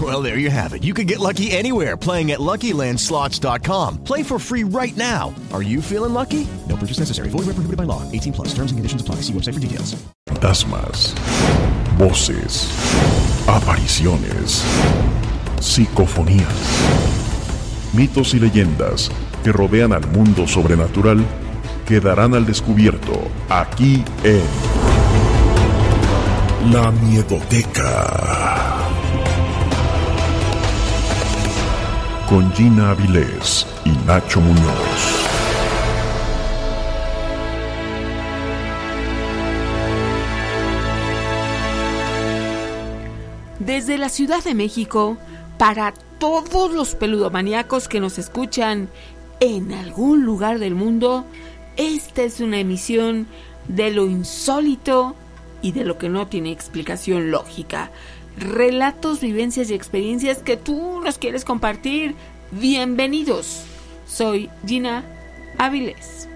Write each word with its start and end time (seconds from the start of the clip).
Well, 0.00 0.22
there 0.22 0.38
you 0.38 0.50
have 0.50 0.72
it. 0.72 0.82
You 0.82 0.94
can 0.94 1.06
get 1.06 1.18
lucky 1.18 1.50
anywhere 1.50 1.96
playing 1.96 2.30
at 2.30 2.38
LuckyLandSlots.com. 2.38 4.04
Play 4.04 4.22
for 4.22 4.38
free 4.38 4.62
right 4.62 4.96
now. 4.96 5.34
Are 5.52 5.62
you 5.62 5.82
feeling 5.82 6.14
lucky? 6.14 6.46
No 6.68 6.76
purchase 6.76 7.00
necessary. 7.00 7.28
Void 7.28 7.46
where 7.46 7.58
prohibited 7.58 7.76
by 7.76 7.84
law. 7.84 8.02
18 8.12 8.32
plus. 8.32 8.48
Terms 8.54 8.70
and 8.70 8.78
conditions 8.78 9.02
apply. 9.02 9.16
See 9.16 9.32
website 9.32 9.54
for 9.54 9.60
details. 9.60 9.96
Fantasmas, 10.26 11.12
voces, 11.98 12.70
apariciones, 13.46 14.62
psicofonías, 15.60 16.48
mitos 17.92 18.32
y 18.32 18.38
leyendas 18.38 19.10
que 19.42 19.52
rodean 19.52 19.92
al 19.92 20.06
mundo 20.06 20.46
sobrenatural 20.46 21.24
quedarán 21.86 22.34
al 22.34 22.46
descubierto 22.46 23.28
aquí 23.48 24.04
en 24.22 24.42
La 26.72 26.90
Miedoteca. 26.90 28.89
Con 32.30 32.52
Gina 32.52 32.90
Avilés 32.92 33.66
y 33.84 33.90
Nacho 34.06 34.40
Muñoz. 34.40 35.26
Desde 43.58 43.98
la 43.98 44.08
Ciudad 44.08 44.44
de 44.44 44.54
México, 44.54 45.18
para 45.58 45.92
todos 46.20 46.72
los 46.72 46.94
peludomaníacos 46.94 47.88
que 47.88 47.98
nos 47.98 48.16
escuchan 48.16 48.88
en 49.40 49.72
algún 49.72 50.24
lugar 50.24 50.60
del 50.60 50.76
mundo, 50.76 51.24
esta 51.76 52.22
es 52.22 52.38
una 52.38 52.60
emisión 52.60 53.26
de 53.66 53.90
lo 53.90 54.06
insólito 54.06 55.16
y 55.62 55.72
de 55.72 55.84
lo 55.84 55.98
que 55.98 56.08
no 56.08 56.28
tiene 56.28 56.52
explicación 56.52 57.32
lógica. 57.32 57.90
Relatos, 58.36 59.20
vivencias 59.20 59.70
y 59.70 59.74
experiencias 59.74 60.38
que 60.38 60.56
tú 60.56 61.00
nos 61.02 61.18
quieres 61.18 61.44
compartir. 61.44 62.14
Bienvenidos. 62.52 63.64
Soy 64.06 64.50
Gina 64.66 65.04
Áviles. 65.58 66.28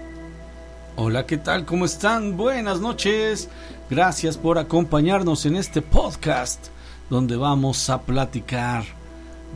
Hola, 0.97 1.25
¿qué 1.25 1.37
tal? 1.37 1.65
¿Cómo 1.65 1.85
están? 1.85 2.37
Buenas 2.37 2.79
noches. 2.79 3.49
Gracias 3.89 4.37
por 4.37 4.57
acompañarnos 4.57 5.45
en 5.45 5.55
este 5.55 5.81
podcast 5.81 6.67
donde 7.09 7.35
vamos 7.35 7.89
a 7.89 8.01
platicar 8.01 8.83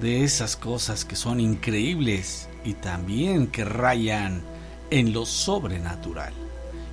de 0.02 0.24
esas 0.24 0.56
cosas 0.56 1.06
que 1.06 1.16
son 1.16 1.40
increíbles 1.40 2.50
y 2.64 2.74
también 2.74 3.48
que 3.48 3.66
rayan 3.66 4.42
en 4.90 5.14
lo 5.14 5.26
sobrenatural. 5.26 6.34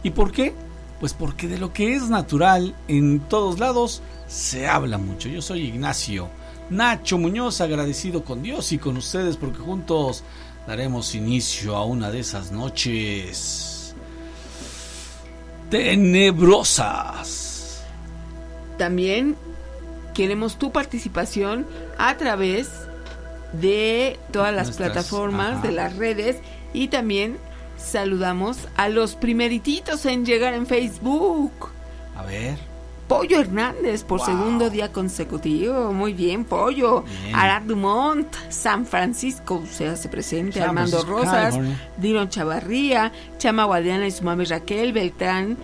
¿Y 0.03 0.11
por 0.11 0.33
qué? 0.33 0.55
Pues 1.01 1.13
porque 1.13 1.47
de 1.49 1.59
lo 1.59 1.73
que 1.73 1.95
es 1.95 2.09
natural 2.09 2.75
en 2.89 3.21
todos 3.21 3.59
lados 3.59 4.03
se 4.27 4.67
habla 4.67 4.97
mucho. 4.99 5.29
Yo 5.29 5.43
soy 5.43 5.67
Ignacio 5.67 6.29
Nacho 6.71 7.19
Muñoz, 7.19 7.61
agradecido 7.61 8.25
con 8.25 8.43
Dios 8.43 8.73
y 8.73 8.79
con 8.79 8.97
ustedes 8.97 9.37
porque 9.37 9.59
juntos 9.59 10.25
daremos 10.67 11.15
inicio 11.15 11.77
a 11.77 11.85
una 11.85 12.11
de 12.11 12.21
esas 12.21 12.51
noches 12.51 13.95
tenebrosas. 15.71 17.83
También 18.79 19.37
queremos 20.15 20.59
tu 20.59 20.73
participación 20.73 21.67
a 21.99 22.17
través 22.17 22.69
de 23.53 24.19
todas 24.33 24.55
las 24.55 24.69
Nuestras- 24.69 24.93
plataformas, 24.93 25.59
ajá. 25.59 25.67
de 25.67 25.73
las 25.73 25.97
redes 25.97 26.37
y 26.73 26.89
también 26.89 27.37
saludamos 27.77 28.59
a 28.77 28.89
los 28.89 29.15
primerititos 29.15 30.07
en 30.07 30.25
llegar 30.25 30.55
en 30.55 30.67
Facebook. 30.67 31.53
A 32.17 32.23
ver, 32.25 32.57
Pollo 33.09 33.41
Hernández 33.41 34.03
por 34.03 34.19
Wow. 34.19 34.27
segundo 34.27 34.71
día 34.71 34.91
consecutivo. 34.93 35.93
Muy 35.93 36.13
bien, 36.13 36.45
Pollo. 36.45 37.03
Bien. 37.23 37.35
Arad 37.37 37.63
Dumont, 37.63 38.27
San 38.49 38.85
Francisco, 38.85 39.63
se 39.71 39.87
hace 39.87 40.09
presente. 40.09 40.59
San 40.59 40.71
Armando 40.71 40.99
Francisco, 41.05 41.19
Rosas. 41.21 41.59
Dino 41.99 42.27
Chavarría, 42.27 43.13
Chama 43.39 43.65
Guadiana 43.65 44.07
y 44.07 44.11
su 44.11 44.25
mami 44.25 44.45
Raquel, 44.45 44.93
Beltrán, 44.93 45.57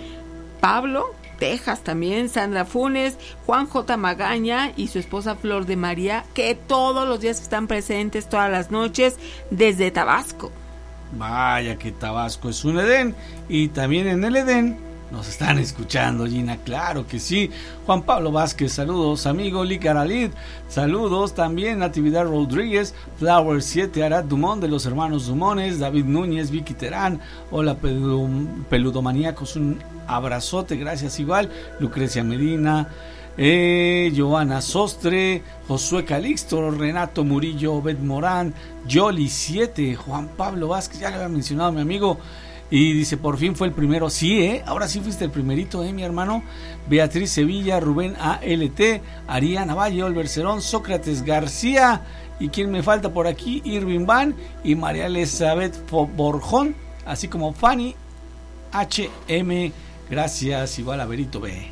Pablo, 0.61 1.15
Texas 1.41 1.81
también, 1.83 2.29
Sandra 2.29 2.65
Funes, 2.65 3.17
Juan 3.47 3.67
J. 3.67 3.97
Magaña 3.97 4.71
y 4.77 4.87
su 4.87 5.01
esposa 5.01 5.35
Flor 5.35 5.67
de 5.67 5.75
María, 5.75 6.25
que 6.35 6.55
todos 6.55 7.09
los 7.09 7.19
días 7.19 7.41
están 7.43 7.67
presentes, 7.67 8.29
todas 8.29 8.53
las 8.53 8.71
noches, 8.71 9.17
desde 9.51 9.91
Tabasco. 9.91 10.53
Vaya 11.19 11.77
que 11.79 11.93
Tabasco 11.93 12.49
es 12.49 12.65
un 12.65 12.79
Edén. 12.79 13.15
Y 13.49 13.69
también 13.69 14.07
en 14.09 14.25
el 14.25 14.37
Edén 14.37 14.79
nos 15.11 15.29
están 15.29 15.59
escuchando, 15.59 16.27
Gina, 16.27 16.57
claro 16.57 17.07
que 17.07 17.21
sí. 17.21 17.51
Juan 17.85 18.03
Pablo 18.03 18.33
Vázquez, 18.33 18.73
saludos, 18.73 19.27
amigo 19.27 19.63
Licaralid, 19.63 20.31
saludos 20.69 21.35
también 21.35 21.81
Natividad 21.81 22.25
Rodríguez, 22.25 22.95
Flower 23.19 23.61
7, 23.63 24.03
Arad 24.05 24.25
Dumont 24.25 24.63
de 24.63 24.69
los 24.69 24.87
hermanos 24.87 25.27
Dumones, 25.27 25.79
David 25.79 26.07
Núñez, 26.07 26.51
Vicky 26.51 26.73
Terán, 26.73 27.21
hola 27.51 27.77
peludo- 27.77 28.27
peludomaníacos, 28.71 29.57
un 29.57 29.79
abrazote, 30.07 30.77
gracias 30.77 31.21
igual, 31.21 31.51
Lucrecia 31.79 32.25
Medina, 32.25 32.89
eh, 33.37 34.13
Joana 34.17 34.61
Sostre, 34.61 35.43
Josué 35.69 36.05
Calixto, 36.05 36.71
Renato 36.71 37.25
Murillo, 37.25 37.75
Obed 37.75 37.99
Morán, 37.99 38.55
Yoli 38.87 39.29
7, 39.29 39.95
Juan 39.97 40.29
Pablo 40.37 40.69
Vázquez, 40.69 41.01
ya 41.01 41.11
lo 41.11 41.17
había 41.17 41.29
mencionado 41.29 41.73
mi 41.73 41.81
amigo. 41.81 42.19
Y 42.71 42.95
dice, 42.95 43.19
por 43.19 43.37
fin 43.37 43.55
fue 43.55 43.67
el 43.67 43.75
primero. 43.75 44.09
Sí, 44.09 44.41
¿eh? 44.41 44.63
Ahora 44.65 44.89
sí 44.89 45.01
fuiste 45.01 45.27
el 45.27 45.31
primerito, 45.31 45.85
¿eh, 45.85 45.93
mi 45.93 46.05
hermano? 46.05 46.43
Beatriz 46.89 47.31
Sevilla, 47.31 47.81
Rubén 47.81 48.17
ALT, 48.19 49.03
Ariana 49.29 49.75
Valle, 49.75 50.03
Olver 50.03 50.27
Cerón, 50.27 50.63
Sócrates 50.63 51.23
García. 51.23 52.03
¿Y 52.41 52.49
quién 52.49 52.71
me 52.71 52.83
falta 52.83 53.13
por 53.13 53.27
aquí? 53.27 53.61
Irving 53.67 54.07
Van 54.07 54.35
y 54.65 54.75
María 54.75 55.07
Elizabeth 55.07 55.89
Borjón, 55.91 56.75
así 57.05 57.29
como 57.29 57.53
Fanny 57.53 57.95
HM. 58.73 59.73
Gracias, 60.09 60.79
igual 60.79 61.03
a 61.03 61.05
Berito 61.05 61.41
B. 61.41 61.72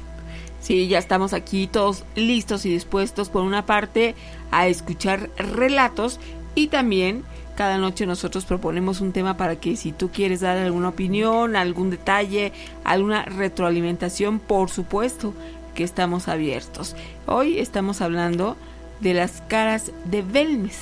Sí, 0.71 0.87
ya 0.87 0.99
estamos 0.99 1.33
aquí 1.33 1.67
todos 1.67 2.05
listos 2.15 2.65
y 2.65 2.71
dispuestos 2.71 3.29
por 3.29 3.43
una 3.43 3.67
parte 3.67 4.15
a 4.53 4.69
escuchar 4.69 5.29
relatos 5.37 6.21
y 6.55 6.69
también 6.69 7.25
cada 7.57 7.77
noche 7.77 8.07
nosotros 8.07 8.45
proponemos 8.45 9.01
un 9.01 9.11
tema 9.11 9.37
para 9.37 9.57
que 9.57 9.75
si 9.75 9.91
tú 9.91 10.11
quieres 10.13 10.43
dar 10.43 10.59
alguna 10.59 10.91
opinión, 10.91 11.57
algún 11.57 11.91
detalle, 11.91 12.53
alguna 12.85 13.25
retroalimentación, 13.25 14.39
por 14.39 14.71
supuesto 14.71 15.35
que 15.75 15.83
estamos 15.83 16.29
abiertos. 16.29 16.95
Hoy 17.27 17.59
estamos 17.59 18.01
hablando 18.01 18.57
de 19.01 19.15
las 19.15 19.43
caras 19.49 19.91
de 20.05 20.23
Belmes. 20.23 20.79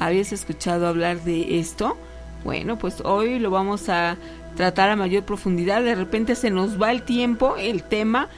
¿Habías 0.00 0.32
escuchado 0.32 0.88
hablar 0.88 1.20
de 1.22 1.60
esto? 1.60 1.96
Bueno, 2.42 2.78
pues 2.78 3.00
hoy 3.04 3.38
lo 3.38 3.52
vamos 3.52 3.90
a 3.90 4.16
tratar 4.56 4.90
a 4.90 4.96
mayor 4.96 5.22
profundidad. 5.22 5.84
De 5.84 5.94
repente 5.94 6.34
se 6.34 6.50
nos 6.50 6.82
va 6.82 6.90
el 6.90 7.02
tiempo, 7.02 7.56
el 7.56 7.84
tema, 7.84 8.28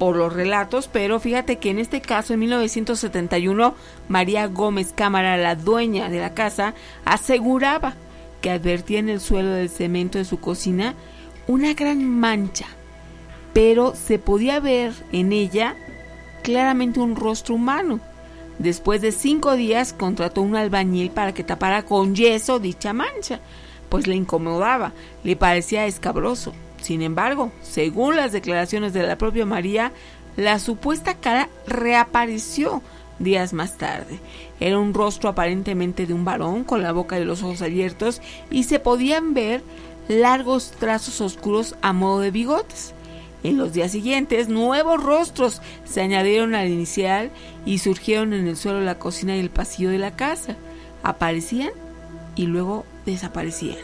por 0.00 0.16
los 0.16 0.32
relatos, 0.32 0.88
pero 0.88 1.20
fíjate 1.20 1.58
que 1.58 1.68
en 1.68 1.78
este 1.78 2.00
caso, 2.00 2.32
en 2.32 2.40
1971, 2.40 3.74
María 4.08 4.46
Gómez 4.46 4.94
Cámara, 4.94 5.36
la 5.36 5.56
dueña 5.56 6.08
de 6.08 6.20
la 6.20 6.32
casa, 6.32 6.72
aseguraba 7.04 7.96
que 8.40 8.50
advertía 8.50 8.98
en 8.98 9.10
el 9.10 9.20
suelo 9.20 9.50
del 9.50 9.68
cemento 9.68 10.16
de 10.16 10.24
su 10.24 10.40
cocina 10.40 10.94
una 11.46 11.74
gran 11.74 12.02
mancha, 12.08 12.64
pero 13.52 13.94
se 13.94 14.18
podía 14.18 14.58
ver 14.58 14.94
en 15.12 15.32
ella 15.32 15.76
claramente 16.42 17.00
un 17.00 17.14
rostro 17.14 17.56
humano. 17.56 18.00
Después 18.58 19.02
de 19.02 19.12
cinco 19.12 19.54
días 19.54 19.92
contrató 19.92 20.40
un 20.40 20.56
albañil 20.56 21.10
para 21.10 21.34
que 21.34 21.44
tapara 21.44 21.82
con 21.82 22.14
yeso 22.14 22.58
dicha 22.58 22.94
mancha, 22.94 23.40
pues 23.90 24.06
le 24.06 24.14
incomodaba, 24.14 24.94
le 25.24 25.36
parecía 25.36 25.84
escabroso. 25.84 26.54
Sin 26.80 27.02
embargo, 27.02 27.52
según 27.62 28.16
las 28.16 28.32
declaraciones 28.32 28.92
de 28.92 29.02
la 29.02 29.18
propia 29.18 29.46
María, 29.46 29.92
la 30.36 30.58
supuesta 30.58 31.14
cara 31.14 31.48
reapareció 31.66 32.82
días 33.18 33.52
más 33.52 33.76
tarde. 33.76 34.18
Era 34.58 34.78
un 34.78 34.94
rostro 34.94 35.28
aparentemente 35.28 36.06
de 36.06 36.14
un 36.14 36.24
varón 36.24 36.64
con 36.64 36.82
la 36.82 36.92
boca 36.92 37.18
y 37.18 37.24
los 37.24 37.42
ojos 37.42 37.62
abiertos 37.62 38.20
y 38.50 38.64
se 38.64 38.80
podían 38.80 39.34
ver 39.34 39.62
largos 40.08 40.72
trazos 40.72 41.20
oscuros 41.20 41.76
a 41.82 41.92
modo 41.92 42.20
de 42.20 42.30
bigotes. 42.30 42.94
En 43.42 43.56
los 43.56 43.72
días 43.72 43.92
siguientes, 43.92 44.48
nuevos 44.48 45.02
rostros 45.02 45.62
se 45.84 46.02
añadieron 46.02 46.54
al 46.54 46.68
inicial 46.68 47.30
y 47.64 47.78
surgieron 47.78 48.32
en 48.34 48.46
el 48.46 48.56
suelo 48.56 48.80
de 48.80 48.84
la 48.84 48.98
cocina 48.98 49.36
y 49.36 49.40
el 49.40 49.50
pasillo 49.50 49.90
de 49.90 49.98
la 49.98 50.16
casa. 50.16 50.56
Aparecían 51.02 51.70
y 52.36 52.46
luego 52.46 52.84
desaparecían. 53.06 53.78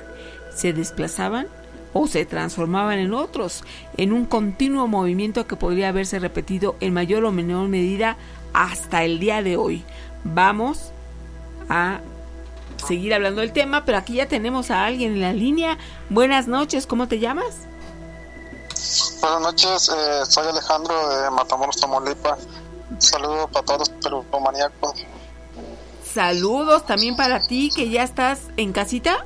Se 0.54 0.72
desplazaban 0.72 1.46
o 1.98 2.06
se 2.06 2.26
transformaban 2.26 2.98
en 2.98 3.14
otros, 3.14 3.64
en 3.96 4.12
un 4.12 4.26
continuo 4.26 4.86
movimiento 4.86 5.46
que 5.46 5.56
podría 5.56 5.88
haberse 5.88 6.18
repetido 6.18 6.76
en 6.80 6.92
mayor 6.92 7.24
o 7.24 7.32
menor 7.32 7.68
medida 7.68 8.18
hasta 8.52 9.02
el 9.02 9.18
día 9.18 9.42
de 9.42 9.56
hoy. 9.56 9.82
Vamos 10.22 10.92
a 11.70 12.00
seguir 12.86 13.14
hablando 13.14 13.40
del 13.40 13.52
tema, 13.52 13.86
pero 13.86 13.96
aquí 13.96 14.16
ya 14.16 14.28
tenemos 14.28 14.70
a 14.70 14.84
alguien 14.84 15.12
en 15.12 15.22
la 15.22 15.32
línea. 15.32 15.78
Buenas 16.10 16.46
noches, 16.48 16.86
¿cómo 16.86 17.08
te 17.08 17.18
llamas? 17.18 17.66
Buenas 19.22 19.40
noches, 19.40 19.88
eh, 19.88 20.26
soy 20.28 20.48
Alejandro 20.48 20.94
de 21.08 21.30
Matamoros, 21.30 21.78
Tamaulipas. 21.78 22.40
Saludos 22.98 23.48
para 23.50 23.64
todos 23.64 23.78
los 23.78 23.88
pelucomaníacos. 24.02 24.92
Saludos 26.04 26.84
también 26.84 27.16
para 27.16 27.46
ti, 27.46 27.70
que 27.74 27.88
ya 27.88 28.02
estás 28.02 28.40
en 28.58 28.74
casita. 28.74 29.24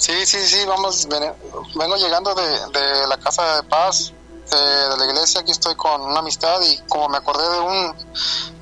Sí, 0.00 0.24
sí, 0.24 0.38
sí, 0.46 0.64
vamos, 0.64 1.06
vengo 1.06 1.96
llegando 1.96 2.34
de, 2.34 2.42
de 2.42 3.06
la 3.06 3.18
Casa 3.18 3.56
de 3.56 3.62
Paz, 3.64 4.14
de 4.50 4.96
la 4.96 5.04
iglesia, 5.04 5.42
aquí 5.42 5.50
estoy 5.50 5.74
con 5.74 6.00
una 6.00 6.20
amistad 6.20 6.58
y 6.62 6.78
como 6.88 7.10
me 7.10 7.18
acordé 7.18 7.46
de 7.46 7.60
un, 7.60 7.94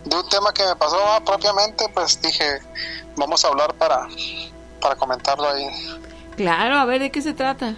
de 0.04 0.16
un 0.16 0.28
tema 0.28 0.52
que 0.52 0.66
me 0.66 0.74
pasó 0.74 0.98
propiamente, 1.24 1.88
pues 1.90 2.20
dije, 2.20 2.60
vamos 3.16 3.44
a 3.44 3.48
hablar 3.48 3.72
para, 3.74 4.08
para 4.80 4.96
comentarlo 4.96 5.48
ahí. 5.48 5.68
Claro, 6.36 6.76
a 6.76 6.84
ver, 6.84 7.00
¿de 7.02 7.12
qué 7.12 7.22
se 7.22 7.34
trata? 7.34 7.76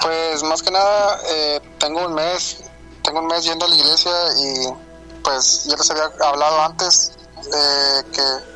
Pues 0.00 0.42
más 0.44 0.62
que 0.62 0.70
nada, 0.70 1.20
eh, 1.28 1.60
tengo 1.78 2.06
un 2.06 2.14
mes, 2.14 2.62
tengo 3.04 3.20
un 3.20 3.26
mes 3.26 3.44
yendo 3.44 3.66
a 3.66 3.68
la 3.68 3.76
iglesia 3.76 4.12
y 4.38 5.22
pues 5.22 5.64
ya 5.64 5.76
les 5.76 5.90
había 5.90 6.04
hablado 6.26 6.62
antes 6.62 7.12
eh, 7.44 8.02
que 8.10 8.51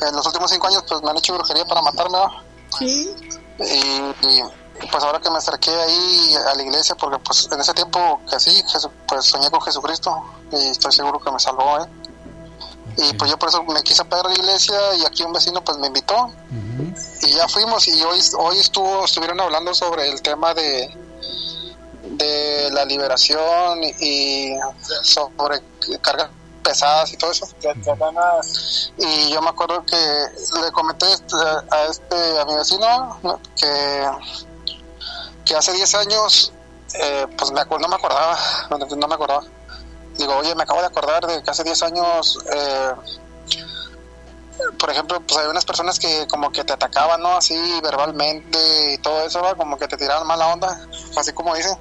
en 0.00 0.16
los 0.16 0.26
últimos 0.26 0.50
cinco 0.50 0.66
años 0.66 0.84
pues 0.88 1.02
me 1.02 1.10
han 1.10 1.16
hecho 1.16 1.34
brujería 1.34 1.64
para 1.64 1.82
matarme. 1.82 2.18
Sí. 2.78 3.14
Y, 3.58 4.42
pues 4.90 5.04
ahora 5.04 5.20
que 5.20 5.30
me 5.30 5.38
acerqué 5.38 5.70
ahí 5.70 6.34
a 6.50 6.54
la 6.56 6.62
iglesia, 6.62 6.96
porque 6.96 7.18
pues 7.20 7.48
en 7.50 7.60
ese 7.60 7.72
tiempo 7.74 8.20
que 8.28 8.40
sí, 8.40 8.62
pues 9.06 9.24
soñé 9.24 9.48
con 9.50 9.60
Jesucristo 9.62 10.22
y 10.50 10.70
estoy 10.70 10.92
seguro 10.92 11.20
que 11.20 11.30
me 11.30 11.38
salvó, 11.38 11.78
¿eh? 11.78 11.86
Y 12.96 13.12
pues 13.14 13.30
yo 13.30 13.38
por 13.38 13.48
eso 13.48 13.62
me 13.64 13.82
quise 13.82 14.04
pegar 14.04 14.26
a 14.26 14.28
la 14.28 14.34
iglesia 14.34 14.76
y 14.96 15.04
aquí 15.04 15.22
un 15.22 15.32
vecino 15.32 15.62
pues 15.64 15.78
me 15.78 15.88
invitó 15.88 16.30
y 17.22 17.32
ya 17.32 17.48
fuimos 17.48 17.88
y 17.88 18.02
hoy, 18.02 18.20
hoy 18.38 18.58
estuvo, 18.58 19.04
estuvieron 19.04 19.40
hablando 19.40 19.74
sobre 19.74 20.08
el 20.08 20.20
tema 20.22 20.54
de, 20.54 20.96
de 22.02 22.70
la 22.72 22.84
liberación 22.84 23.82
y 23.82 24.54
sobre 25.02 25.62
cargas 26.02 26.30
pesadas 26.64 27.12
y 27.12 27.16
todo 27.16 27.30
eso. 27.30 27.46
Y 28.98 29.30
yo 29.30 29.40
me 29.40 29.50
acuerdo 29.50 29.84
que 29.84 30.26
le 30.60 30.72
comenté 30.72 31.06
a 31.70 31.84
este 31.84 32.38
a 32.40 32.44
mi 32.46 32.54
vecino 32.56 33.20
que, 33.56 34.10
que 35.44 35.54
hace 35.54 35.72
10 35.72 35.94
años 35.94 36.52
eh, 36.94 37.26
pues 37.38 37.52
me 37.52 37.64
no 37.64 37.88
me 37.88 37.94
acordaba, 37.94 38.36
no 38.70 39.08
me 39.08 39.14
acordaba 39.14 39.44
digo, 40.16 40.36
oye, 40.36 40.54
me 40.54 40.62
acabo 40.62 40.80
de 40.80 40.86
acordar 40.86 41.26
de 41.26 41.42
que 41.42 41.50
hace 41.50 41.64
10 41.64 41.82
años, 41.82 42.38
eh, 42.52 42.92
por 44.78 44.90
ejemplo, 44.90 45.20
pues 45.20 45.40
hay 45.40 45.48
unas 45.48 45.64
personas 45.64 45.98
que 45.98 46.26
como 46.28 46.50
que 46.50 46.64
te 46.64 46.72
atacaban, 46.72 47.20
¿no? 47.20 47.36
Así 47.36 47.56
verbalmente 47.82 48.94
y 48.94 48.98
todo 48.98 49.24
eso, 49.24 49.42
como 49.56 49.76
que 49.76 49.88
te 49.88 49.96
tiraban 49.96 50.26
mala 50.26 50.48
onda, 50.48 50.86
así 51.16 51.32
como 51.32 51.54
dicen. 51.54 51.76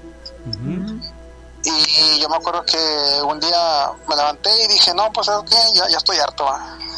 Y 1.66 2.20
yo 2.20 2.28
me 2.28 2.36
acuerdo 2.36 2.66
que 2.66 2.78
un 3.26 3.40
día 3.40 3.92
me 4.08 4.16
levanté 4.16 4.50
y 4.64 4.68
dije, 4.68 4.94
no, 4.94 5.12
pues 5.14 5.28
¿sabes 5.28 5.50
qué? 5.50 5.58
Ya, 5.74 5.88
ya 5.88 5.98
estoy 5.98 6.18
harto, 6.18 6.46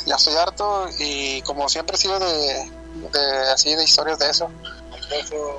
ya 0.06 0.16
estoy 0.16 0.36
harto 0.36 0.88
y 0.98 1.42
como 1.44 1.70
siempre 1.70 1.96
he 1.96 2.00
sido 2.00 2.18
de, 2.18 2.72
de 3.12 3.52
así 3.52 3.76
de 3.76 3.84
historias 3.84 4.18
de 4.18 4.30
eso. 4.30 4.50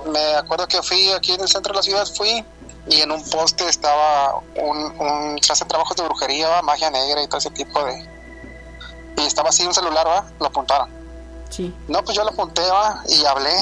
Me 0.07 0.35
acuerdo 0.35 0.67
que 0.67 0.83
fui 0.83 1.13
aquí 1.13 1.33
en 1.33 1.41
el 1.41 1.49
centro 1.49 1.73
de 1.73 1.77
la 1.77 1.83
ciudad, 1.83 2.07
fui 2.17 2.45
y 2.89 3.01
en 3.01 3.11
un 3.13 3.23
poste 3.31 3.69
estaba 3.69 4.41
un, 4.57 4.79
un 4.99 5.39
clase 5.39 5.65
de 5.65 5.69
trabajos 5.69 5.97
de 5.97 6.03
brujería, 6.03 6.63
magia 6.63 6.91
negra 6.91 7.23
y 7.23 7.29
todo 7.29 7.39
ese 7.39 7.51
tipo 7.51 7.85
de... 7.85 8.11
Y 9.19 9.23
estaba 9.23 9.51
así 9.51 9.65
un 9.65 9.73
celular, 9.75 10.07
¿va? 10.07 10.27
Lo 10.41 10.47
apuntaron. 10.47 10.91
Sí. 11.49 11.73
No, 11.87 12.05
pues 12.05 12.17
yo 12.17 12.25
lo 12.25 12.31
apunté, 12.31 12.63
¿va? 12.69 13.03
Y 13.09 13.25
hablé. 13.25 13.55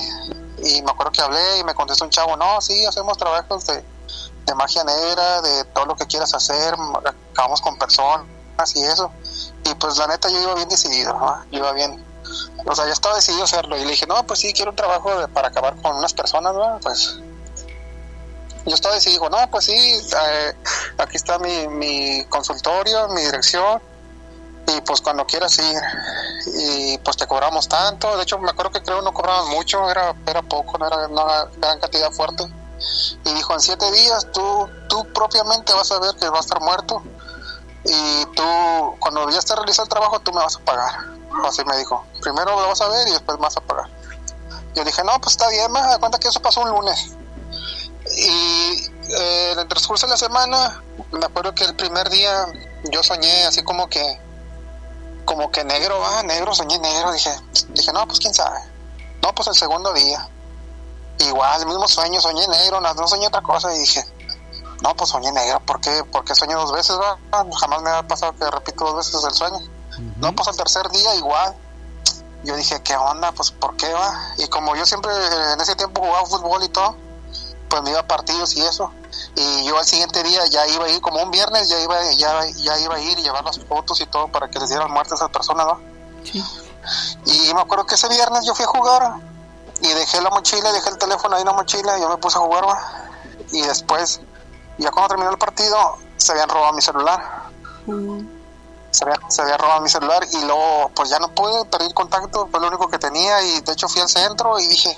Y 0.62 0.82
me 0.82 0.90
acuerdo 0.90 1.12
que 1.12 1.20
hablé 1.20 1.58
y 1.58 1.64
me 1.64 1.75
contestó 1.75 2.05
un 2.05 2.11
chavo, 2.11 2.37
no, 2.37 2.61
sí, 2.61 2.85
hacemos 2.87 3.19
trabajos 3.19 3.67
de, 3.67 3.85
de 4.44 4.55
magia 4.55 4.85
negra, 4.85 5.43
de 5.43 5.64
todo 5.67 5.87
lo 5.87 5.96
que 5.96 6.06
quieras 6.06 6.35
hacer, 6.35 6.75
acabamos 7.32 7.61
con 7.61 7.79
personas 7.79 8.26
y 8.75 8.82
eso. 8.82 9.11
Y 9.64 9.75
pues 9.75 9.96
la 9.96 10.06
neta 10.06 10.29
yo 10.29 10.41
iba 10.41 10.55
bien 10.55 10.69
decidido, 10.69 11.14
¿va? 11.19 11.44
Yo 11.50 11.58
iba 11.58 11.73
bien... 11.73 12.05
O 12.67 12.75
sea, 12.75 12.87
ya 12.87 12.93
estaba 12.93 13.14
decidido 13.17 13.44
hacerlo. 13.44 13.76
Y 13.76 13.85
le 13.85 13.91
dije, 13.91 14.06
no, 14.06 14.25
pues 14.26 14.41
sí, 14.41 14.52
quiero 14.52 14.70
un 14.70 14.76
trabajo 14.76 15.11
para 15.32 15.49
acabar 15.49 15.76
con 15.82 15.96
unas 15.96 16.14
personas, 16.14 16.55
¿va? 16.56 16.79
Pues 16.81 17.19
yo 18.67 18.75
estaba 18.75 18.99
digo, 18.99 19.29
no, 19.29 19.50
pues 19.50 19.67
sí, 19.67 19.75
eh, 19.75 20.55
aquí 20.97 21.17
está 21.17 21.38
mi, 21.38 22.25
consultorio, 22.31 23.08
mi 23.08 23.20
dirección, 23.20 23.81
y 24.67 24.81
pues 24.81 25.02
cuando 25.02 25.26
quieras 25.26 25.58
ir, 25.58 25.82
y 26.47 26.99
pues 26.99 27.17
te 27.19 27.26
cobramos 27.26 27.69
tanto, 27.69 28.17
de 28.17 28.23
hecho 28.23 28.38
me 28.38 28.50
acuerdo 28.50 28.73
que 28.73 28.82
creo 28.82 29.02
no 29.02 29.12
cobraban 29.12 29.50
mucho, 29.50 29.90
era, 29.90 30.14
era 30.26 30.40
poco, 30.40 30.79
no 30.79 30.87
era 30.87 31.08
una 31.08 31.44
gran 31.58 31.79
cantidad 31.79 32.11
fuerte, 32.11 32.44
y 33.25 33.32
dijo, 33.32 33.55
en 33.55 33.61
siete 33.61 33.91
días 33.93 34.26
tú, 34.32 34.69
tú 34.88 35.06
propiamente 35.12 35.73
vas 35.73 35.91
a 35.93 35.99
ver 36.00 36.15
que 36.17 36.29
va 36.29 36.38
a 36.38 36.41
estar 36.41 36.61
muerto, 36.61 37.03
y 37.85 38.26
tú, 38.35 38.43
cuando 38.99 39.29
ya 39.31 39.38
esté 39.38 39.55
realizado 39.55 39.85
el 39.85 39.91
trabajo, 39.91 40.19
tú 40.21 40.32
me 40.32 40.41
vas 40.41 40.56
a 40.56 40.61
pagar, 40.61 40.94
así 41.47 41.62
me 41.65 41.76
dijo, 41.76 42.05
primero 42.23 42.59
lo 42.59 42.69
vas 42.69 42.81
a 42.81 42.88
ver 42.88 43.06
y 43.09 43.12
después 43.12 43.38
me 43.38 43.44
vas 43.44 43.56
a 43.56 43.61
pagar. 43.61 43.91
Yo 44.75 44.85
dije, 44.85 45.05
no, 45.05 45.21
pues 45.21 45.32
está 45.32 45.49
bien, 45.50 45.71
me 45.71 45.81
da 45.81 45.99
cuenta 45.99 46.19
que 46.19 46.29
eso 46.29 46.41
pasó 46.41 46.62
un 46.62 46.71
lunes. 46.71 47.15
Y 48.17 48.91
eh, 49.09 49.50
en 49.53 49.59
el 49.59 49.69
transcurso 49.69 50.06
de 50.06 50.12
la 50.12 50.17
semana, 50.17 50.83
me 51.12 51.25
acuerdo 51.25 51.54
que 51.54 51.64
el 51.64 51.76
primer 51.76 52.09
día 52.09 52.47
yo 52.90 53.02
soñé 53.02 53.45
así 53.45 53.62
como 53.62 53.88
que, 53.88 54.21
como 55.25 55.50
que 55.50 55.62
negro, 55.64 56.04
ah, 56.04 56.23
negro, 56.23 56.54
soñé 56.54 56.78
negro. 56.78 57.12
Dije, 57.12 57.31
dije, 57.69 57.93
no, 57.93 58.07
pues 58.07 58.19
quién 58.19 58.35
sabe. 58.35 58.59
No, 59.23 59.35
pues 59.35 59.49
el 59.49 59.54
segundo 59.54 59.93
día. 59.93 60.28
Igual, 61.18 61.61
el 61.61 61.66
mismo 61.66 61.87
sueño, 61.87 62.21
soñé 62.21 62.47
negro, 62.49 62.80
no, 62.80 62.92
no 62.94 63.06
soñé 63.06 63.28
otra 63.28 63.42
cosa. 63.42 63.75
Y 63.75 63.78
dije, 63.78 64.04
no, 64.83 64.94
pues 64.97 65.11
soñé 65.11 65.33
negro, 65.33 65.61
¿por 65.61 65.80
qué? 65.80 66.02
Porque 66.11 66.35
soñé 66.35 66.54
dos 66.54 66.73
veces, 66.73 66.99
¿va? 66.99 67.18
Jamás 67.61 67.83
me 67.83 67.90
ha 67.90 68.02
pasado 68.06 68.35
que 68.37 68.50
repito 68.50 68.85
dos 68.85 68.97
veces 68.97 69.25
el 69.25 69.35
sueño. 69.35 69.61
No, 70.16 70.35
pues 70.35 70.49
el 70.49 70.56
tercer 70.56 70.88
día 70.90 71.14
igual. 71.14 71.54
Yo 72.42 72.56
dije, 72.56 72.83
¿qué 72.83 72.94
onda? 72.94 73.33
Pues 73.33 73.50
¿por 73.52 73.76
qué 73.76 73.90
va? 73.90 74.35
Y 74.37 74.47
como 74.49 74.76
yo 74.76 74.85
siempre 74.85 75.11
en 75.52 75.61
ese 75.61 75.76
tiempo 75.76 76.02
jugaba 76.02 76.26
fútbol 76.26 76.62
y 76.62 76.68
todo, 76.68 76.97
pues 77.71 77.83
me 77.83 77.90
iba 77.90 78.00
a 78.00 78.06
partidos 78.06 78.54
y 78.56 78.61
eso. 78.61 78.90
Y 79.35 79.64
yo 79.64 79.78
al 79.78 79.87
siguiente 79.87 80.23
día 80.23 80.44
ya 80.47 80.66
iba 80.66 80.85
a 80.85 80.88
ir, 80.88 81.00
como 81.00 81.23
un 81.23 81.30
viernes, 81.30 81.68
ya 81.68 81.80
iba, 81.80 81.97
ya, 82.12 82.44
ya 82.56 82.78
iba 82.78 82.97
a 82.97 83.00
ir 83.00 83.18
y 83.18 83.23
llevar 83.23 83.44
las 83.44 83.59
fotos 83.61 84.00
y 84.00 84.06
todo 84.06 84.28
para 84.28 84.50
que 84.50 84.59
les 84.59 84.68
dieran 84.68 84.90
muerte 84.90 85.14
a 85.14 85.16
esas 85.16 85.30
personas, 85.30 85.66
¿no? 85.66 85.80
Y 87.25 87.54
me 87.54 87.61
acuerdo 87.61 87.87
que 87.87 87.94
ese 87.94 88.09
viernes 88.09 88.44
yo 88.44 88.54
fui 88.54 88.64
a 88.64 88.68
jugar 88.68 89.14
y 89.81 89.88
dejé 89.88 90.21
la 90.21 90.31
mochila, 90.31 90.73
dejé 90.73 90.90
el 90.90 90.99
teléfono 90.99 91.37
ahí 91.37 91.43
en 91.43 91.49
la 91.49 91.52
mochila 91.52 91.99
y 91.99 92.00
yo 92.00 92.09
me 92.09 92.16
puse 92.16 92.38
a 92.38 92.40
jugar, 92.40 92.66
¿va? 92.66 93.11
Y 93.52 93.62
después, 93.62 94.21
ya 94.78 94.90
cuando 94.90 95.09
terminó 95.09 95.31
el 95.31 95.38
partido, 95.38 95.99
se 96.16 96.33
habían 96.33 96.49
robado 96.49 96.73
mi 96.73 96.83
celular. 96.83 97.45
Se, 98.90 99.04
había, 99.04 99.19
se 99.28 99.43
había 99.43 99.57
robado 99.57 99.81
mi 99.81 99.88
celular 99.88 100.25
y 100.31 100.45
luego, 100.45 100.90
pues 100.95 101.11
ya 101.11 101.19
no 101.19 101.28
pude, 101.35 101.61
el 101.81 101.95
contacto, 101.95 102.49
fue 102.50 102.61
lo 102.61 102.69
único 102.69 102.88
que 102.88 102.99
tenía 102.99 103.43
y 103.43 103.61
de 103.61 103.73
hecho 103.73 103.88
fui 103.88 104.00
al 104.00 104.09
centro 104.09 104.59
y 104.59 104.69
dije, 104.69 104.97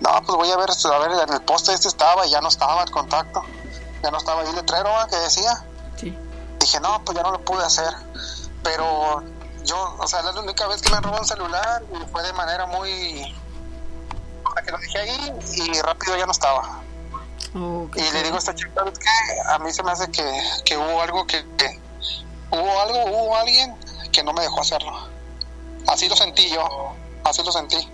no, 0.00 0.10
pues 0.24 0.36
voy 0.36 0.50
a 0.50 0.56
ver, 0.56 0.70
a 0.70 0.98
ver, 0.98 1.28
en 1.28 1.34
el 1.34 1.42
poste 1.42 1.74
este 1.74 1.88
estaba 1.88 2.26
y 2.26 2.30
ya 2.30 2.40
no 2.40 2.48
estaba 2.48 2.82
el 2.82 2.90
contacto. 2.90 3.42
Ya 4.02 4.10
no 4.10 4.16
estaba 4.16 4.40
ahí 4.40 4.48
el 4.48 4.56
letrero 4.56 4.90
que 5.10 5.16
decía. 5.16 5.62
Sí. 5.96 6.18
Dije, 6.58 6.80
no, 6.80 7.02
pues 7.04 7.16
ya 7.16 7.22
no 7.22 7.32
lo 7.32 7.40
pude 7.44 7.62
hacer. 7.62 7.92
Pero 8.62 9.22
yo, 9.64 9.96
o 9.98 10.06
sea, 10.06 10.22
la 10.22 10.38
única 10.40 10.66
vez 10.68 10.80
que 10.80 10.90
me 10.90 11.00
robó 11.00 11.18
un 11.18 11.26
celular 11.26 11.82
y 11.92 12.10
fue 12.10 12.22
de 12.22 12.32
manera 12.32 12.66
muy... 12.66 13.36
Que 14.64 14.70
lo 14.72 14.78
dejé 14.78 14.98
ahí 14.98 15.32
y 15.56 15.80
rápido 15.80 16.16
ya 16.16 16.26
no 16.26 16.32
estaba. 16.32 16.80
y 17.96 18.12
le 18.12 18.22
digo 18.22 18.36
a 18.36 18.38
esta 18.38 18.54
chica, 18.54 18.84
es 18.92 18.98
que 18.98 19.06
a 19.52 19.58
mí 19.58 19.72
se 19.72 19.82
me 19.82 19.90
hace 19.92 20.10
que, 20.10 20.42
que 20.64 20.76
hubo 20.76 21.00
algo 21.02 21.26
que, 21.26 21.44
que, 21.56 21.80
Hubo 22.52 22.80
algo, 22.80 23.04
hubo 23.04 23.36
alguien 23.36 23.76
que 24.10 24.24
no 24.24 24.32
me 24.32 24.42
dejó 24.42 24.60
hacerlo. 24.60 24.92
Así 25.86 26.08
lo 26.08 26.16
sentí 26.16 26.50
yo, 26.50 26.94
así 27.24 27.44
lo 27.44 27.52
sentí. 27.52 27.88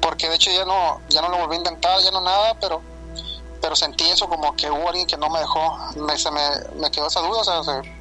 Porque 0.00 0.28
de 0.28 0.36
hecho 0.36 0.50
ya 0.52 0.64
no, 0.64 1.00
ya 1.08 1.20
no 1.20 1.28
lo 1.30 1.38
volví 1.38 1.56
a 1.56 1.58
intentar, 1.58 2.00
ya 2.00 2.10
no 2.12 2.20
nada, 2.20 2.54
pero 2.60 2.80
pero 3.60 3.76
sentí 3.76 4.04
eso 4.08 4.26
como 4.28 4.54
que 4.56 4.70
hubo 4.70 4.88
alguien 4.88 5.06
que 5.06 5.18
no 5.18 5.28
me 5.28 5.40
dejó, 5.40 5.76
me, 5.96 6.16
se 6.16 6.30
me, 6.30 6.40
me 6.76 6.90
quedó 6.90 7.08
esa 7.08 7.20
duda, 7.20 7.40
o 7.40 7.44
sea, 7.44 7.62
se- 7.62 7.92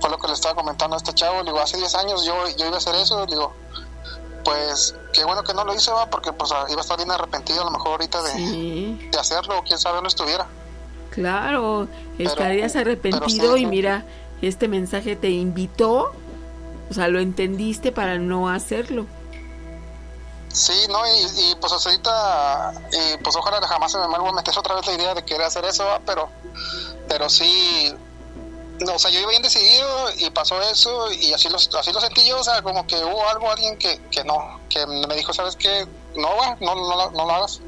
fue 0.00 0.10
lo 0.10 0.18
que 0.18 0.26
le 0.26 0.34
estaba 0.34 0.54
comentando 0.54 0.96
a 0.96 0.98
este 0.98 1.14
chavo, 1.14 1.38
le 1.38 1.44
digo, 1.44 1.60
hace 1.60 1.78
10 1.78 1.94
años 1.94 2.24
yo, 2.26 2.34
yo 2.58 2.66
iba 2.66 2.74
a 2.74 2.78
hacer 2.78 2.94
eso, 2.96 3.20
le 3.20 3.26
digo, 3.26 3.54
pues 4.44 4.94
qué 5.12 5.24
bueno 5.24 5.42
que 5.42 5.54
no 5.54 5.64
lo 5.64 5.74
hice, 5.74 5.90
va, 5.90 6.06
porque 6.10 6.32
pues 6.32 6.50
iba 6.68 6.78
a 6.78 6.82
estar 6.82 6.96
bien 6.96 7.10
arrepentido 7.10 7.62
a 7.62 7.64
lo 7.64 7.70
mejor 7.70 7.92
ahorita 7.92 8.22
de, 8.22 8.32
Sí, 8.32 9.08
de 9.10 9.18
hacerlo, 9.18 9.58
o 9.58 9.62
quién 9.62 9.78
sabe 9.78 9.96
dónde 9.96 10.08
estuviera. 10.08 10.46
claro, 11.10 11.88
Pero- 12.18 12.30
estarías 12.30 12.76
arrepentido 12.76 13.54
sí, 13.56 13.62
y 13.62 13.66
mira, 13.66 14.04
este 14.42 14.68
mensaje 14.68 15.16
te 15.16 15.30
invitó, 15.30 16.12
o 16.90 16.94
sea, 16.94 17.08
lo 17.08 17.20
entendiste 17.20 17.92
para 17.92 18.18
no 18.18 18.48
hacerlo. 18.50 19.06
Sí, 20.52 20.72
no, 20.88 21.04
y, 21.06 21.50
y, 21.50 21.54
pues 21.60 21.72
ahorita, 21.72 22.74
y 22.92 23.16
pues 23.24 23.34
ojalá 23.34 23.60
jamás 23.66 23.90
se 23.90 23.98
me 23.98 24.06
vuelva 24.06 24.28
a 24.28 24.32
meter 24.32 24.56
otra 24.56 24.76
vez 24.76 24.86
la 24.86 24.92
idea 24.92 25.14
de 25.14 25.24
querer 25.24 25.42
hacer 25.46 25.64
eso, 25.64 25.84
¿va? 25.84 26.00
pero 26.06 26.28
pero 27.08 27.28
sí, 27.28 27.92
no, 28.80 28.94
o 28.94 28.98
sea, 28.98 29.10
yo 29.10 29.20
iba 29.20 29.30
bien 29.30 29.42
decidido 29.42 29.86
y 30.18 30.30
pasó 30.30 30.60
eso 30.62 31.10
y 31.12 31.32
así 31.32 31.48
lo, 31.48 31.56
así 31.56 31.92
lo 31.92 32.00
sentí 32.00 32.26
yo, 32.26 32.38
o 32.40 32.44
sea, 32.44 32.60
como 32.62 32.86
que 32.86 32.96
hubo 32.96 33.28
algo, 33.28 33.50
alguien 33.50 33.76
que, 33.78 34.00
que 34.10 34.24
no, 34.24 34.60
que 34.68 34.84
me 34.86 35.14
dijo, 35.16 35.32
¿sabes 35.32 35.56
qué? 35.56 35.86
No, 36.16 36.28
va, 36.36 36.56
no, 36.60 36.74
no, 36.74 36.96
lo- 36.96 37.10
no 37.12 37.24
lo 37.26 37.30
hagas. 37.32 37.60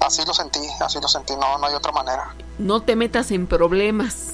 Así 0.00 0.22
lo 0.26 0.34
sentí, 0.34 0.60
así 0.80 0.98
lo 1.00 1.08
sentí, 1.08 1.34
no, 1.36 1.58
no 1.58 1.66
hay 1.66 1.74
otra 1.74 1.92
manera. 1.92 2.34
No 2.58 2.82
te 2.82 2.96
metas 2.96 3.30
en 3.30 3.46
problemas. 3.46 4.28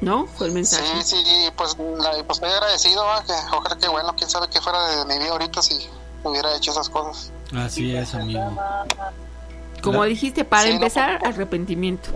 ¿No? 0.00 0.26
Fue 0.26 0.48
el 0.48 0.52
mensaje. 0.52 0.84
Sí, 1.04 1.14
sí, 1.16 1.24
pues, 1.56 1.76
la, 1.78 2.10
pues 2.24 2.38
estoy 2.38 2.50
agradecido, 2.50 3.04
¿va? 3.04 3.22
que 3.22 3.32
ojalá 3.56 3.76
que 3.78 3.86
bueno, 3.88 4.12
quién 4.16 4.28
sabe 4.28 4.48
qué 4.50 4.60
fuera 4.60 4.82
de 4.96 5.04
mi 5.04 5.16
vida 5.22 5.30
ahorita 5.30 5.62
si 5.62 5.78
hubiera 6.24 6.56
hecho 6.56 6.72
esas 6.72 6.88
cosas. 6.88 7.30
Así 7.56 7.94
es, 7.94 8.12
amigo. 8.14 8.42
Como 9.80 10.02
dijiste, 10.04 10.44
para 10.44 10.62
Sí, 10.64 10.68
no, 10.70 10.74
empezar, 10.76 11.18
por- 11.20 11.28
arrepentimiento. 11.28 12.10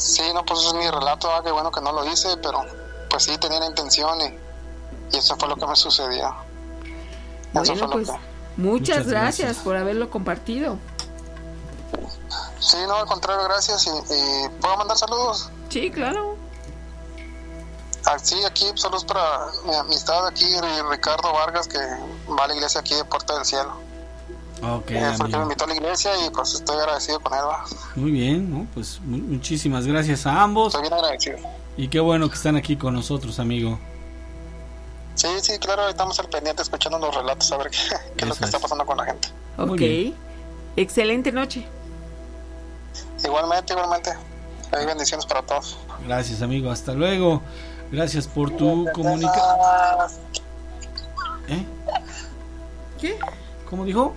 Sí, 0.00 0.22
no, 0.32 0.44
pues 0.44 0.60
ese 0.60 0.68
es 0.68 0.74
mi 0.74 0.90
relato, 0.90 1.30
ah, 1.30 1.42
qué 1.44 1.50
bueno 1.52 1.70
que 1.70 1.80
no 1.82 1.92
lo 1.92 2.04
hice, 2.06 2.36
pero 2.38 2.64
pues 3.10 3.24
sí 3.24 3.36
tenía 3.38 3.60
la 3.60 3.66
intención 3.66 4.18
y, 4.22 4.34
y 5.12 5.18
eso 5.18 5.36
fue 5.36 5.46
lo 5.48 5.56
que 5.56 5.66
me 5.66 5.76
sucedió. 5.76 6.34
Eso 7.52 7.74
Bueno, 7.74 7.90
pues 7.90 8.08
que... 8.08 8.12
muchas, 8.14 8.20
Muchas 8.56 9.06
gracias, 9.08 9.56
por 9.58 9.76
haberlo 9.76 10.08
compartido. 10.10 10.78
Sí, 12.60 12.76
no, 12.86 12.94
al 12.94 13.06
contrario, 13.06 13.44
gracias 13.44 13.86
y, 13.86 13.90
y 13.90 14.48
¿puedo 14.60 14.76
mandar 14.78 14.96
saludos? 14.96 15.50
Sí, 15.68 15.90
claro. 15.90 16.36
Ah, 18.06 18.18
sí, 18.18 18.42
aquí 18.44 18.66
saludos 18.76 19.04
para 19.04 19.46
mi 19.66 19.74
amistad 19.74 20.26
aquí, 20.26 20.46
Ri- 20.46 20.88
Ricardo 20.90 21.32
Vargas, 21.32 21.68
que 21.68 21.78
va 21.78 22.44
a 22.44 22.48
la 22.48 22.54
iglesia 22.54 22.80
aquí 22.80 22.94
de 22.94 23.04
Puerta 23.04 23.34
del 23.34 23.44
Cielo. 23.44 23.74
Ok, 24.62 24.90
Eh, 24.90 25.12
fue 25.16 25.26
el 25.26 25.32
que 25.32 25.36
me 25.38 25.42
invitó 25.44 25.64
a 25.64 25.66
la 25.68 25.74
iglesia 25.74 26.10
y 26.26 26.30
pues 26.30 26.54
estoy 26.54 26.76
agradecido 26.76 27.20
con 27.20 27.32
él, 27.34 27.40
va. 27.46 27.64
Muy 27.96 28.10
bien, 28.10 28.50
¿no? 28.50 28.66
Pues 28.74 29.00
mu- 29.00 29.16
muchísimas 29.18 29.86
gracias 29.86 30.26
a 30.26 30.42
ambos 30.42 30.74
estoy 30.74 30.82
bien 30.82 30.92
agradecido. 30.92 31.38
y 31.76 31.88
qué 31.88 31.98
bueno 32.00 32.28
que 32.28 32.34
están 32.34 32.56
aquí 32.56 32.76
con 32.76 32.92
nosotros, 32.94 33.38
amigo. 33.38 33.78
Sí, 35.14 35.28
sí, 35.42 35.58
claro, 35.58 35.88
estamos 35.88 36.18
al 36.20 36.28
pendiente 36.28 36.62
escuchando 36.62 36.98
los 36.98 37.14
relatos, 37.14 37.50
a 37.52 37.56
ver 37.58 37.70
qué, 37.70 37.76
qué 38.16 38.24
es 38.24 38.28
lo 38.28 38.34
que 38.34 38.44
está 38.44 38.56
es. 38.58 38.62
pasando 38.62 38.84
con 38.86 38.96
la 38.98 39.04
gente. 39.06 39.28
Ok. 39.58 40.14
Excelente 40.76 41.32
noche. 41.32 41.66
Igualmente, 43.24 43.72
igualmente. 43.72 44.12
Hay 44.72 44.86
bendiciones 44.86 45.26
para 45.26 45.42
todos. 45.42 45.76
Gracias, 46.06 46.42
amigo. 46.42 46.70
Hasta 46.70 46.92
luego. 46.92 47.42
Gracias 47.90 48.26
por 48.26 48.50
tu 48.56 48.86
comunicación. 48.94 49.44
¿Eh? 51.48 51.66
¿Qué? 53.00 53.18
¿Cómo 53.68 53.84
dijo? 53.84 54.14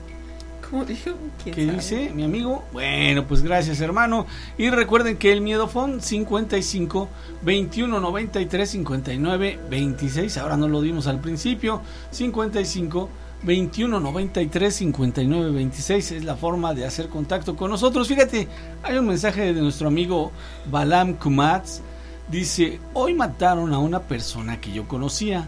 ¿Cómo 0.73 0.85
dijo? 0.85 1.11
¿Quién 1.43 1.53
¿Qué 1.53 1.65
sabe? 1.67 1.77
dice 1.77 2.11
mi 2.15 2.23
amigo? 2.23 2.63
Bueno, 2.73 3.27
pues 3.27 3.43
gracias, 3.43 3.79
hermano. 3.79 4.25
Y 4.57 4.71
recuerden 4.71 5.17
que 5.17 5.31
el 5.31 5.41
Miedofón 5.41 6.01
55 6.01 7.09
21 7.43 7.99
93 7.99 8.71
59 8.71 9.59
26. 9.69 10.35
Ahora 10.39 10.57
no 10.57 10.67
lo 10.67 10.81
dimos 10.81 11.05
al 11.05 11.19
principio. 11.21 11.83
55 12.09 13.07
21 13.43 13.99
93 13.99 14.75
59 14.75 15.51
26 15.51 16.11
es 16.11 16.23
la 16.23 16.35
forma 16.35 16.73
de 16.73 16.87
hacer 16.87 17.07
contacto 17.07 17.55
con 17.55 17.69
nosotros. 17.69 18.07
Fíjate, 18.07 18.47
hay 18.81 18.97
un 18.97 19.05
mensaje 19.05 19.53
de 19.53 19.61
nuestro 19.61 19.89
amigo 19.89 20.31
Balam 20.71 21.13
Kumats. 21.13 21.83
Dice: 22.31 22.79
Hoy 22.95 23.13
mataron 23.13 23.73
a 23.73 23.77
una 23.77 23.99
persona 23.99 24.59
que 24.59 24.71
yo 24.71 24.87
conocía. 24.87 25.47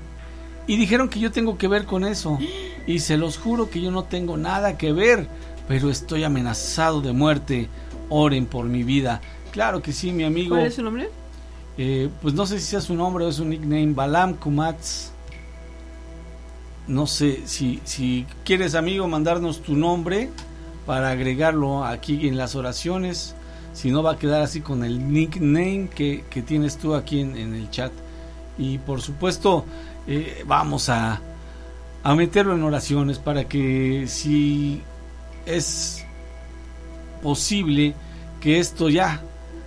Y 0.67 0.77
dijeron 0.77 1.09
que 1.09 1.19
yo 1.19 1.31
tengo 1.31 1.57
que 1.57 1.67
ver 1.67 1.85
con 1.85 2.05
eso. 2.05 2.37
Y 2.87 2.99
se 2.99 3.17
los 3.17 3.39
juro 3.39 3.71
que 3.71 3.81
yo 3.81 3.89
no 3.89 4.03
tengo 4.03 4.37
nada 4.37 4.77
que 4.77 4.93
ver. 4.93 5.27
Pero 5.67 5.89
estoy 5.89 6.23
amenazado 6.23 7.01
de 7.01 7.13
muerte. 7.13 7.67
Oren 8.09 8.45
por 8.45 8.65
mi 8.65 8.83
vida. 8.83 9.21
Claro 9.51 9.81
que 9.81 9.91
sí, 9.91 10.11
mi 10.11 10.23
amigo. 10.23 10.55
¿Cuál 10.55 10.67
es 10.67 10.75
su 10.75 10.83
nombre? 10.83 11.09
Eh, 11.79 12.09
pues 12.21 12.35
no 12.35 12.45
sé 12.45 12.59
si 12.59 12.65
sea 12.67 12.81
su 12.81 12.93
nombre 12.93 13.25
o 13.25 13.29
es 13.29 13.39
un 13.39 13.49
nickname. 13.49 13.93
Balam 13.93 14.35
Kumats. 14.35 15.11
No 16.87 17.07
sé 17.07 17.41
si, 17.45 17.81
si 17.83 18.27
quieres, 18.43 18.75
amigo, 18.75 19.07
mandarnos 19.07 19.63
tu 19.63 19.75
nombre 19.75 20.29
para 20.85 21.09
agregarlo 21.09 21.83
aquí 21.83 22.27
en 22.27 22.37
las 22.37 22.55
oraciones. 22.55 23.33
Si 23.73 23.89
no, 23.89 24.03
va 24.03 24.11
a 24.11 24.19
quedar 24.19 24.41
así 24.43 24.61
con 24.61 24.83
el 24.83 25.11
nickname 25.11 25.89
que, 25.93 26.23
que 26.29 26.43
tienes 26.43 26.77
tú 26.77 26.93
aquí 26.93 27.19
en, 27.19 27.35
en 27.35 27.55
el 27.55 27.69
chat. 27.71 27.91
Y 28.57 28.77
por 28.77 29.01
supuesto, 29.01 29.65
eh, 30.07 30.43
vamos 30.45 30.89
a, 30.89 31.21
a 32.03 32.15
meterlo 32.15 32.55
en 32.55 32.63
oraciones 32.63 33.19
para 33.19 33.45
que 33.45 34.05
si 34.07 34.81
es 35.45 36.05
posible 37.21 37.93
que 38.39 38.59
esto 38.59 38.89
ya 38.89 39.21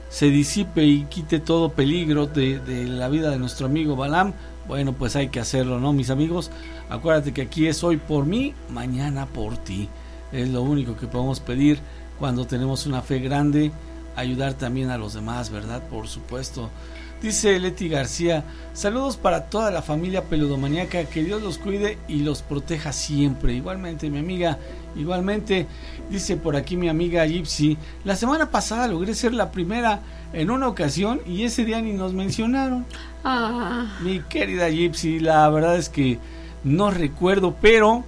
se 0.08 0.26
disipe 0.26 0.84
y 0.84 1.04
quite 1.04 1.40
todo 1.40 1.72
peligro 1.72 2.26
de, 2.26 2.60
de 2.60 2.84
la 2.84 3.08
vida 3.08 3.30
de 3.30 3.38
nuestro 3.38 3.66
amigo 3.66 3.96
Balam, 3.96 4.32
bueno, 4.66 4.92
pues 4.92 5.16
hay 5.16 5.28
que 5.28 5.40
hacerlo, 5.40 5.80
¿no, 5.80 5.92
mis 5.92 6.10
amigos? 6.10 6.50
Acuérdate 6.90 7.32
que 7.32 7.42
aquí 7.42 7.66
es 7.66 7.82
hoy 7.82 7.96
por 7.96 8.26
mí, 8.26 8.54
mañana 8.70 9.26
por 9.26 9.56
ti. 9.56 9.88
Es 10.30 10.48
lo 10.50 10.62
único 10.62 10.94
que 10.96 11.06
podemos 11.06 11.40
pedir 11.40 11.80
cuando 12.18 12.46
tenemos 12.46 12.86
una 12.86 13.00
fe 13.00 13.18
grande, 13.18 13.72
ayudar 14.14 14.54
también 14.54 14.90
a 14.90 14.98
los 14.98 15.14
demás, 15.14 15.50
¿verdad? 15.50 15.82
Por 15.88 16.06
supuesto. 16.06 16.70
Dice 17.20 17.58
Leti 17.58 17.88
García, 17.88 18.44
saludos 18.74 19.16
para 19.16 19.46
toda 19.46 19.72
la 19.72 19.82
familia 19.82 20.22
peludomaniaca, 20.22 21.04
que 21.04 21.24
Dios 21.24 21.42
los 21.42 21.58
cuide 21.58 21.98
y 22.06 22.20
los 22.20 22.42
proteja 22.42 22.92
siempre. 22.92 23.54
Igualmente, 23.54 24.08
mi 24.08 24.18
amiga, 24.18 24.56
igualmente, 24.94 25.66
dice 26.10 26.36
por 26.36 26.54
aquí 26.54 26.76
mi 26.76 26.88
amiga 26.88 27.26
Gypsy, 27.26 27.76
la 28.04 28.14
semana 28.14 28.52
pasada 28.52 28.86
logré 28.86 29.14
ser 29.14 29.34
la 29.34 29.50
primera 29.50 29.98
en 30.32 30.52
una 30.52 30.68
ocasión 30.68 31.20
y 31.26 31.42
ese 31.42 31.64
día 31.64 31.80
ni 31.80 31.92
nos 31.92 32.12
mencionaron. 32.12 32.86
Ah, 33.24 33.98
Mi 34.00 34.20
querida 34.20 34.68
Gypsy, 34.68 35.18
la 35.18 35.48
verdad 35.50 35.76
es 35.76 35.88
que 35.88 36.20
no 36.62 36.92
recuerdo, 36.92 37.56
pero 37.60 38.04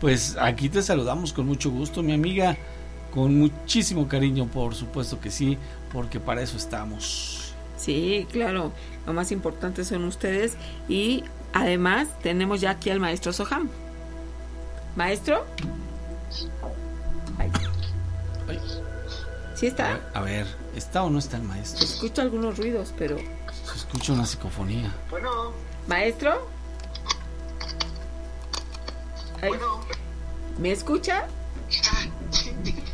pues 0.00 0.36
aquí 0.40 0.68
te 0.68 0.82
saludamos 0.82 1.32
con 1.32 1.46
mucho 1.46 1.70
gusto, 1.70 2.02
mi 2.02 2.12
amiga, 2.12 2.56
con 3.12 3.38
muchísimo 3.38 4.08
cariño, 4.08 4.46
por 4.46 4.74
supuesto 4.74 5.20
que 5.20 5.30
sí, 5.30 5.56
porque 5.92 6.18
para 6.18 6.42
eso 6.42 6.56
estamos. 6.56 7.43
Sí, 7.84 8.26
claro. 8.32 8.72
Lo 9.06 9.12
más 9.12 9.30
importante 9.32 9.84
son 9.84 10.04
ustedes. 10.04 10.56
Y 10.88 11.24
además 11.52 12.08
tenemos 12.22 12.60
ya 12.60 12.70
aquí 12.70 12.90
al 12.90 13.00
maestro 13.00 13.32
Soham. 13.32 13.68
¿Maestro? 14.96 15.44
Ay. 17.38 17.50
Ay. 18.48 18.60
¿Sí 19.54 19.66
A 19.66 19.68
está? 19.68 19.88
ver, 19.88 20.02
a 20.14 20.20
ver, 20.20 20.46
¿está 20.76 21.02
o 21.04 21.10
no 21.10 21.18
está 21.18 21.36
el 21.36 21.42
maestro? 21.44 21.84
Escucho 21.84 22.22
algunos 22.22 22.58
ruidos, 22.58 22.92
pero... 22.98 23.16
Se 23.18 23.76
escucha 23.76 24.12
una 24.12 24.26
psicofonía. 24.26 24.92
¿Maestro? 25.86 26.48
Ay, 29.42 29.52
¿Me 30.58 30.72
escucha? 30.72 31.26
Te 32.30 32.93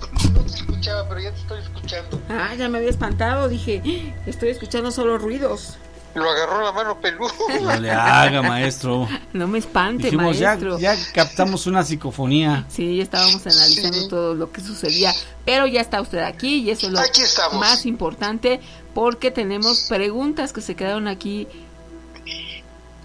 escuchaba, 0.80 1.08
pero 1.08 1.20
ya 1.20 1.30
te 1.32 1.40
estoy 1.40 1.60
escuchando. 1.60 2.22
Ah, 2.28 2.54
ya 2.56 2.68
me 2.68 2.78
había 2.78 2.90
espantado. 2.90 3.48
Dije, 3.48 3.82
"Ah, 3.84 4.22
estoy 4.26 4.48
escuchando 4.50 4.90
solo 4.90 5.18
ruidos. 5.18 5.76
Lo 6.14 6.28
agarró 6.28 6.62
la 6.64 6.72
mano 6.72 7.00
peluda. 7.00 7.32
No 7.62 7.76
le 7.78 7.90
haga, 7.90 8.42
maestro. 8.42 9.06
No 9.32 9.46
me 9.46 9.58
espante, 9.58 10.04
Dijimos, 10.04 10.38
ya, 10.38 10.48
maestro. 10.48 10.78
ya 10.78 10.96
captamos 11.14 11.66
una 11.66 11.84
psicofonía. 11.84 12.64
Sí, 12.68 12.96
ya 12.96 13.02
estábamos 13.04 13.46
analizando 13.46 14.00
Sí. 14.00 14.08
todo 14.08 14.34
lo 14.34 14.50
que 14.50 14.60
sucedía, 14.60 15.12
pero 15.44 15.66
ya 15.66 15.80
está 15.80 16.00
usted 16.00 16.18
aquí 16.20 16.56
y 16.62 16.70
eso 16.70 16.86
es 16.88 16.92
lo 16.92 17.58
más 17.58 17.86
importante 17.86 18.60
porque 18.94 19.30
tenemos 19.30 19.86
preguntas 19.88 20.52
que 20.52 20.60
se 20.62 20.74
quedaron 20.74 21.06
aquí. 21.06 21.46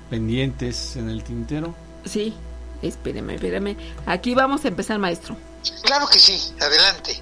Pendientes 0.09 0.95
en 0.95 1.09
el 1.09 1.23
tintero. 1.23 1.75
Sí, 2.05 2.33
espéreme, 2.81 3.35
espéreme. 3.35 3.75
Aquí 4.05 4.33
vamos 4.35 4.63
a 4.65 4.67
empezar, 4.69 4.97
maestro. 4.99 5.35
Claro 5.83 6.07
que 6.07 6.19
sí, 6.19 6.39
adelante. 6.61 7.21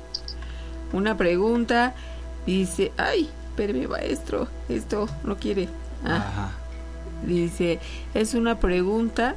Una 0.94 1.18
pregunta 1.18 1.94
dice, 2.46 2.92
ay, 2.98 3.30
espéreme, 3.50 3.88
maestro, 3.88 4.48
esto 4.70 5.10
no 5.24 5.36
quiere. 5.38 5.68
Ah, 6.06 6.16
Ajá. 6.18 6.52
dice, 7.26 7.80
es 8.14 8.34
una 8.34 8.60
pregunta 8.60 9.36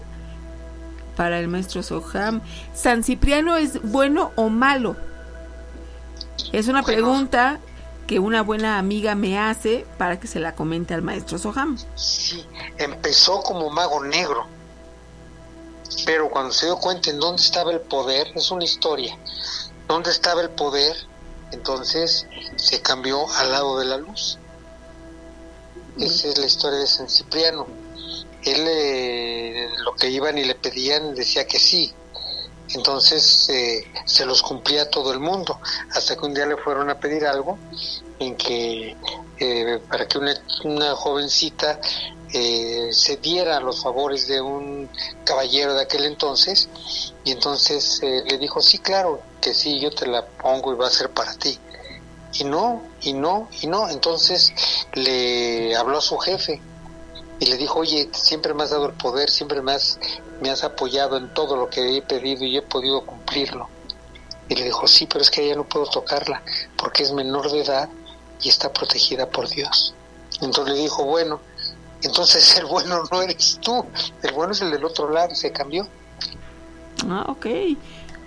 para 1.16 1.40
el 1.40 1.48
maestro 1.48 1.82
Soham. 1.82 2.42
¿San 2.74 3.02
Cipriano 3.02 3.56
es 3.56 3.82
bueno 3.82 4.32
o 4.36 4.48
malo? 4.50 4.96
Es 6.52 6.68
una 6.68 6.82
pregunta 6.82 7.58
que 8.06 8.18
una 8.18 8.42
buena 8.42 8.78
amiga 8.78 9.14
me 9.14 9.38
hace 9.38 9.84
para 9.98 10.20
que 10.20 10.28
se 10.28 10.38
la 10.38 10.54
comente 10.54 10.94
al 10.94 11.02
maestro 11.02 11.38
Soham. 11.38 11.76
Sí, 11.96 12.44
empezó 12.78 13.40
como 13.42 13.70
mago 13.70 14.04
negro, 14.04 14.46
pero 16.04 16.28
cuando 16.28 16.52
se 16.52 16.66
dio 16.66 16.76
cuenta 16.76 17.10
en 17.10 17.18
dónde 17.18 17.42
estaba 17.42 17.72
el 17.72 17.80
poder, 17.80 18.28
es 18.34 18.50
una 18.50 18.64
historia, 18.64 19.16
dónde 19.88 20.10
estaba 20.10 20.42
el 20.42 20.50
poder, 20.50 20.94
entonces 21.52 22.26
se 22.56 22.80
cambió 22.82 23.30
al 23.32 23.52
lado 23.52 23.78
de 23.78 23.84
la 23.86 23.96
luz. 23.98 24.38
Esa 25.98 26.28
es 26.28 26.38
la 26.38 26.46
historia 26.46 26.78
de 26.78 26.86
San 26.86 27.08
Cipriano. 27.08 27.66
Él 28.44 28.64
eh, 28.68 29.68
lo 29.84 29.94
que 29.94 30.10
iban 30.10 30.36
y 30.38 30.44
le 30.44 30.54
pedían 30.54 31.14
decía 31.14 31.46
que 31.46 31.58
sí. 31.58 31.92
Entonces 32.74 33.48
eh, 33.48 33.84
se 34.04 34.26
los 34.26 34.42
cumplía 34.42 34.90
todo 34.90 35.12
el 35.12 35.20
mundo, 35.20 35.60
hasta 35.92 36.16
que 36.16 36.26
un 36.26 36.34
día 36.34 36.46
le 36.46 36.56
fueron 36.56 36.90
a 36.90 36.98
pedir 36.98 37.24
algo 37.24 37.58
en 38.18 38.36
que 38.36 38.96
eh, 39.38 39.80
para 39.88 40.08
que 40.08 40.18
una, 40.18 40.34
una 40.64 40.94
jovencita 40.96 41.80
eh, 42.32 42.88
se 42.92 43.16
diera 43.16 43.60
los 43.60 43.82
favores 43.82 44.26
de 44.26 44.40
un 44.40 44.88
caballero 45.24 45.74
de 45.74 45.82
aquel 45.82 46.04
entonces 46.04 46.68
y 47.24 47.32
entonces 47.32 48.00
eh, 48.02 48.24
le 48.28 48.38
dijo 48.38 48.60
sí 48.60 48.78
claro 48.78 49.20
que 49.40 49.54
sí 49.54 49.80
yo 49.80 49.90
te 49.90 50.06
la 50.06 50.26
pongo 50.26 50.72
y 50.72 50.76
va 50.76 50.88
a 50.88 50.90
ser 50.90 51.10
para 51.10 51.34
ti 51.34 51.58
y 52.38 52.44
no 52.44 52.82
y 53.02 53.12
no 53.12 53.48
y 53.60 53.66
no. 53.66 53.88
Entonces 53.88 54.52
le 54.94 55.76
habló 55.76 55.98
a 55.98 56.00
su 56.00 56.18
jefe 56.18 56.60
y 57.38 57.46
le 57.46 57.56
dijo 57.56 57.80
oye 57.80 58.08
siempre 58.12 58.54
me 58.54 58.64
has 58.64 58.70
dado 58.70 58.86
el 58.86 58.94
poder 58.94 59.30
siempre 59.30 59.60
me 59.60 59.72
has 59.72 59.98
me 60.40 60.50
has 60.50 60.64
apoyado 60.64 61.16
en 61.16 61.32
todo 61.34 61.56
lo 61.56 61.68
que 61.68 61.96
he 61.96 62.02
pedido 62.02 62.44
y 62.44 62.56
he 62.56 62.62
podido 62.62 63.04
cumplirlo 63.04 63.68
y 64.48 64.54
le 64.54 64.64
dijo 64.64 64.88
sí 64.88 65.06
pero 65.06 65.20
es 65.20 65.30
que 65.30 65.44
ella 65.44 65.56
no 65.56 65.64
puedo 65.64 65.86
tocarla 65.86 66.42
porque 66.76 67.02
es 67.02 67.12
menor 67.12 67.50
de 67.50 67.60
edad 67.60 67.88
y 68.40 68.48
está 68.48 68.72
protegida 68.72 69.28
por 69.28 69.48
Dios 69.48 69.94
entonces 70.40 70.74
le 70.74 70.80
dijo 70.80 71.04
bueno 71.04 71.40
entonces 72.02 72.56
el 72.60 72.66
bueno 72.66 73.02
no 73.10 73.22
eres 73.22 73.58
tú, 73.62 73.84
el 74.22 74.32
bueno 74.32 74.52
es 74.52 74.60
el 74.60 74.70
del 74.70 74.84
otro 74.84 75.10
lado, 75.10 75.34
se 75.34 75.52
cambió. 75.52 75.86
Ah, 77.08 77.26
ok. 77.28 77.46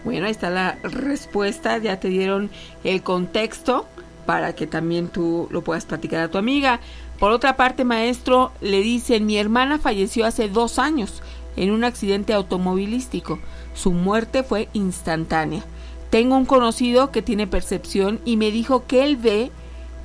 Bueno, 0.04 0.26
ahí 0.26 0.32
está 0.32 0.50
la 0.50 0.78
respuesta, 0.84 1.78
ya 1.78 2.00
te 2.00 2.08
dieron 2.08 2.50
el 2.84 3.04
contexto 3.04 3.86
para 4.26 4.54
que 4.54 4.68
también 4.68 5.10
tú 5.10 5.48
lo 5.52 5.64
puedas 5.64 5.86
platicar 5.86 6.22
a 6.22 6.30
tu 6.30 6.38
amiga. 6.38 6.80
Por 7.20 7.32
otra 7.32 7.58
parte, 7.58 7.84
maestro, 7.84 8.52
le 8.62 8.80
dicen, 8.82 9.26
mi 9.26 9.38
hermana 9.38 9.78
falleció 9.78 10.26
hace 10.26 10.48
dos 10.48 10.80
años 10.80 11.22
en 11.58 11.72
un 11.72 11.84
accidente 11.84 12.34
automovilístico. 12.34 13.40
Su 13.74 13.92
muerte 13.92 14.44
fue 14.44 14.70
instantánea. 14.74 15.64
Tengo 16.10 16.38
un 16.38 16.46
conocido 16.46 17.12
que 17.12 17.22
tiene 17.22 17.46
percepción 17.46 18.22
y 18.24 18.38
me 18.38 18.52
dijo 18.52 18.86
que 18.88 19.04
él 19.04 19.18
ve 19.18 19.52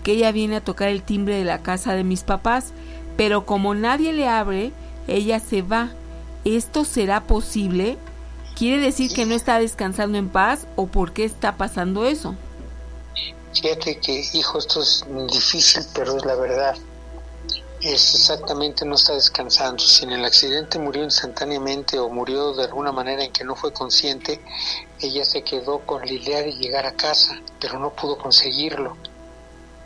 que 0.03 0.13
ella 0.13 0.33
viene 0.33 0.57
a 0.57 0.65
tocar 0.65 0.89
el 0.89 1.03
timbre 1.03 1.37
de 1.37 1.45
la 1.45 1.63
casa 1.63 1.95
de 1.95 2.05
mis 2.05 2.25
papás 2.25 2.73
pero 3.17 3.47
como 3.47 3.75
nadie 3.75 4.13
le 4.13 4.29
abre, 4.29 4.73
ella 5.09 5.41
se 5.41 5.63
va. 5.63 5.91
¿Esto 6.45 6.85
será 6.85 7.23
posible? 7.23 7.97
¿Quiere 8.57 8.83
decir 8.83 9.13
que 9.13 9.27
no 9.27 9.35
está 9.35 9.59
descansando 9.59 10.19
en 10.19 10.29
paz 10.29 10.67
o 10.77 10.87
por 10.87 11.13
qué 11.13 11.25
está 11.25 11.57
pasando 11.57 12.07
eso? 12.07 12.37
Fíjate 13.53 13.99
que, 13.99 14.25
hijo, 14.33 14.59
esto 14.59 14.83
es 14.83 15.05
difícil, 15.33 15.83
pero 15.95 16.17
es 16.17 16.25
la 16.25 16.35
verdad. 16.35 16.77
Es 17.81 18.15
exactamente 18.15 18.85
no 18.85 18.95
está 18.95 19.15
descansando. 19.15 19.83
Si 19.83 20.05
en 20.05 20.13
el 20.13 20.25
accidente 20.25 20.79
murió 20.79 21.05
instantáneamente 21.05 21.99
o 21.99 22.09
murió 22.09 22.55
de 22.55 22.65
alguna 22.65 22.93
manera 22.93 23.25
en 23.25 23.33
que 23.33 23.45
no 23.45 23.57
fue 23.57 23.73
consciente, 23.73 24.41
ella 25.01 25.25
se 25.25 25.43
quedó 25.43 25.81
con 25.81 26.01
la 26.01 26.13
idea 26.13 26.43
de 26.43 26.53
llegar 26.53 26.87
a 26.87 26.95
casa, 26.95 27.41
pero 27.61 27.79
no 27.79 27.91
pudo 27.91 28.19
conseguirlo. 28.19 28.97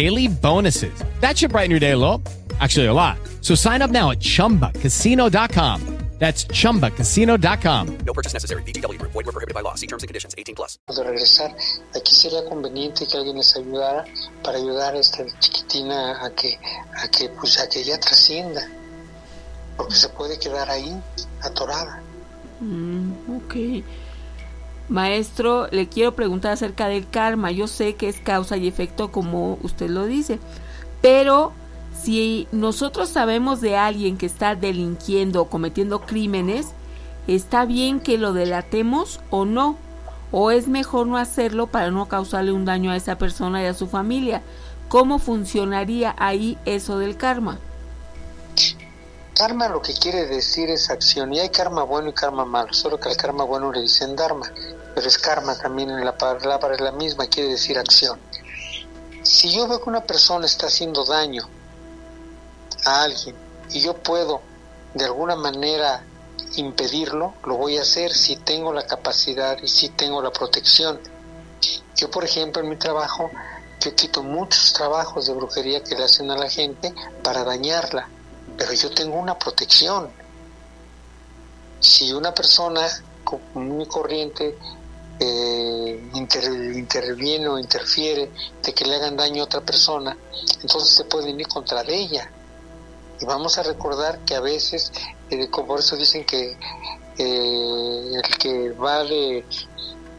daily 0.00 0.28
bonuses. 0.28 0.96
That 1.20 1.36
should 1.36 1.52
brighten 1.52 1.70
your 1.70 1.80
day 1.80 1.92
a 1.92 1.98
little. 1.98 2.22
Actually, 2.60 2.86
a 2.86 2.92
lot. 2.92 3.18
So 3.42 3.54
sign 3.54 3.82
up 3.82 3.90
now 3.90 4.10
at 4.10 4.20
chumbacasino.com. 4.20 5.80
That's 6.20 6.44
chumbacasino.com. 6.44 7.98
No 8.04 8.12
purchase 8.12 8.34
necessary. 8.34 8.62
VGW. 8.64 9.00
Void 9.00 9.24
were 9.24 9.32
prohibited 9.32 9.54
by 9.54 9.62
law. 9.62 9.74
See 9.74 9.86
terms 9.86 10.02
and 10.02 10.08
conditions. 10.08 10.34
18 10.36 10.54
plus. 10.54 10.78
De 10.86 11.02
regresar, 11.02 11.50
aquí 11.96 12.14
sería 12.14 12.44
conveniente 12.44 13.06
que 13.06 13.16
alguien 13.16 13.38
les 13.38 13.56
ayudara 13.56 14.04
para 14.44 14.58
ayudar 14.58 14.94
a 14.94 14.98
esta 14.98 15.24
chiquitina 15.40 16.22
a 16.22 16.30
que, 16.34 16.58
a 17.02 17.08
que, 17.08 17.30
pues, 17.30 17.58
a 17.58 17.66
que 17.70 17.80
ella 17.80 17.98
trascienda, 17.98 18.68
porque 19.78 19.94
se 19.94 20.10
puede 20.10 20.38
quedar 20.38 20.68
ahí 20.68 20.94
atorada. 21.40 22.02
Mm, 22.60 23.36
ok. 23.36 23.54
Maestro, 24.90 25.68
le 25.70 25.88
quiero 25.88 26.16
preguntar 26.16 26.52
acerca 26.52 26.88
del 26.88 27.08
karma. 27.08 27.52
Yo 27.52 27.68
sé 27.68 27.94
que 27.94 28.08
es 28.08 28.18
causa 28.20 28.56
y 28.56 28.66
efecto 28.66 29.12
como 29.12 29.56
usted 29.62 29.88
lo 29.88 30.04
dice, 30.04 30.40
pero 31.00 31.52
si 32.02 32.48
nosotros 32.50 33.08
sabemos 33.08 33.60
de 33.60 33.76
alguien 33.76 34.18
que 34.18 34.26
está 34.26 34.56
delinquiendo 34.56 35.42
o 35.42 35.48
cometiendo 35.48 36.00
crímenes, 36.00 36.72
¿está 37.28 37.64
bien 37.66 38.00
que 38.00 38.18
lo 38.18 38.32
delatemos 38.32 39.20
o 39.30 39.44
no? 39.44 39.76
¿O 40.32 40.50
es 40.50 40.66
mejor 40.66 41.06
no 41.06 41.18
hacerlo 41.18 41.68
para 41.68 41.90
no 41.92 42.06
causarle 42.08 42.52
un 42.52 42.64
daño 42.64 42.90
a 42.90 42.96
esa 42.96 43.16
persona 43.16 43.62
y 43.62 43.66
a 43.66 43.74
su 43.74 43.86
familia? 43.86 44.42
¿Cómo 44.88 45.20
funcionaría 45.20 46.16
ahí 46.18 46.58
eso 46.64 46.98
del 46.98 47.16
karma? 47.16 47.58
Karma 49.34 49.68
lo 49.68 49.80
que 49.80 49.94
quiere 49.94 50.26
decir 50.26 50.68
es 50.68 50.90
acción, 50.90 51.32
y 51.32 51.38
hay 51.38 51.48
karma 51.48 51.82
bueno 51.84 52.10
y 52.10 52.12
karma 52.12 52.44
malo, 52.44 52.72
solo 52.74 52.98
que 52.98 53.08
al 53.08 53.16
karma 53.16 53.44
bueno 53.44 53.72
le 53.72 53.80
dicen 53.80 54.14
dharma, 54.14 54.52
pero 54.94 55.06
es 55.06 55.18
karma 55.18 55.56
también 55.56 55.90
en 55.90 56.04
la 56.04 56.16
palabra 56.16 56.74
es 56.74 56.80
la 56.80 56.92
misma, 56.92 57.26
quiere 57.26 57.50
decir 57.50 57.78
acción. 57.78 58.18
Si 59.22 59.50
yo 59.52 59.68
veo 59.68 59.82
que 59.82 59.88
una 59.88 60.04
persona 60.04 60.46
está 60.46 60.66
haciendo 60.66 61.04
daño 61.04 61.48
a 62.84 63.02
alguien 63.02 63.36
y 63.70 63.80
yo 63.80 63.94
puedo 63.94 64.40
de 64.94 65.04
alguna 65.04 65.36
manera 65.36 66.04
impedirlo, 66.56 67.34
lo 67.44 67.56
voy 67.56 67.78
a 67.78 67.82
hacer 67.82 68.12
si 68.12 68.36
tengo 68.36 68.72
la 68.72 68.86
capacidad 68.86 69.56
y 69.62 69.68
si 69.68 69.90
tengo 69.90 70.22
la 70.22 70.32
protección. 70.32 71.00
Yo, 71.96 72.10
por 72.10 72.24
ejemplo, 72.24 72.62
en 72.62 72.68
mi 72.68 72.76
trabajo, 72.76 73.30
yo 73.80 73.94
quito 73.94 74.22
muchos 74.22 74.72
trabajos 74.72 75.26
de 75.26 75.34
brujería 75.34 75.82
que 75.82 75.94
le 75.94 76.04
hacen 76.04 76.30
a 76.30 76.36
la 76.36 76.48
gente 76.48 76.92
para 77.22 77.44
dañarla, 77.44 78.08
pero 78.56 78.72
yo 78.72 78.90
tengo 78.90 79.16
una 79.16 79.38
protección. 79.38 80.10
Si 81.78 82.12
una 82.12 82.34
persona 82.34 82.86
común 83.24 83.82
y 83.82 83.86
corriente 83.86 84.58
eh, 85.20 86.10
inter, 86.14 86.44
interviene 86.74 87.46
o 87.46 87.58
interfiere 87.58 88.30
de 88.62 88.72
que 88.72 88.84
le 88.86 88.96
hagan 88.96 89.16
daño 89.16 89.42
a 89.42 89.44
otra 89.44 89.60
persona, 89.60 90.16
entonces 90.62 90.96
se 90.96 91.04
pueden 91.04 91.38
ir 91.38 91.46
contra 91.46 91.84
de 91.84 91.94
ella. 91.94 92.30
Y 93.20 93.26
vamos 93.26 93.58
a 93.58 93.62
recordar 93.62 94.20
que 94.24 94.34
a 94.34 94.40
veces, 94.40 94.90
eh, 95.28 95.48
por 95.48 95.78
eso 95.78 95.94
dicen 95.96 96.24
que 96.24 96.56
eh, 97.18 98.12
el 98.14 98.38
que 98.38 98.70
va 98.70 99.04
de, 99.04 99.44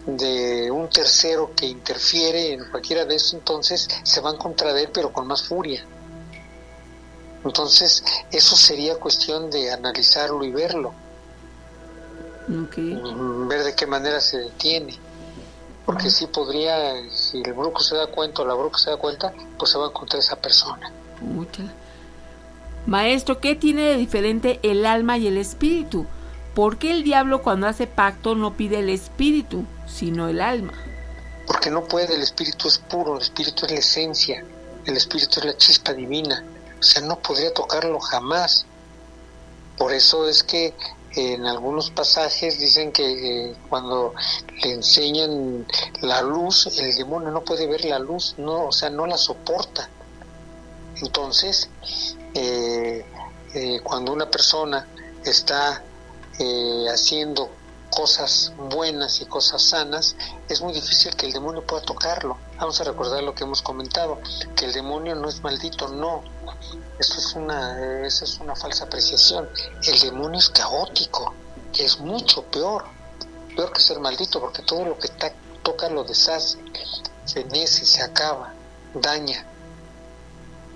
de 0.05 0.69
un 0.69 0.87
tercero 0.87 1.51
que 1.55 1.65
interfiere 1.65 2.53
en 2.53 2.69
cualquiera 2.69 3.03
de 3.05 3.15
esos, 3.15 3.33
entonces 3.33 3.87
se 4.03 4.21
van 4.21 4.37
contra 4.37 4.71
de 4.71 4.83
él, 4.83 4.89
pero 4.93 5.11
con 5.11 5.25
más 5.25 5.41
furia. 5.41 5.83
Entonces, 7.43 8.03
eso 8.31 8.55
sería 8.55 8.99
cuestión 8.99 9.49
de 9.49 9.71
analizarlo 9.71 10.43
y 10.43 10.51
verlo. 10.51 10.93
Okay. 12.67 13.01
Ver 13.47 13.63
de 13.63 13.75
qué 13.75 13.85
manera 13.87 14.19
se 14.19 14.39
detiene. 14.39 14.97
Porque 15.85 16.09
si 16.09 16.27
podría, 16.27 17.09
si 17.09 17.41
el 17.41 17.53
brujo 17.53 17.79
se 17.81 17.95
da 17.95 18.07
cuenta 18.07 18.41
o 18.41 18.45
la 18.45 18.53
bruja 18.53 18.77
se 18.77 18.89
da 18.89 18.97
cuenta, 18.97 19.33
pues 19.57 19.71
se 19.71 19.77
va 19.77 19.91
contra 19.91 20.19
esa 20.19 20.35
persona. 20.35 20.91
Úchala. 21.37 21.73
Maestro, 22.85 23.39
¿qué 23.39 23.55
tiene 23.55 23.83
de 23.83 23.97
diferente 23.97 24.59
el 24.63 24.85
alma 24.85 25.17
y 25.17 25.27
el 25.27 25.37
espíritu? 25.37 26.05
¿Por 26.53 26.77
qué 26.77 26.91
el 26.91 27.03
diablo 27.03 27.41
cuando 27.41 27.67
hace 27.67 27.87
pacto 27.87 28.35
no 28.35 28.55
pide 28.57 28.79
el 28.79 28.89
espíritu, 28.89 29.65
sino 29.87 30.27
el 30.27 30.41
alma? 30.41 30.73
Porque 31.47 31.69
no 31.69 31.83
puede, 31.83 32.15
el 32.15 32.21
espíritu 32.21 32.67
es 32.67 32.77
puro, 32.77 33.15
el 33.15 33.21
espíritu 33.21 33.65
es 33.65 33.71
la 33.71 33.79
esencia, 33.79 34.43
el 34.85 34.97
espíritu 34.97 35.39
es 35.39 35.45
la 35.45 35.57
chispa 35.57 35.93
divina. 35.93 36.43
O 36.79 36.83
sea, 36.83 37.01
no 37.03 37.19
podría 37.19 37.53
tocarlo 37.53 37.99
jamás. 37.99 38.65
Por 39.77 39.93
eso 39.93 40.27
es 40.27 40.43
que 40.43 40.73
en 41.15 41.45
algunos 41.45 41.91
pasajes 41.91 42.59
dicen 42.59 42.91
que 42.91 43.49
eh, 43.49 43.55
cuando 43.69 44.13
le 44.63 44.71
enseñan 44.71 45.65
la 46.01 46.21
luz, 46.21 46.67
el 46.79 46.95
demonio 46.95 47.31
no 47.31 47.41
puede 47.41 47.67
ver 47.67 47.85
la 47.85 47.99
luz, 47.99 48.35
no, 48.37 48.67
o 48.67 48.71
sea, 48.71 48.89
no 48.89 49.05
la 49.05 49.17
soporta. 49.17 49.89
Entonces, 51.01 51.69
eh, 52.33 53.05
eh, 53.53 53.79
cuando 53.83 54.13
una 54.13 54.29
persona 54.29 54.87
está 55.25 55.83
eh, 56.39 56.85
haciendo 56.89 57.49
cosas 57.91 58.53
buenas 58.57 59.21
y 59.21 59.25
cosas 59.25 59.61
sanas, 59.61 60.15
es 60.49 60.61
muy 60.61 60.73
difícil 60.73 61.15
que 61.15 61.27
el 61.27 61.33
demonio 61.33 61.63
pueda 61.65 61.83
tocarlo. 61.83 62.37
Vamos 62.57 62.79
a 62.81 62.85
recordar 62.85 63.21
lo 63.23 63.35
que 63.35 63.43
hemos 63.43 63.61
comentado, 63.61 64.19
que 64.55 64.65
el 64.65 64.73
demonio 64.73 65.13
no 65.15 65.27
es 65.29 65.43
maldito, 65.43 65.87
no. 65.89 66.23
Eso 66.99 67.19
es 67.19 67.35
una, 67.35 68.05
es 68.05 68.39
una 68.39 68.55
falsa 68.55 68.85
apreciación. 68.85 69.47
El 69.85 69.99
demonio 69.99 70.39
es 70.39 70.49
caótico, 70.49 71.33
es 71.77 71.99
mucho 71.99 72.43
peor, 72.43 72.85
peor 73.55 73.73
que 73.73 73.81
ser 73.81 73.99
maldito, 73.99 74.39
porque 74.39 74.61
todo 74.63 74.85
lo 74.85 74.97
que 74.97 75.07
ta- 75.09 75.33
toca 75.63 75.89
lo 75.89 76.03
deshace, 76.03 76.57
se 77.25 77.43
nece, 77.45 77.85
se 77.85 78.01
acaba, 78.01 78.53
daña. 78.93 79.45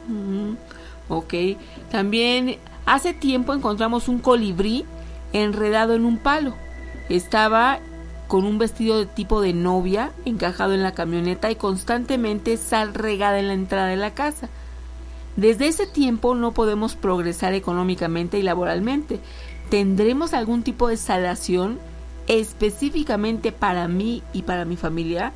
Mm, 0.08 0.56
ok. 1.10 1.34
También 1.92 2.60
hace 2.86 3.14
tiempo 3.14 3.54
encontramos 3.54 4.08
un 4.08 4.20
colibrí 4.20 4.86
enredado 5.34 5.94
en 5.94 6.06
un 6.06 6.18
palo. 6.18 6.56
Estaba 7.10 7.80
con 8.28 8.46
un 8.46 8.58
vestido 8.58 8.98
de 8.98 9.06
tipo 9.06 9.42
de 9.42 9.54
novia 9.54 10.12
encajado 10.26 10.74
en 10.74 10.84
la 10.84 10.94
camioneta 10.94 11.52
y 11.52 11.56
constantemente 11.56 12.58
sal 12.58 12.94
regada 12.94 13.40
en 13.40 13.48
la 13.48 13.54
entrada 13.54 13.88
de 13.88 13.98
la 13.98 14.14
casa. 14.14 14.50
Desde 15.36 15.68
ese 15.68 15.86
tiempo 15.86 16.34
no 16.34 16.54
podemos 16.54 16.96
progresar 16.96 17.54
económicamente 17.54 18.40
y 18.40 18.42
laboralmente. 18.42 19.20
¿Tendremos 19.70 20.34
algún 20.34 20.64
tipo 20.64 20.88
de 20.88 20.98
salación 20.98 21.80
específicamente 22.28 23.52
para 23.52 23.88
mí 23.88 24.24
y 24.34 24.44
para 24.44 24.66
mi 24.66 24.78
familia? 24.78 25.34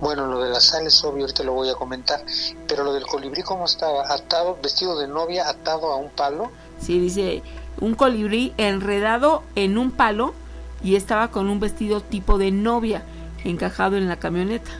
Bueno, 0.00 0.26
lo 0.26 0.40
de 0.40 0.50
la 0.50 0.60
sal 0.60 0.86
es 0.86 1.04
obvio, 1.04 1.24
ahorita 1.24 1.42
lo 1.42 1.52
voy 1.52 1.68
a 1.68 1.74
comentar, 1.74 2.24
pero 2.66 2.84
lo 2.84 2.94
del 2.94 3.06
colibrí, 3.06 3.42
¿cómo 3.42 3.66
estaba? 3.66 4.10
Atado, 4.10 4.58
vestido 4.62 4.98
de 4.98 5.06
novia, 5.06 5.48
atado 5.48 5.92
a 5.92 5.96
un 5.96 6.08
palo. 6.10 6.50
Sí, 6.80 6.98
dice 6.98 7.42
un 7.78 7.94
colibrí 7.94 8.52
enredado 8.56 9.42
en 9.54 9.78
un 9.78 9.90
palo 9.90 10.34
y 10.82 10.96
estaba 10.96 11.30
con 11.30 11.48
un 11.48 11.60
vestido 11.60 12.00
tipo 12.00 12.38
de 12.38 12.50
novia 12.50 13.02
encajado 13.44 13.96
en 13.96 14.08
la 14.08 14.16
camioneta. 14.16 14.70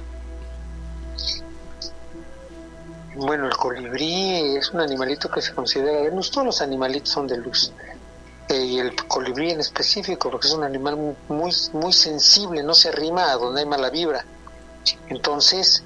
Bueno, 3.17 3.47
el 3.47 3.57
colibrí 3.57 4.57
es 4.57 4.71
un 4.71 4.81
animalito 4.81 5.31
que 5.31 5.43
se 5.43 5.53
considera 5.55 6.03
de 6.03 6.11
luz, 6.11 6.31
todos 6.31 6.47
los 6.47 6.63
animalitos 6.63 7.11
son 7.11 7.27
de 7.27 7.37
luz. 7.37 7.73
Eh, 8.49 8.65
y 8.65 8.79
el 8.79 8.95
colibrí 9.07 9.51
en 9.51 9.61
específico, 9.61 10.31
porque 10.31 10.49
es 10.49 10.55
un 10.55 10.65
animal 10.65 10.97
mu- 10.97 11.15
muy, 11.29 11.53
muy 11.73 11.93
sensible, 11.93 12.63
no 12.63 12.75
se 12.75 12.89
arrima 12.89 13.31
a 13.31 13.37
donde 13.37 13.61
hay 13.61 13.67
mala 13.67 13.91
vibra. 13.91 14.25
Entonces, 15.09 15.85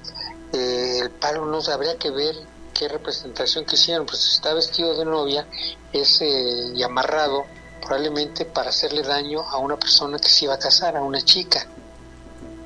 eh, 0.53 0.99
el 1.01 1.09
palo 1.11 1.45
no 1.45 1.59
habría 1.71 1.97
que 1.97 2.09
ver 2.11 2.35
qué 2.75 2.89
representación 2.89 3.65
quisieron, 3.65 4.05
pues 4.05 4.19
si 4.19 4.35
está 4.35 4.53
vestido 4.53 4.95
de 4.95 5.05
novia 5.05 5.47
es 5.93 6.21
eh, 6.21 6.73
y 6.75 6.83
amarrado 6.83 7.45
probablemente 7.81 8.45
para 8.45 8.69
hacerle 8.69 9.01
daño 9.01 9.41
a 9.41 9.57
una 9.57 9.77
persona 9.77 10.19
que 10.19 10.27
se 10.27 10.45
iba 10.45 10.55
a 10.55 10.59
casar, 10.59 10.97
a 10.97 11.01
una 11.01 11.21
chica. 11.21 11.65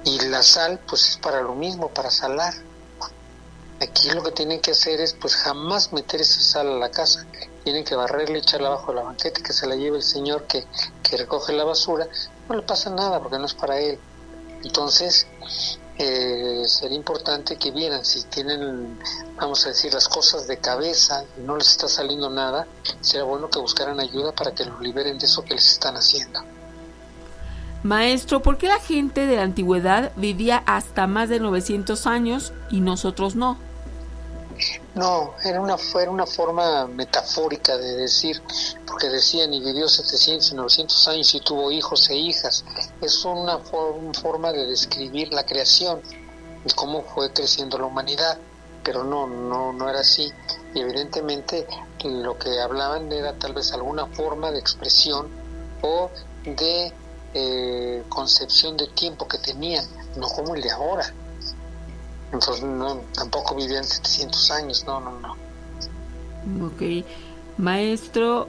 Y 0.03 0.19
la 0.27 0.41
sal, 0.41 0.79
pues 0.87 1.09
es 1.09 1.17
para 1.17 1.41
lo 1.41 1.53
mismo, 1.53 1.89
para 1.89 2.09
salar. 2.09 2.53
Aquí 3.81 4.09
lo 4.09 4.23
que 4.23 4.31
tienen 4.31 4.61
que 4.61 4.71
hacer 4.71 4.99
es 4.99 5.13
pues 5.13 5.35
jamás 5.35 5.93
meter 5.93 6.21
esa 6.21 6.41
sal 6.41 6.67
a 6.69 6.77
la 6.77 6.89
casa. 6.89 7.25
Tienen 7.63 7.83
que 7.83 7.95
barrerla 7.95 8.37
y 8.37 8.41
echarla 8.41 8.69
abajo 8.69 8.91
de 8.91 8.95
la 8.95 9.03
banqueta, 9.03 9.41
que 9.43 9.53
se 9.53 9.67
la 9.67 9.75
lleve 9.75 9.97
el 9.97 10.03
señor 10.03 10.47
que, 10.47 10.65
que 11.03 11.17
recoge 11.17 11.53
la 11.53 11.65
basura. 11.65 12.07
No 12.47 12.55
le 12.55 12.63
pasa 12.63 12.89
nada 12.89 13.21
porque 13.21 13.37
no 13.37 13.45
es 13.45 13.53
para 13.53 13.79
él. 13.79 13.99
Entonces, 14.63 15.27
eh, 16.01 16.63
sería 16.65 16.95
importante 16.95 17.57
que 17.57 17.71
vieran 17.71 18.05
si 18.05 18.23
tienen, 18.23 18.97
vamos 19.35 19.65
a 19.65 19.69
decir, 19.69 19.93
las 19.93 20.07
cosas 20.07 20.47
de 20.47 20.57
cabeza 20.57 21.25
y 21.37 21.41
no 21.41 21.57
les 21.57 21.71
está 21.71 21.89
saliendo 21.89 22.29
nada, 22.29 22.65
sería 23.01 23.25
bueno 23.25 23.49
que 23.49 23.59
buscaran 23.59 23.99
ayuda 23.99 24.31
para 24.31 24.53
que 24.53 24.63
los 24.63 24.79
liberen 24.79 25.17
de 25.17 25.25
eso 25.25 25.43
que 25.43 25.55
les 25.55 25.73
están 25.73 25.95
haciendo. 25.95 26.39
Maestro, 27.83 28.41
¿por 28.41 28.57
qué 28.57 28.67
la 28.67 28.79
gente 28.79 29.25
de 29.25 29.35
la 29.35 29.43
antigüedad 29.43 30.13
vivía 30.15 30.63
hasta 30.65 31.05
más 31.05 31.27
de 31.27 31.41
900 31.41 32.07
años 32.07 32.53
y 32.69 32.79
nosotros 32.79 33.35
no? 33.35 33.57
No, 34.95 35.35
era 35.43 35.61
una, 35.61 35.77
era 36.01 36.11
una 36.11 36.25
forma 36.25 36.87
metafórica 36.87 37.77
de 37.77 37.95
decir, 37.95 38.41
porque 38.85 39.07
decían 39.09 39.53
y 39.53 39.61
vivió 39.63 39.87
700 39.87 40.51
y 40.51 40.55
900 40.55 41.07
años 41.07 41.33
y 41.35 41.39
tuvo 41.41 41.71
hijos 41.71 42.09
e 42.09 42.15
hijas. 42.15 42.65
Es 43.01 43.23
una 43.23 43.59
for- 43.59 43.95
forma 44.21 44.51
de 44.51 44.65
describir 44.65 45.31
la 45.31 45.45
creación 45.45 46.01
y 46.65 46.73
cómo 46.73 47.03
fue 47.03 47.31
creciendo 47.31 47.77
la 47.77 47.85
humanidad, 47.85 48.37
pero 48.83 49.03
no, 49.03 49.27
no, 49.27 49.71
no 49.71 49.89
era 49.89 50.01
así. 50.01 50.31
Y 50.73 50.81
evidentemente 50.81 51.65
lo 52.03 52.37
que 52.37 52.59
hablaban 52.59 53.11
era 53.11 53.33
tal 53.37 53.53
vez 53.53 53.71
alguna 53.73 54.07
forma 54.07 54.51
de 54.51 54.59
expresión 54.59 55.27
o 55.81 56.09
de 56.43 56.91
eh, 57.33 58.03
concepción 58.09 58.75
de 58.75 58.87
tiempo 58.87 59.27
que 59.27 59.37
tenían, 59.37 59.85
no 60.17 60.27
como 60.27 60.55
el 60.55 60.61
de 60.61 60.71
ahora. 60.71 61.13
Entonces 62.31 62.63
no, 62.63 63.01
tampoco 63.13 63.55
vivían 63.55 63.83
700 63.83 64.51
años, 64.51 64.83
no, 64.85 64.99
no, 64.99 65.11
no. 65.19 66.67
Ok. 66.67 67.05
Maestro, 67.57 68.47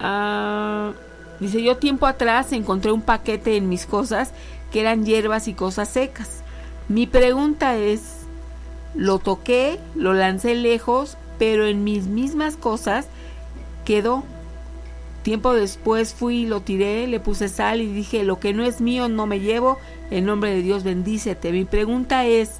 ah, 0.00 0.92
dice 1.40 1.62
yo 1.62 1.76
tiempo 1.78 2.06
atrás 2.06 2.52
encontré 2.52 2.92
un 2.92 3.02
paquete 3.02 3.56
en 3.56 3.68
mis 3.68 3.86
cosas 3.86 4.32
que 4.70 4.80
eran 4.80 5.04
hierbas 5.04 5.48
y 5.48 5.54
cosas 5.54 5.88
secas. 5.88 6.42
Mi 6.88 7.06
pregunta 7.06 7.76
es, 7.76 8.18
lo 8.94 9.18
toqué, 9.18 9.78
lo 9.94 10.12
lancé 10.12 10.54
lejos, 10.54 11.16
pero 11.38 11.66
en 11.66 11.84
mis 11.84 12.06
mismas 12.06 12.56
cosas 12.56 13.06
quedó. 13.84 14.24
Tiempo 15.28 15.52
después 15.52 16.14
fui, 16.14 16.46
lo 16.46 16.62
tiré, 16.62 17.06
le 17.06 17.20
puse 17.20 17.50
sal 17.50 17.82
y 17.82 17.92
dije, 17.92 18.24
lo 18.24 18.40
que 18.40 18.54
no 18.54 18.64
es 18.64 18.80
mío 18.80 19.10
no 19.10 19.26
me 19.26 19.40
llevo, 19.40 19.76
en 20.10 20.24
nombre 20.24 20.54
de 20.54 20.62
Dios 20.62 20.84
bendícete. 20.84 21.52
Mi 21.52 21.66
pregunta 21.66 22.24
es, 22.24 22.52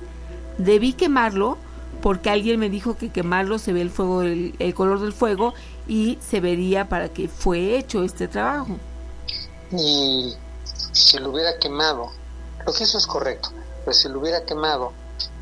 ¿debí 0.58 0.92
quemarlo? 0.92 1.56
Porque 2.02 2.28
alguien 2.28 2.60
me 2.60 2.68
dijo 2.68 2.98
que 2.98 3.08
quemarlo 3.08 3.58
se 3.58 3.72
ve 3.72 3.80
el 3.80 3.88
fuego, 3.88 4.22
color 4.74 5.00
del 5.00 5.14
fuego 5.14 5.54
y 5.86 6.18
se 6.20 6.40
vería 6.40 6.90
para 6.90 7.08
que 7.08 7.26
fue 7.28 7.78
hecho 7.78 8.04
este 8.04 8.28
trabajo. 8.28 8.76
Y 9.72 10.34
si 10.92 11.16
lo 11.20 11.30
hubiera 11.30 11.58
quemado, 11.58 12.10
lo 12.66 12.72
que 12.74 12.84
es 12.84 13.06
correcto, 13.06 13.48
pero 13.86 13.94
si 13.94 14.10
lo 14.10 14.20
hubiera 14.20 14.44
quemado, 14.44 14.92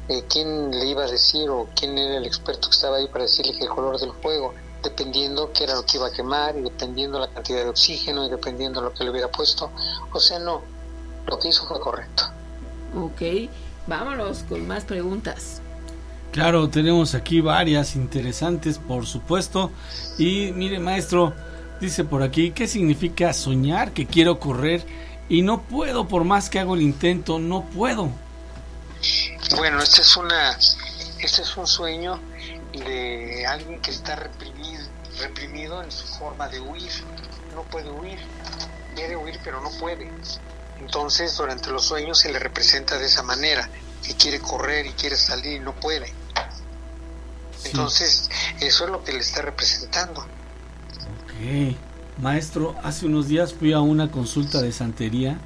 eh, 0.08 0.22
¿quién 0.30 0.70
le 0.70 0.86
iba 0.86 1.02
a 1.02 1.10
decir 1.10 1.50
o 1.50 1.66
quién 1.74 1.98
era 1.98 2.18
el 2.18 2.24
experto 2.24 2.68
que 2.68 2.76
estaba 2.76 2.98
ahí 2.98 3.08
para 3.08 3.24
decirle 3.24 3.52
que 3.58 3.64
el 3.64 3.70
color 3.70 3.98
del 3.98 4.12
fuego? 4.12 4.54
Dependiendo 4.87 5.51
qué 5.53 5.64
era 5.64 5.75
lo 5.75 5.85
que 5.85 5.96
iba 5.96 6.07
a 6.07 6.12
quemar 6.12 6.57
y 6.57 6.62
dependiendo 6.62 7.18
la 7.18 7.27
cantidad 7.27 7.64
de 7.64 7.68
oxígeno 7.68 8.25
y 8.25 8.31
dependiendo 8.31 8.81
lo 8.81 8.94
que 8.94 9.03
le 9.03 9.11
hubiera 9.11 9.29
puesto. 9.29 9.72
O 10.12 10.20
sea, 10.20 10.38
no, 10.38 10.62
lo 11.27 11.38
que 11.40 11.49
hizo 11.49 11.66
fue 11.66 11.81
correcto. 11.81 12.22
Ok, 12.94 13.51
vámonos 13.88 14.44
con 14.49 14.64
más 14.64 14.85
preguntas. 14.85 15.61
Claro, 16.31 16.68
tenemos 16.68 17.16
aquí 17.16 17.40
varias 17.40 17.96
interesantes, 17.96 18.79
por 18.79 19.07
supuesto. 19.07 19.72
Y 20.18 20.53
mire, 20.53 20.79
maestro, 20.79 21.35
dice 21.81 22.05
por 22.05 22.22
aquí, 22.22 22.53
¿qué 22.53 22.68
significa 22.68 23.33
soñar 23.33 23.90
que 23.90 24.07
quiero 24.07 24.38
correr 24.38 24.85
y 25.29 25.42
no 25.42 25.62
puedo 25.62 26.07
por 26.07 26.22
más 26.22 26.49
que 26.49 26.61
hago 26.61 26.77
el 26.77 26.83
intento, 26.83 27.40
no 27.40 27.64
puedo? 27.64 28.11
Bueno, 29.57 29.83
este 29.83 30.03
es 30.03 30.16
una, 30.16 30.53
este 30.53 31.42
es 31.42 31.57
un 31.57 31.66
sueño 31.66 32.20
de 32.72 33.46
alguien 33.46 33.81
que 33.81 33.90
está 33.90 34.16
reprimido, 34.16 34.85
reprimido 35.18 35.83
en 35.83 35.90
su 35.90 36.07
forma 36.07 36.48
de 36.48 36.61
huir. 36.61 36.90
No 37.55 37.62
puede 37.62 37.90
huir, 37.90 38.18
quiere 38.94 39.16
huir 39.16 39.38
pero 39.42 39.61
no 39.61 39.70
puede. 39.81 40.11
Entonces, 40.81 41.37
durante 41.37 41.70
los 41.70 41.85
sueños 41.85 42.18
se 42.18 42.31
le 42.31 42.38
representa 42.38 42.98
de 42.98 43.07
esa 43.07 43.22
manera, 43.22 43.68
que 44.05 44.14
quiere 44.14 44.40
correr 44.40 44.87
y 44.87 44.90
quiere 44.92 45.16
salir 45.16 45.55
y 45.55 45.61
no 45.61 45.72
puede. 45.72 46.12
Entonces, 47.64 48.31
eso 48.61 48.85
es 48.85 48.90
lo 48.90 49.02
que 49.02 49.12
le 49.12 49.20
está 49.20 49.42
representando. 49.42 50.20
Ok. 50.20 51.76
Maestro, 52.18 52.74
hace 52.83 53.07
unos 53.07 53.29
días 53.29 53.52
fui 53.52 53.72
a 53.72 53.81
una 53.81 54.11
consulta 54.11 54.62
de 54.62 54.72
santería 54.72 55.38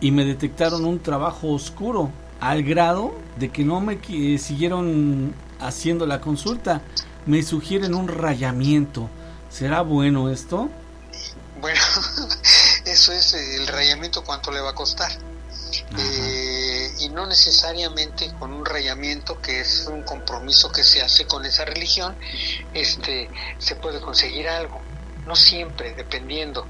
y 0.00 0.10
me 0.10 0.24
detectaron 0.24 0.84
un 0.84 1.00
trabajo 1.00 1.48
oscuro 1.52 2.10
al 2.40 2.62
grado 2.62 3.14
de 3.38 3.50
que 3.50 3.64
no 3.64 3.80
me 3.80 4.00
qui- 4.00 4.38
siguieron 4.38 5.34
haciendo 5.60 6.06
la 6.06 6.20
consulta. 6.20 6.82
Me 7.26 7.42
sugieren 7.42 7.94
un 7.94 8.08
rayamiento. 8.08 9.08
¿Será 9.50 9.82
bueno 9.82 10.30
esto? 10.30 10.68
Bueno, 11.60 11.80
eso 12.84 13.12
es 13.12 13.34
el 13.34 13.66
rayamiento, 13.66 14.22
¿cuánto 14.24 14.50
le 14.50 14.60
va 14.60 14.70
a 14.70 14.74
costar? 14.74 15.10
Eh, 15.98 16.94
y 17.00 17.08
no 17.10 17.26
necesariamente 17.26 18.32
con 18.38 18.52
un 18.52 18.64
rayamiento 18.64 19.40
que 19.40 19.60
es 19.60 19.86
un 19.90 20.02
compromiso 20.02 20.70
que 20.70 20.84
se 20.84 21.02
hace 21.02 21.26
con 21.26 21.44
esa 21.44 21.64
religión, 21.64 22.16
este, 22.74 23.28
se 23.58 23.76
puede 23.76 24.00
conseguir 24.00 24.48
algo. 24.48 24.80
No 25.26 25.34
siempre, 25.34 25.94
dependiendo. 25.94 26.66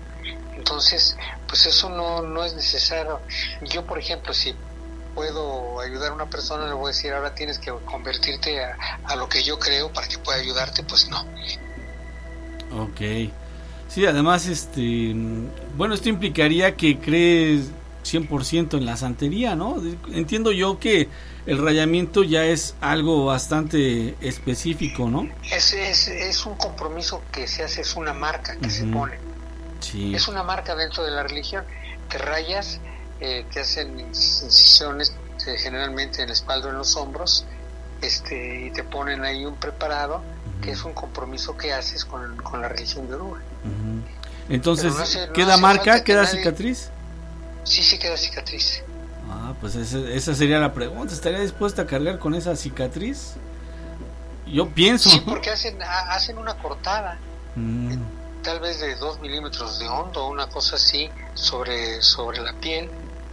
Entonces, 0.55 1.17
pues 1.47 1.67
eso 1.67 1.91
no, 1.91 2.23
no 2.23 2.45
es 2.45 2.55
necesario. 2.55 3.21
Yo, 3.63 3.85
por 3.85 3.99
ejemplo, 3.99 4.33
si 4.33 4.55
puedo 5.17 5.81
ayudar 5.81 6.13
a 6.13 6.15
una 6.15 6.27
persona, 6.27 6.69
le 6.69 6.75
voy 6.75 6.85
a 6.85 6.89
decir, 6.89 7.13
ahora 7.13 7.35
tienes 7.35 7.59
que 7.59 7.73
convertirte 7.87 8.63
a, 8.63 8.77
a 9.05 9.17
lo 9.17 9.29
que 9.29 9.43
yo 9.43 9.59
creo 9.59 9.93
para 9.93 10.07
que 10.07 10.19
pueda 10.19 10.39
ayudarte, 10.39 10.85
pues 10.85 11.09
no. 11.09 11.23
Ok. 12.83 13.33
Sí, 13.89 14.05
además, 14.05 14.47
este, 14.47 15.15
bueno, 15.77 15.95
esto 15.95 16.11
implicaría 16.11 16.77
que 16.77 16.99
crees 16.99 17.71
100% 18.05 18.77
en 18.77 18.85
la 18.85 18.97
santería, 18.97 19.57
¿no? 19.57 19.83
Entiendo 20.13 20.53
yo 20.53 20.79
que 20.79 21.09
el 21.47 21.63
rayamiento 21.65 22.23
ya 22.23 22.45
es 22.45 22.75
algo 22.81 23.25
bastante 23.25 24.17
específico, 24.21 25.09
¿no? 25.09 25.29
Es, 25.51 25.73
es, 25.73 26.09
es 26.09 26.45
un 26.45 26.57
compromiso 26.57 27.23
que 27.33 27.49
se 27.49 27.63
hace, 27.63 27.81
es 27.81 27.97
una 27.97 28.13
marca 28.13 28.57
que 28.57 28.69
se 28.69 28.85
pone. 28.85 29.19
Sí. 29.81 30.15
Es 30.15 30.29
una 30.29 30.43
marca 30.43 30.75
dentro 30.75 31.05
de 31.05 31.13
la 31.13 31.23
religión. 31.23 31.65
Te 32.11 32.19
rayas, 32.19 32.81
eh, 33.21 33.45
te 33.53 33.61
hacen 33.61 33.99
incisiones 34.01 35.15
eh, 35.47 35.57
generalmente 35.59 36.23
en 36.23 36.29
la 36.29 36.35
espalda 36.35 36.69
o 36.69 36.71
en 36.71 36.79
los 36.79 36.97
hombros, 36.97 37.45
este, 38.03 38.67
y 38.67 38.71
te 38.73 38.85
ponen 38.85 39.25
ahí 39.25 39.45
un 39.45 39.57
preparado 39.57 40.23
que 40.63 40.71
es 40.73 40.83
un 40.85 40.93
compromiso 40.95 41.57
que 41.57 41.73
haces 41.73 42.05
con, 42.05 42.37
con 42.39 42.61
la 42.63 42.69
religión 42.69 43.09
de 43.09 43.15
Oruga. 43.15 43.41
Entonces, 44.49 44.85
Pero 44.87 44.97
no 44.97 45.03
hace- 45.03 45.27
no 45.29 45.33
¿queda 45.33 45.57
marca? 45.59 45.97
que 45.99 46.05
¿Queda 46.05 46.23
nadie- 46.23 46.39
cicatriz? 46.39 46.91
Sí, 47.65 47.83
sí 47.83 47.99
queda 47.99 48.17
cicatriz. 48.17 48.83
Ah, 49.29 49.55
pues 49.61 49.75
esa, 49.75 49.99
esa 50.11 50.35
sería 50.35 50.59
la 50.61 50.73
pregunta. 50.73 51.13
¿Estaría 51.13 51.41
dispuesta 51.41 51.83
a 51.83 51.87
cargar 51.87 52.19
con 52.19 52.35
esa 52.35 52.55
cicatriz? 52.55 53.33
Yo 54.47 54.69
pienso. 54.69 55.11
Sí, 55.11 55.21
porque 55.27 55.51
hacen, 55.51 55.83
ha- 55.83 56.13
hacen 56.15 56.39
una 56.39 56.55
cortada, 56.57 57.19
Mm, 57.57 57.95
tal 58.43 58.61
vez 58.61 58.79
de 58.81 58.95
dos 58.97 59.19
milímetros 59.21 59.79
de 59.81 59.89
hondo, 59.89 60.29
una 60.29 60.47
cosa 60.49 60.77
así, 60.77 61.11
sobre, 61.35 62.01
sobre 62.03 62.41
la 62.43 62.53
piel, 62.53 62.89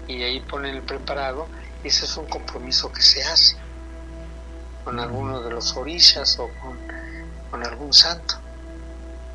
y 0.08 0.24
ahí 0.24 0.42
ponen 0.42 0.76
el 0.76 0.84
preparado. 0.84 1.50
y 1.84 1.88
Ese 1.90 2.06
es 2.06 2.18
un 2.18 2.28
compromiso 2.28 2.92
que 2.92 3.02
se 3.02 3.24
hace 3.24 3.58
con 4.84 5.00
alguno 5.00 5.42
de 5.42 5.52
los 5.52 5.76
orillas 5.78 6.38
o 6.40 6.54
con, 6.56 6.80
con 7.50 7.64
algún 7.66 7.94
santo. 7.94 8.36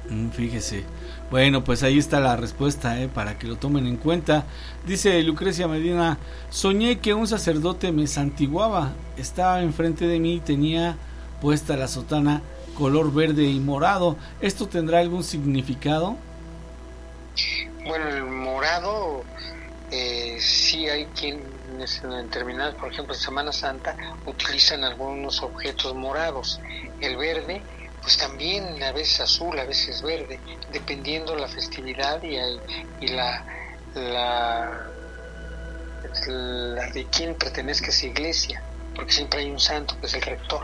mm, 0.09 0.31
fíjese. 0.31 0.91
Bueno, 1.31 1.65
pues 1.65 1.83
ahí 1.83 1.99
está 1.99 2.21
la 2.21 2.37
respuesta, 2.37 3.01
¿eh? 3.01 3.09
para 3.09 3.39
que 3.39 3.47
lo 3.47 3.59
tomen 3.59 3.87
en 3.87 3.97
cuenta. 3.99 4.47
Dice 4.83 5.23
Lucrecia 5.23 5.69
Medina, 5.69 6.21
soñé 6.49 7.01
que 7.01 7.15
un 7.15 7.29
sacerdote 7.29 7.93
me 7.93 8.07
santiguaba. 8.07 8.99
Estaba 9.17 9.63
enfrente 9.63 10.07
de 10.07 10.21
mí 10.21 10.37
y 10.37 10.41
tenía 10.41 11.01
puesta 11.41 11.77
la 11.77 11.89
sotana 11.89 12.43
color 12.75 13.13
verde 13.13 13.45
y 13.45 13.61
morado. 13.61 14.19
¿Esto 14.41 14.69
tendrá 14.69 15.01
algún 15.01 15.25
significado? 15.25 16.19
Bueno, 17.87 18.09
el 18.09 18.25
morado, 18.25 19.27
eh, 19.91 20.39
sí 20.41 20.89
hay 20.89 21.07
quienes 21.07 22.03
en 22.03 22.11
determinadas, 22.11 22.75
por 22.75 22.93
ejemplo, 22.93 23.15
en 23.15 23.21
Semana 23.21 23.53
Santa, 23.53 23.97
utilizan 24.27 24.85
algunos 24.85 25.43
objetos 25.43 25.95
morados. 25.95 26.61
El 27.01 27.17
verde, 27.17 27.63
pues 28.03 28.17
también 28.19 28.83
a 28.83 28.93
veces 28.93 29.21
azul, 29.21 29.59
a 29.59 29.65
veces 29.65 30.03
verde, 30.03 30.41
dependiendo 30.73 31.35
la 31.37 31.49
festividad 31.49 32.23
y, 32.23 32.37
la, 33.09 33.45
la, 33.95 34.87
de 36.93 37.07
quién 37.11 37.35
pertenezca 37.35 37.87
a 37.87 37.91
esa 37.91 38.07
iglesia, 38.07 38.63
porque 38.95 39.13
siempre 39.13 39.41
hay 39.41 39.51
un 39.51 39.61
santo 39.61 39.99
que 40.01 40.07
es 40.07 40.15
el 40.15 40.23
rector. 40.23 40.63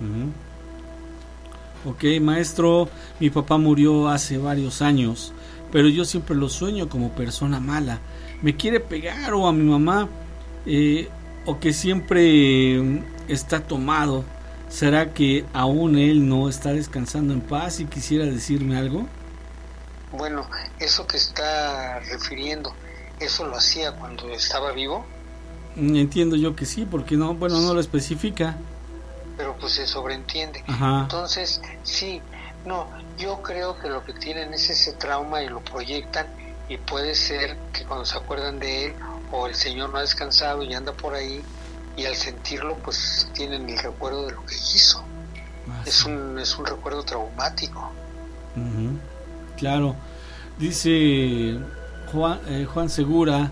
Ujú. 0.00 0.32
Ok, 1.90 2.04
maestro, 2.20 2.88
mi 3.20 3.28
papá 3.28 3.58
murió 3.58 4.08
hace 4.08 4.38
varios 4.38 4.80
años, 4.80 5.32
pero 5.70 5.88
yo 5.88 6.04
siempre 6.04 6.34
lo 6.34 6.48
sueño 6.48 6.88
como 6.88 7.10
persona 7.10 7.60
mala. 7.60 8.00
Me 8.44 8.54
quiere 8.56 8.78
pegar 8.78 9.32
o 9.34 9.46
a 9.48 9.52
mi 9.52 9.64
mamá, 9.64 10.08
eh, 10.66 11.08
o 11.46 11.58
que 11.58 11.72
siempre 11.72 12.78
está 13.26 13.60
tomado. 13.60 14.24
¿Será 14.68 15.12
que 15.14 15.44
aún 15.52 15.98
él 15.98 16.28
no 16.28 16.48
está 16.48 16.72
descansando 16.72 17.32
en 17.32 17.40
paz 17.40 17.80
y 17.80 17.86
quisiera 17.86 18.24
decirme 18.26 18.76
algo? 18.76 19.06
Bueno, 20.12 20.46
eso 20.78 21.06
que 21.06 21.16
está 21.16 22.00
refiriendo, 22.00 22.72
¿eso 23.18 23.46
lo 23.46 23.56
hacía 23.56 23.92
cuando 23.92 24.28
estaba 24.30 24.72
vivo? 24.72 25.04
Mm, 25.76 25.96
Entiendo 25.96 26.36
yo 26.36 26.54
que 26.54 26.66
sí, 26.66 26.86
porque 26.88 27.16
no, 27.16 27.34
bueno, 27.34 27.60
no 27.60 27.72
lo 27.74 27.80
especifica. 27.80 28.56
pero 29.36 29.56
pues 29.60 29.72
se 29.72 29.86
sobreentiende. 29.86 30.62
Ajá. 30.66 31.00
Entonces, 31.02 31.60
sí, 31.82 32.20
no, 32.66 32.86
yo 33.18 33.42
creo 33.42 33.78
que 33.80 33.88
lo 33.88 34.04
que 34.04 34.12
tienen 34.12 34.52
es 34.54 34.70
ese 34.70 34.92
trauma 34.92 35.42
y 35.42 35.48
lo 35.48 35.60
proyectan 35.60 36.26
y 36.68 36.76
puede 36.78 37.14
ser 37.14 37.56
que 37.72 37.84
cuando 37.84 38.04
se 38.04 38.16
acuerdan 38.16 38.58
de 38.58 38.86
él 38.86 38.94
o 39.30 39.46
el 39.46 39.54
Señor 39.54 39.90
no 39.90 39.98
ha 39.98 40.00
descansado 40.00 40.62
y 40.62 40.74
anda 40.74 40.92
por 40.92 41.14
ahí 41.14 41.42
y 41.96 42.06
al 42.06 42.14
sentirlo 42.14 42.76
pues 42.78 43.28
tienen 43.34 43.68
el 43.68 43.78
recuerdo 43.78 44.26
de 44.26 44.32
lo 44.32 44.44
que 44.46 44.54
hizo. 44.54 45.04
Es 45.86 46.04
un, 46.04 46.38
es 46.38 46.56
un 46.58 46.66
recuerdo 46.66 47.02
traumático. 47.02 47.90
Claro. 49.56 49.96
Dice 50.58 51.58
Juan, 52.12 52.40
eh, 52.48 52.66
Juan 52.72 52.88
Segura, 52.88 53.50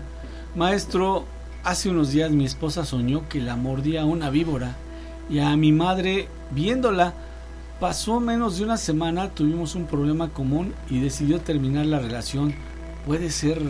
maestro, 0.55 1.25
hace 1.63 1.89
unos 1.89 2.11
días 2.11 2.31
mi 2.31 2.45
esposa 2.45 2.85
soñó 2.85 3.27
que 3.27 3.41
la 3.41 3.55
mordía 3.55 4.05
una 4.05 4.29
víbora 4.29 4.75
y 5.29 5.39
a 5.39 5.55
mi 5.55 5.71
madre 5.71 6.27
viéndola 6.51 7.13
pasó 7.79 8.19
menos 8.19 8.57
de 8.57 8.63
una 8.63 8.77
semana, 8.77 9.29
tuvimos 9.29 9.75
un 9.75 9.85
problema 9.87 10.29
común 10.29 10.73
y 10.89 10.99
decidió 11.01 11.41
terminar 11.41 11.85
la 11.85 11.99
relación. 11.99 12.55
¿Puede 13.05 13.31
ser 13.31 13.61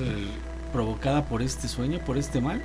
provocada 0.72 1.26
por 1.26 1.41
este 1.41 1.67
sueño, 1.67 2.00
por 2.06 2.17
este 2.17 2.39
mal? 2.39 2.63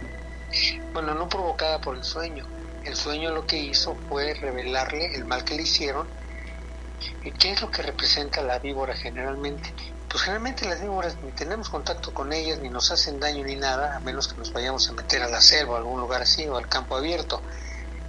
Bueno, 0.92 1.14
no 1.14 1.26
provocada 1.26 1.80
por 1.80 1.96
el 1.96 2.04
sueño. 2.04 2.44
El 2.84 2.94
sueño 2.94 3.32
lo 3.32 3.46
que 3.46 3.56
hizo 3.56 3.96
fue 4.08 4.34
revelarle 4.34 5.14
el 5.14 5.24
mal 5.24 5.44
que 5.44 5.54
le 5.54 5.62
hicieron. 5.62 6.06
¿Y 7.24 7.30
qué 7.32 7.52
es 7.52 7.62
lo 7.62 7.70
que 7.70 7.80
representa 7.80 8.42
la 8.42 8.58
víbora 8.58 8.94
generalmente? 8.94 9.72
Pues 10.10 10.22
generalmente 10.22 10.68
las 10.68 10.82
víboras 10.82 11.16
ni 11.24 11.30
tenemos 11.32 11.70
contacto 11.70 12.12
con 12.12 12.34
ellas, 12.34 12.58
ni 12.60 12.68
nos 12.68 12.90
hacen 12.90 13.18
daño 13.18 13.44
ni 13.44 13.56
nada, 13.56 13.96
a 13.96 14.00
menos 14.00 14.28
que 14.28 14.36
nos 14.36 14.52
vayamos 14.52 14.88
a 14.90 14.92
meter 14.92 15.22
a 15.22 15.28
la 15.28 15.40
selva 15.40 15.76
a 15.76 15.78
algún 15.78 16.00
lugar 16.00 16.20
así, 16.20 16.46
o 16.48 16.56
al 16.58 16.68
campo 16.68 16.96
abierto. 16.96 17.40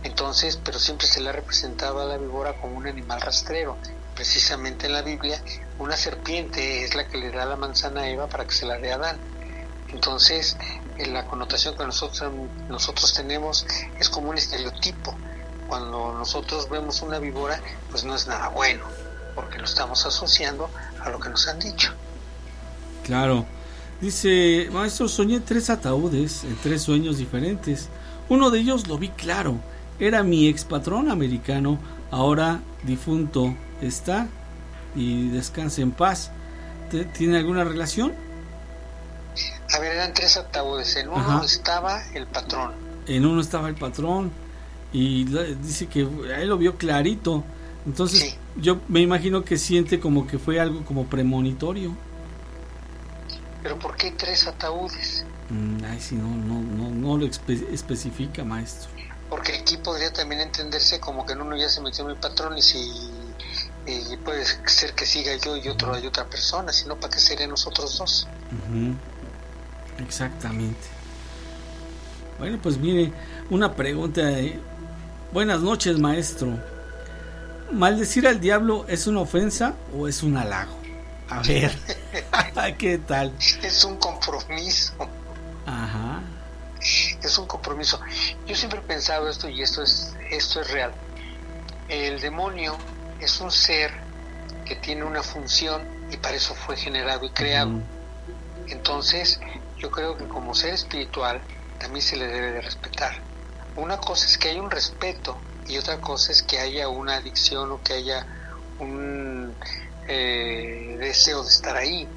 Entonces, 0.04 0.60
pero 0.64 0.80
siempre 0.80 1.08
se 1.08 1.22
le 1.22 1.30
ha 1.30 1.34
representado 1.34 2.02
a 2.02 2.06
la 2.06 2.18
víbora 2.18 2.60
como 2.60 2.78
un 2.78 2.88
animal 2.88 3.22
rastrero. 3.22 3.78
Precisamente 4.20 4.88
en 4.88 4.92
la 4.92 5.02
Biblia, 5.02 5.42
una 5.78 5.96
serpiente 5.96 6.84
es 6.84 6.94
la 6.94 7.08
que 7.08 7.18
le 7.18 7.32
da 7.32 7.46
la 7.46 7.56
manzana 7.56 8.02
a 8.02 8.10
Eva 8.10 8.28
para 8.28 8.44
que 8.44 8.52
se 8.52 8.66
la 8.66 8.78
dé 8.78 8.92
a 8.92 8.96
Adán. 8.96 9.18
Entonces, 9.94 10.58
en 10.98 11.14
la 11.14 11.26
connotación 11.26 11.78
que 11.78 11.86
nosotros, 11.86 12.30
nosotros 12.68 13.14
tenemos 13.14 13.66
es 13.98 14.10
como 14.10 14.30
un 14.30 14.38
estereotipo. 14.38 15.16
Cuando 15.70 16.14
nosotros 16.16 16.70
vemos 16.70 17.02
una 17.02 17.18
víbora, 17.20 17.62
pues 17.92 18.04
no 18.04 18.14
es 18.14 18.28
nada 18.28 18.50
bueno, 18.50 18.84
porque 19.36 19.58
lo 19.58 19.64
estamos 19.64 20.06
asociando 20.06 20.70
a 21.00 21.10
lo 21.10 21.18
que 21.18 21.30
nos 21.30 21.48
han 21.48 21.60
dicho. 21.60 21.94
Claro. 23.06 23.46
Dice, 24.02 24.68
maestro, 24.74 25.08
soñé 25.08 25.40
tres 25.40 25.70
ataúdes 25.70 26.44
en 26.44 26.58
tres 26.58 26.82
sueños 26.82 27.20
diferentes. 27.20 27.88
Uno 28.28 28.50
de 28.50 28.60
ellos 28.60 28.86
lo 28.90 28.98
vi 28.98 29.08
claro. 29.08 29.62
Era 29.98 30.24
mi 30.24 30.50
ex 30.50 30.66
patrón 30.66 31.10
americano, 31.10 31.80
ahora 32.12 32.60
difunto. 32.84 33.56
Está 33.82 34.28
y 34.96 35.30
descanse 35.30 35.82
en 35.82 35.92
paz. 35.92 36.32
¿Te- 36.90 37.06
¿Tiene 37.06 37.38
alguna 37.38 37.64
relación? 37.64 38.14
A 39.74 39.80
ver, 39.80 39.94
eran 39.94 40.14
tres 40.14 40.38
ataúdes. 40.38 40.96
En 40.96 41.10
uno 41.10 41.18
Ajá. 41.20 41.46
estaba 41.46 42.02
el 42.14 42.26
patrón. 42.28 42.74
En 43.08 43.26
uno 43.26 43.42
estaba 43.42 43.70
el 43.70 43.76
patrón 43.76 44.32
y 44.92 45.26
dice 45.62 45.88
que 45.88 46.08
a 46.36 46.42
él 46.42 46.50
lo 46.50 46.58
vio 46.58 46.78
clarito. 46.78 47.44
Entonces 47.86 48.36
yo 48.58 48.80
me 48.88 49.00
imagino 49.02 49.44
que 49.44 49.58
siente 49.58 50.00
como 50.00 50.28
que 50.28 50.38
fue 50.40 50.60
algo 50.60 50.84
como 50.84 51.06
premonitorio. 51.06 51.96
Pero 53.64 53.78
¿por 53.78 53.96
qué 53.96 54.12
tres 54.12 54.48
ataúdes? 54.48 55.26
Mm, 55.50 55.84
ay, 55.86 56.00
si 56.00 56.16
no, 56.16 56.28
no, 56.28 56.62
no, 56.62 56.90
no 56.90 57.18
lo 57.18 57.26
espe- 57.26 57.68
especifica, 57.72 58.44
maestro. 58.44 58.90
Porque 59.30 59.58
aquí 59.58 59.78
podría 59.78 60.12
también 60.12 60.42
entenderse 60.42 61.00
como 61.00 61.26
que 61.26 61.34
en 61.34 61.42
uno 61.42 61.56
ya 61.58 61.70
se 61.70 61.82
metió 61.82 62.06
mi 62.06 62.16
patrón 62.16 62.58
y 62.58 62.62
si 62.62 62.78
y 63.90 64.18
puede 64.18 64.46
ser 64.66 64.94
que 64.94 65.06
siga 65.06 65.36
yo 65.38 65.58
y 65.58 65.68
otro 65.68 65.94
hay 65.94 66.06
otra 66.06 66.26
persona, 66.26 66.72
sino 66.72 66.96
para 67.00 67.14
que 67.14 67.20
serían 67.20 67.50
nosotros 67.50 67.98
dos. 67.98 68.28
Exactamente. 70.00 70.88
Bueno, 72.38 72.58
pues 72.62 72.78
mire, 72.78 73.12
una 73.50 73.74
pregunta. 73.76 74.22
eh. 74.32 74.60
Buenas 75.34 75.62
noches, 75.62 76.00
maestro. 76.00 76.58
¿Maldecir 77.72 78.28
al 78.28 78.40
diablo 78.40 78.86
es 78.88 79.06
una 79.08 79.20
ofensa 79.22 79.76
o 79.96 80.08
es 80.08 80.24
un 80.24 80.38
halago? 80.38 80.78
A 81.30 81.42
ver, 81.44 81.78
¿qué 82.78 82.98
tal? 82.98 83.34
Es 83.62 83.84
un 83.84 83.98
compromiso. 83.98 84.94
Ajá. 85.68 86.22
Es 87.22 87.38
un 87.38 87.46
compromiso. 87.46 88.00
Yo 88.48 88.56
siempre 88.56 88.80
he 88.80 88.84
pensado 88.84 89.30
esto 89.30 89.48
y 89.50 89.62
esto 89.62 89.84
es, 89.84 90.16
esto 90.32 90.62
es 90.62 90.72
real. 90.72 90.92
El 91.90 92.20
demonio 92.22 92.76
es 93.20 93.40
un 93.42 93.52
ser 93.52 93.92
que 94.66 94.76
tiene 94.76 95.04
una 95.04 95.24
función 95.24 95.84
y 96.12 96.18
para 96.18 96.36
eso 96.36 96.54
fue 96.54 96.78
generado 96.78 97.26
y 97.26 97.30
creado. 97.32 97.82
Entonces, 98.68 99.40
yo 99.78 99.92
creo 99.92 100.18
que 100.18 100.28
como 100.28 100.54
ser 100.54 100.74
espiritual 100.74 101.42
también 101.80 102.02
se 102.02 102.18
le 102.18 102.28
debe 102.28 102.52
de 102.52 102.62
respetar. 102.62 103.14
Una 103.76 103.98
cosa 103.98 104.26
es 104.26 104.38
que 104.38 104.50
haya 104.50 104.62
un 104.62 104.72
respeto 104.72 105.38
y 105.68 105.78
otra 105.78 106.00
cosa 106.02 106.32
es 106.32 106.44
que 106.44 106.60
haya 106.60 106.88
una 106.90 107.16
adicción 107.16 107.72
o 107.72 107.82
que 107.82 107.94
haya 107.94 108.26
un 108.80 109.56
eh, 110.08 110.98
deseo 111.00 111.44
de 111.44 111.50
estar 111.50 111.76
ahí. 111.78 112.08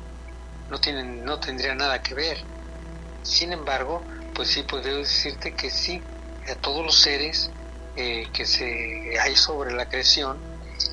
No, 0.70 0.78
tienen, 0.78 1.24
no 1.24 1.38
tendría 1.38 1.74
nada 1.74 2.02
que 2.02 2.14
ver. 2.14 2.38
Sin 3.22 3.52
embargo, 3.52 4.02
pues 4.34 4.48
sí, 4.48 4.62
puedo 4.62 4.82
decirte 4.82 5.54
que 5.54 5.70
sí, 5.70 6.02
a 6.50 6.54
todos 6.56 6.84
los 6.84 6.98
seres 6.98 7.50
eh, 7.96 8.28
que 8.32 8.46
se 8.46 9.18
hay 9.20 9.36
sobre 9.36 9.72
la 9.74 9.88
creación, 9.88 10.38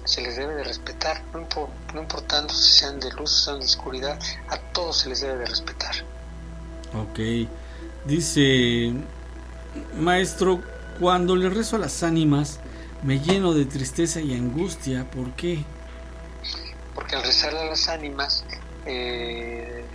se 0.10 0.22
les 0.22 0.36
debe 0.36 0.56
de 0.56 0.64
respetar, 0.64 1.22
no, 1.34 1.40
impor- 1.48 1.70
no 1.94 2.02
importando 2.02 2.52
si 2.54 2.80
sean 2.80 3.00
de 3.00 3.12
luz 3.12 3.32
o 3.32 3.44
sean 3.46 3.60
de 3.60 3.66
oscuridad, 3.66 4.20
a 4.50 4.58
todos 4.74 4.98
se 4.98 5.10
les 5.10 5.22
debe 5.22 5.38
de 5.38 5.46
respetar. 5.46 5.96
Ok. 6.96 7.20
Dice, 8.06 8.92
maestro, 10.00 10.62
cuando 11.00 11.36
le 11.36 11.50
rezo 11.50 11.76
a 11.76 11.80
las 11.80 12.02
ánimas, 12.02 12.60
me 13.04 13.20
lleno 13.20 13.54
de 13.54 13.66
tristeza 13.66 14.20
y 14.20 14.34
angustia. 14.34 15.10
¿Por 15.12 15.32
qué? 15.34 15.64
porque 16.96 17.16
al 17.16 17.24
rezar 17.24 17.56
a 17.56 17.64
las 17.66 17.88
ánimas, 17.88 18.44
eh, 18.86 19.86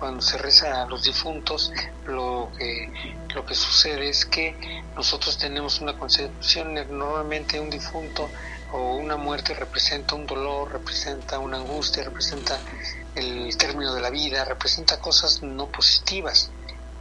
cuando 0.00 0.20
se 0.22 0.38
reza 0.38 0.82
a 0.82 0.86
los 0.86 1.04
difuntos, 1.04 1.72
lo 2.06 2.50
que, 2.58 2.90
lo 3.32 3.46
que 3.46 3.54
sucede 3.54 4.08
es 4.08 4.24
que 4.24 4.56
nosotros 4.96 5.38
tenemos 5.38 5.80
una 5.80 5.96
concepción, 5.96 6.74
normalmente 6.74 7.60
un 7.60 7.70
difunto 7.70 8.28
o 8.72 8.94
una 8.94 9.16
muerte 9.16 9.54
representa 9.54 10.14
un 10.14 10.26
dolor, 10.26 10.72
representa 10.72 11.38
una 11.38 11.58
angustia, 11.58 12.04
representa 12.04 12.58
el 13.14 13.56
término 13.58 13.94
de 13.94 14.00
la 14.00 14.10
vida, 14.10 14.44
representa 14.44 14.98
cosas 14.98 15.42
no 15.42 15.66
positivas. 15.66 16.50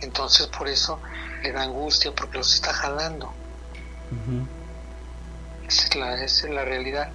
Entonces 0.02 0.48
por 0.48 0.68
eso 0.68 1.00
le 1.44 1.52
da 1.52 1.64
angustia 1.64 2.12
porque 2.14 2.38
los 2.38 2.54
está 2.54 2.74
jalando. 2.74 3.34
Esa 5.68 5.88
es 5.88 5.96
la, 5.96 6.14
esa 6.16 6.48
es 6.48 6.54
la 6.54 6.66
realidad. 6.66 7.10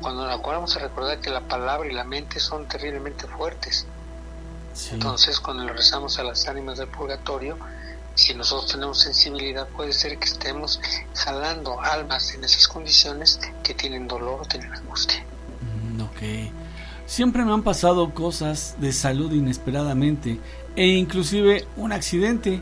Cuando 0.00 0.24
nos 0.24 0.38
acordamos 0.38 0.76
a 0.76 0.78
recordar 0.78 1.20
que 1.20 1.30
la 1.30 1.40
palabra 1.40 1.88
y 1.88 1.92
la 1.92 2.04
mente 2.04 2.40
son 2.40 2.66
terriblemente 2.66 3.26
fuertes. 3.26 3.86
Entonces, 4.92 5.40
cuando 5.40 5.64
le 5.64 5.72
rezamos 5.72 6.18
a 6.20 6.22
las 6.22 6.46
ánimas 6.46 6.78
del 6.78 6.88
purgatorio, 6.88 7.58
si 8.18 8.34
nosotros 8.34 8.72
tenemos 8.72 9.00
sensibilidad, 9.00 9.68
puede 9.68 9.92
ser 9.92 10.18
que 10.18 10.24
estemos 10.24 10.80
jalando 11.14 11.80
almas 11.80 12.34
en 12.34 12.42
esas 12.42 12.66
condiciones 12.66 13.38
que 13.62 13.74
tienen 13.74 14.08
dolor 14.08 14.40
o 14.42 14.44
tienen 14.44 14.74
angustia. 14.74 15.24
Mm, 15.60 16.00
ok. 16.00 16.52
Siempre 17.06 17.44
me 17.44 17.52
han 17.52 17.62
pasado 17.62 18.12
cosas 18.12 18.74
de 18.80 18.92
salud 18.92 19.32
inesperadamente 19.32 20.40
e 20.74 20.86
inclusive 20.86 21.68
un 21.76 21.92
accidente. 21.92 22.60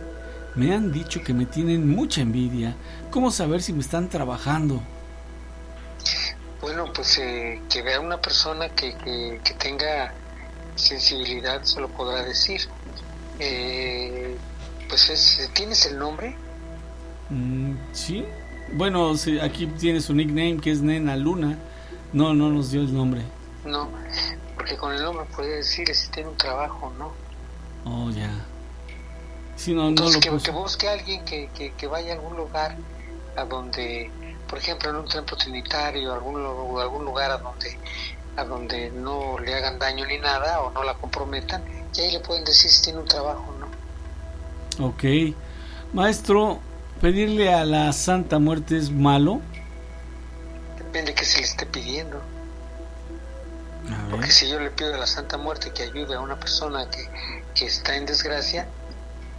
Me 0.57 0.75
han 0.75 0.93
dicho 0.93 1.23
que 1.23 1.33
me 1.33 1.47
tienen 1.47 1.89
mucha 1.89 2.21
envidia. 2.21 2.77
¿Cómo 3.11 3.31
saber 3.31 3.63
si 3.63 3.73
me 3.73 3.81
están 3.81 4.11
trabajando? 4.11 4.83
Bueno, 6.61 6.93
pues 6.93 7.17
eh, 7.17 7.63
que 7.71 7.81
vea 7.81 7.99
una 7.99 8.21
persona 8.21 8.69
que, 8.69 8.95
que, 8.99 9.41
que 9.43 9.55
tenga 9.55 10.13
sensibilidad 10.75 11.63
se 11.63 11.81
lo 11.81 11.89
podrá 11.89 12.23
decir. 12.23 12.61
Eh, 13.39 14.37
pues 14.89 15.11
es, 15.11 15.51
¿tienes 15.55 15.87
el 15.87 15.99
nombre? 15.99 16.37
Mm, 17.31 17.73
sí. 17.93 18.25
Bueno, 18.73 19.13
aquí 19.43 19.67
tiene 19.67 20.01
su 20.01 20.15
nickname 20.15 20.59
que 20.59 20.71
es 20.73 20.81
Nena 20.81 21.17
Luna. 21.17 21.59
No, 22.13 22.35
no 22.35 22.51
nos 22.51 22.71
dio 22.71 22.81
el 22.81 22.93
nombre. 22.95 23.23
No, 23.65 23.89
porque 24.55 24.77
con 24.77 24.93
el 24.93 25.03
nombre 25.03 25.25
puede 25.35 25.57
decirle 25.57 25.95
si 25.95 26.09
tiene 26.11 26.31
un 26.31 26.37
trabajo 26.37 26.87
o 26.87 26.93
no. 26.95 27.13
Oh, 27.85 28.11
ya. 28.11 28.31
Sí, 29.57 29.73
no, 29.73 29.83
no 29.83 29.89
Entonces 29.89 30.27
lo 30.27 30.39
que, 30.39 30.45
que 30.45 30.51
busque 30.51 30.89
a 30.89 30.93
alguien 30.93 31.25
que, 31.25 31.49
que, 31.55 31.73
que 31.73 31.87
vaya 31.87 32.13
a 32.13 32.17
algún 32.17 32.37
lugar 32.37 32.77
a 33.37 33.45
donde, 33.45 34.11
por 34.49 34.59
ejemplo, 34.59 34.91
en 34.91 34.97
un 34.97 35.09
templo 35.09 35.37
trinitario, 35.37 36.13
algún, 36.13 36.37
algún 36.81 37.05
lugar 37.05 37.31
a 37.31 37.39
donde, 37.39 37.79
a 38.37 38.45
donde 38.45 38.91
no 38.91 39.39
le 39.39 39.55
hagan 39.55 39.79
daño 39.79 40.05
ni 40.07 40.19
nada 40.19 40.61
o 40.61 40.71
no 40.71 40.83
la 40.85 40.95
comprometan, 40.95 41.63
y 41.95 42.01
ahí 42.01 42.13
le 42.13 42.21
pueden 42.21 42.45
decir 42.45 42.71
si 42.71 42.83
tiene 42.83 42.99
un 43.01 43.07
trabajo 43.07 43.55
no. 43.56 43.56
Ok. 44.79 45.05
Maestro, 45.93 46.61
pedirle 47.01 47.53
a 47.53 47.65
la 47.65 47.93
Santa 47.93 48.39
Muerte 48.39 48.77
es 48.77 48.91
malo. 48.91 49.41
Depende 50.79 51.15
que 51.15 51.25
se 51.25 51.39
le 51.39 51.45
esté 51.45 51.67
pidiendo. 51.67 52.21
Porque 54.11 54.31
si 54.31 54.49
yo 54.49 54.59
le 54.59 54.71
pido 54.71 54.95
a 54.95 54.99
la 54.99 55.07
Santa 55.07 55.37
Muerte 55.37 55.71
que 55.73 55.85
ayude 55.85 56.17
a 56.17 56.21
una 56.21 56.39
persona 56.39 56.89
que, 56.91 57.09
que 57.55 57.67
está 57.67 57.97
en 57.97 58.05
desgracia, 58.07 58.67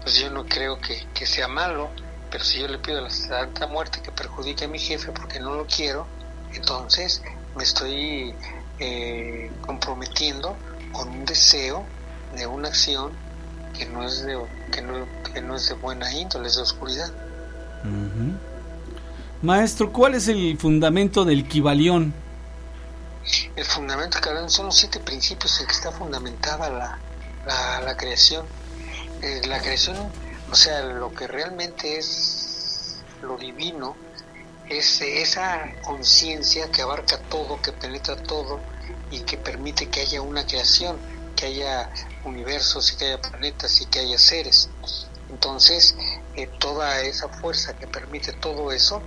pues 0.01 0.15
yo 0.15 0.29
no 0.29 0.45
creo 0.45 0.79
que, 0.79 1.05
que 1.13 1.25
sea 1.25 1.47
malo. 1.47 1.89
Pero 2.31 2.43
si 2.43 2.59
yo 2.59 2.67
le 2.67 2.77
pido 2.77 2.99
a 2.99 3.01
la 3.01 3.09
Santa 3.09 3.67
Muerte 3.67 4.01
que 4.01 4.11
perjudique 4.11 4.65
a 4.65 4.67
mi 4.67 4.79
jefe 4.79 5.11
porque 5.11 5.39
no 5.39 5.55
lo 5.55 5.65
quiero, 5.65 6.07
entonces 6.53 7.21
me 7.55 7.63
estoy 7.63 8.33
eh, 8.79 9.51
comprometiendo 9.61 10.55
con 10.91 11.09
un 11.09 11.25
deseo 11.25 11.83
de 12.35 12.47
una 12.47 12.69
acción 12.69 13.11
que 13.77 13.85
no 13.85 14.03
es 14.03 14.23
de 14.23 14.37
que 14.71 14.81
no, 14.81 15.07
que 15.33 15.41
no 15.41 15.55
es 15.55 15.69
de 15.69 15.75
buena 15.75 16.11
índole, 16.13 16.47
es 16.47 16.55
de 16.55 16.61
oscuridad. 16.61 17.11
Maestro, 19.41 19.93
¿cuál 19.93 20.15
es 20.15 20.27
el 20.27 20.57
fundamento 20.57 21.23
del 21.23 21.47
Kibalión? 21.47 22.13
El 23.55 23.65
fundamento 23.65 24.19
que 24.19 24.29
son 24.49 24.67
los 24.67 24.75
siete 24.77 24.99
principios 24.99 25.59
en 25.61 25.67
que 25.67 25.73
está 25.73 25.91
fundamentada 25.91 26.69
la, 26.69 26.97
la, 27.45 27.81
la 27.81 27.97
creación. 27.97 28.45
Eh, 29.21 29.41
la 29.47 29.59
creación, 29.59 29.97
o 30.51 30.55
sea, 30.55 30.81
lo 30.81 31.13
que 31.13 31.27
realmente 31.27 31.97
es 31.97 32.97
lo 33.21 33.37
divino, 33.37 33.95
es 34.69 35.01
esa 35.01 35.71
conciencia 35.81 36.69
que 36.71 36.81
abarca 36.81 37.17
todo, 37.29 37.61
que 37.61 37.71
penetra 37.71 38.15
todo 38.15 38.59
y 39.09 39.21
que 39.21 39.37
permite 39.37 39.87
que 39.89 40.01
haya 40.01 40.21
una 40.21 40.45
creación, 40.45 40.97
que 41.35 41.47
haya 41.47 41.89
universos 42.27 42.91
y 42.91 42.97
que 42.97 43.05
haya 43.05 43.21
planetas 43.21 43.81
y 43.81 43.85
que 43.87 43.99
haya 43.99 44.17
seres. 44.17 44.69
Entonces, 45.29 45.95
eh, 46.35 46.47
toda 46.59 47.01
esa 47.01 47.27
fuerza 47.29 47.75
que 47.77 47.87
permite 47.87 48.33
todo 48.33 48.71
eso, 48.71 49.01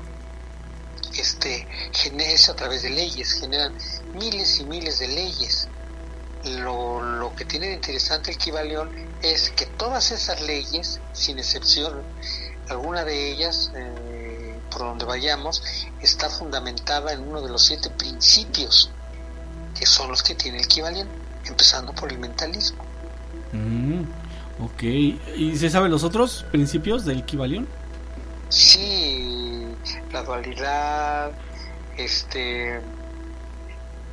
este, 1.17 1.67
es 1.93 2.49
a 2.49 2.55
través 2.55 2.83
de 2.83 2.91
leyes, 2.91 3.33
generan 3.33 3.77
miles 4.15 4.61
y 4.61 4.65
miles 4.65 4.99
de 4.99 5.09
leyes. 5.09 5.69
Lo, 6.45 7.03
lo 7.03 7.35
que 7.35 7.45
tiene 7.45 7.69
de 7.69 7.75
interesante 7.75 8.31
el 8.31 8.39
Kibalión 8.39 8.91
es 9.23 9.51
que 9.51 9.67
todas 9.67 10.11
esas 10.11 10.41
leyes, 10.41 11.01
sin 11.13 11.39
excepción, 11.39 12.03
alguna 12.69 13.05
de 13.05 13.33
ellas, 13.33 13.71
eh, 13.75 14.59
por 14.71 14.83
donde 14.83 15.05
vayamos, 15.05 15.63
está 16.01 16.31
fundamentada 16.31 17.13
en 17.13 17.29
uno 17.29 17.43
de 17.43 17.51
los 17.51 17.65
siete 17.65 17.91
principios, 17.91 18.91
que 19.79 19.85
son 19.87 20.09
los 20.09 20.23
que 20.23 20.35
tiene 20.35 20.59
el 20.59 20.69
Kibalión, 20.69 21.09
empezando 21.45 21.93
por 21.93 22.11
el 22.13 22.19
mentalismo. 22.19 22.90
Mm, 23.53 24.03
ok. 24.61 24.83
¿Y 25.37 25.57
se 25.57 25.71
saben 25.71 25.91
los 25.91 26.05
otros 26.05 26.45
principios 26.51 27.05
del 27.05 27.25
Kibalión? 27.25 27.67
Sí, 28.49 29.67
la 30.13 30.23
dualidad, 30.23 31.33
este, 31.97 32.81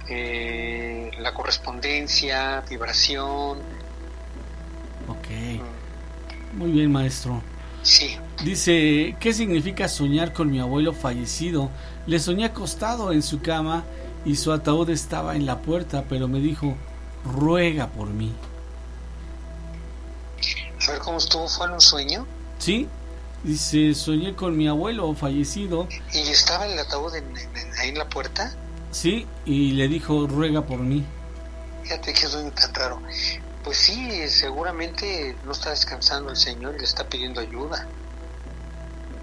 eh, 0.10 1.12
la 1.20 1.34
correspondencia, 1.34 2.64
vibración. 2.70 3.60
Ok. 5.08 5.28
Muy 6.54 6.72
bien, 6.72 6.92
maestro. 6.92 7.42
Sí. 7.82 8.18
Dice, 8.44 9.16
¿qué 9.20 9.34
significa 9.34 9.88
soñar 9.88 10.34
con 10.34 10.52
mi 10.52 10.60
abuelo 10.60 10.94
fallecido? 10.94 11.72
Le 12.06 12.20
soñé 12.20 12.46
acostado 12.46 13.12
en 13.12 13.24
su 13.24 13.42
cama 13.42 13.84
y 14.26 14.36
su 14.36 14.52
ataúd 14.52 14.90
estaba 14.90 15.36
en 15.36 15.46
la 15.46 15.60
puerta, 15.60 16.04
pero 16.08 16.28
me 16.28 16.40
dijo, 16.40 16.76
ruega 17.26 17.88
por 17.88 18.10
mí. 18.10 18.32
A 20.88 20.92
ver 20.92 21.00
cómo 21.02 21.18
estuvo, 21.18 21.48
fue 21.48 21.68
en 21.68 21.74
un 21.74 21.82
sueño. 21.82 22.26
¿Sí? 22.60 22.88
Dice, 23.44 23.94
soñé 23.94 24.36
con 24.36 24.58
mi 24.58 24.68
abuelo 24.68 25.14
fallecido. 25.14 25.88
¿Y 26.14 26.20
estaba 26.30 26.66
el 26.66 26.78
ataúd 26.80 27.14
en- 27.16 27.38
en- 27.38 27.74
ahí 27.80 27.90
en 27.90 27.98
la 27.98 28.08
puerta? 28.10 28.54
Sí, 28.92 29.28
y 29.46 29.72
le 29.74 29.88
dijo, 29.88 30.28
ruega 30.28 30.62
por 30.66 30.80
mí. 30.80 31.06
Fíjate 31.84 32.14
que 32.14 32.26
es 32.26 32.32
tan 32.32 32.74
raro. 32.74 33.02
Pues 33.64 33.78
sí, 33.78 34.28
seguramente 34.30 35.36
no 35.46 35.52
está 35.52 35.70
descansando 35.72 36.32
el 36.32 36.38
Señor 36.38 36.76
y 36.76 36.80
le 36.80 36.86
está 36.86 37.08
pidiendo 37.08 37.42
ayuda. 37.42 37.86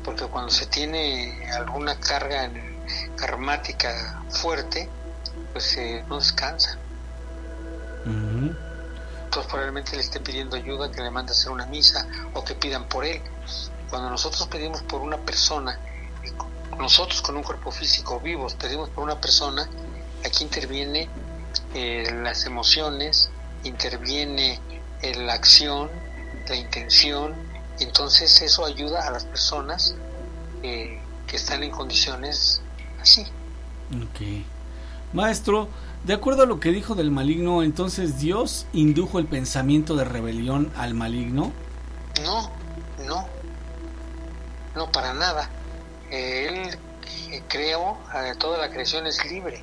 Porque 0.04 0.26
cuando 0.26 0.50
se 0.50 0.66
tiene 0.66 1.50
alguna 1.52 1.98
carga 1.98 2.50
karmática 3.16 4.22
fuerte, 4.30 4.88
pues 5.52 5.76
eh, 5.78 6.04
no 6.08 6.18
descansa. 6.18 6.78
Probablemente 9.42 9.96
le 9.96 10.02
esté 10.02 10.20
pidiendo 10.20 10.56
ayuda, 10.56 10.90
que 10.90 11.02
le 11.02 11.10
mande 11.10 11.32
hacer 11.32 11.50
una 11.50 11.66
misa 11.66 12.06
o 12.34 12.44
que 12.44 12.54
pidan 12.54 12.88
por 12.88 13.04
él. 13.04 13.20
Cuando 13.90 14.10
nosotros 14.10 14.46
pedimos 14.48 14.82
por 14.82 15.00
una 15.00 15.18
persona, 15.18 15.78
nosotros 16.78 17.22
con 17.22 17.36
un 17.36 17.42
cuerpo 17.42 17.70
físico 17.70 18.20
vivos 18.20 18.54
pedimos 18.54 18.88
por 18.90 19.04
una 19.04 19.20
persona, 19.20 19.68
aquí 20.24 20.44
interviene 20.44 21.08
eh, 21.74 22.10
las 22.22 22.46
emociones, 22.46 23.30
interviene 23.64 24.60
eh, 25.02 25.14
la 25.16 25.34
acción, 25.34 25.90
la 26.48 26.56
intención, 26.56 27.34
entonces 27.80 28.40
eso 28.42 28.64
ayuda 28.64 29.06
a 29.06 29.10
las 29.10 29.24
personas 29.24 29.94
eh, 30.62 31.00
que 31.26 31.36
están 31.36 31.62
en 31.62 31.70
condiciones 31.70 32.60
así. 33.00 33.22
Ok. 33.90 34.44
Maestro, 35.12 35.68
de 36.04 36.12
acuerdo 36.12 36.42
a 36.42 36.46
lo 36.46 36.60
que 36.60 36.70
dijo 36.70 36.94
del 36.94 37.10
maligno, 37.10 37.62
entonces 37.62 38.18
Dios 38.18 38.66
indujo 38.74 39.18
el 39.18 39.26
pensamiento 39.26 39.96
de 39.96 40.04
rebelión 40.04 40.70
al 40.76 40.92
maligno. 40.92 41.50
No, 42.22 42.50
no, 43.06 43.26
no 44.74 44.92
para 44.92 45.14
nada. 45.14 45.48
Él 46.10 46.76
eh, 47.30 47.42
creó, 47.48 47.96
eh, 48.14 48.34
toda 48.38 48.58
la 48.58 48.70
creación 48.70 49.06
es 49.06 49.24
libre. 49.30 49.62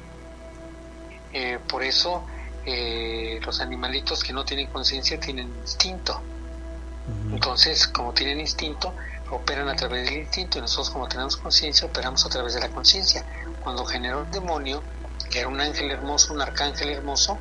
Eh, 1.33 1.59
por 1.69 1.83
eso 1.83 2.23
los 3.43 3.59
animalitos 3.59 4.23
que 4.23 4.33
no 4.33 4.45
tienen 4.45 4.67
conciencia 4.67 5.19
tienen 5.19 5.51
instinto. 5.61 6.21
Entonces, 7.31 7.87
como 7.87 8.13
tienen 8.13 8.39
instinto, 8.39 8.93
operan 9.31 9.67
a 9.67 9.75
través 9.75 10.05
del 10.05 10.19
instinto 10.19 10.59
y 10.59 10.61
nosotros 10.61 10.91
como 10.91 11.07
tenemos 11.07 11.37
conciencia, 11.37 11.87
operamos 11.87 12.23
a 12.25 12.29
través 12.29 12.53
de 12.53 12.59
la 12.59 12.69
conciencia. 12.69 13.25
Cuando 13.63 13.83
generó 13.85 14.21
el 14.21 14.31
demonio, 14.31 14.83
que 15.31 15.39
era 15.39 15.47
un 15.47 15.59
ángel 15.59 15.89
hermoso, 15.89 16.33
un 16.33 16.41
arcángel 16.41 16.89
hermoso, 16.89 17.39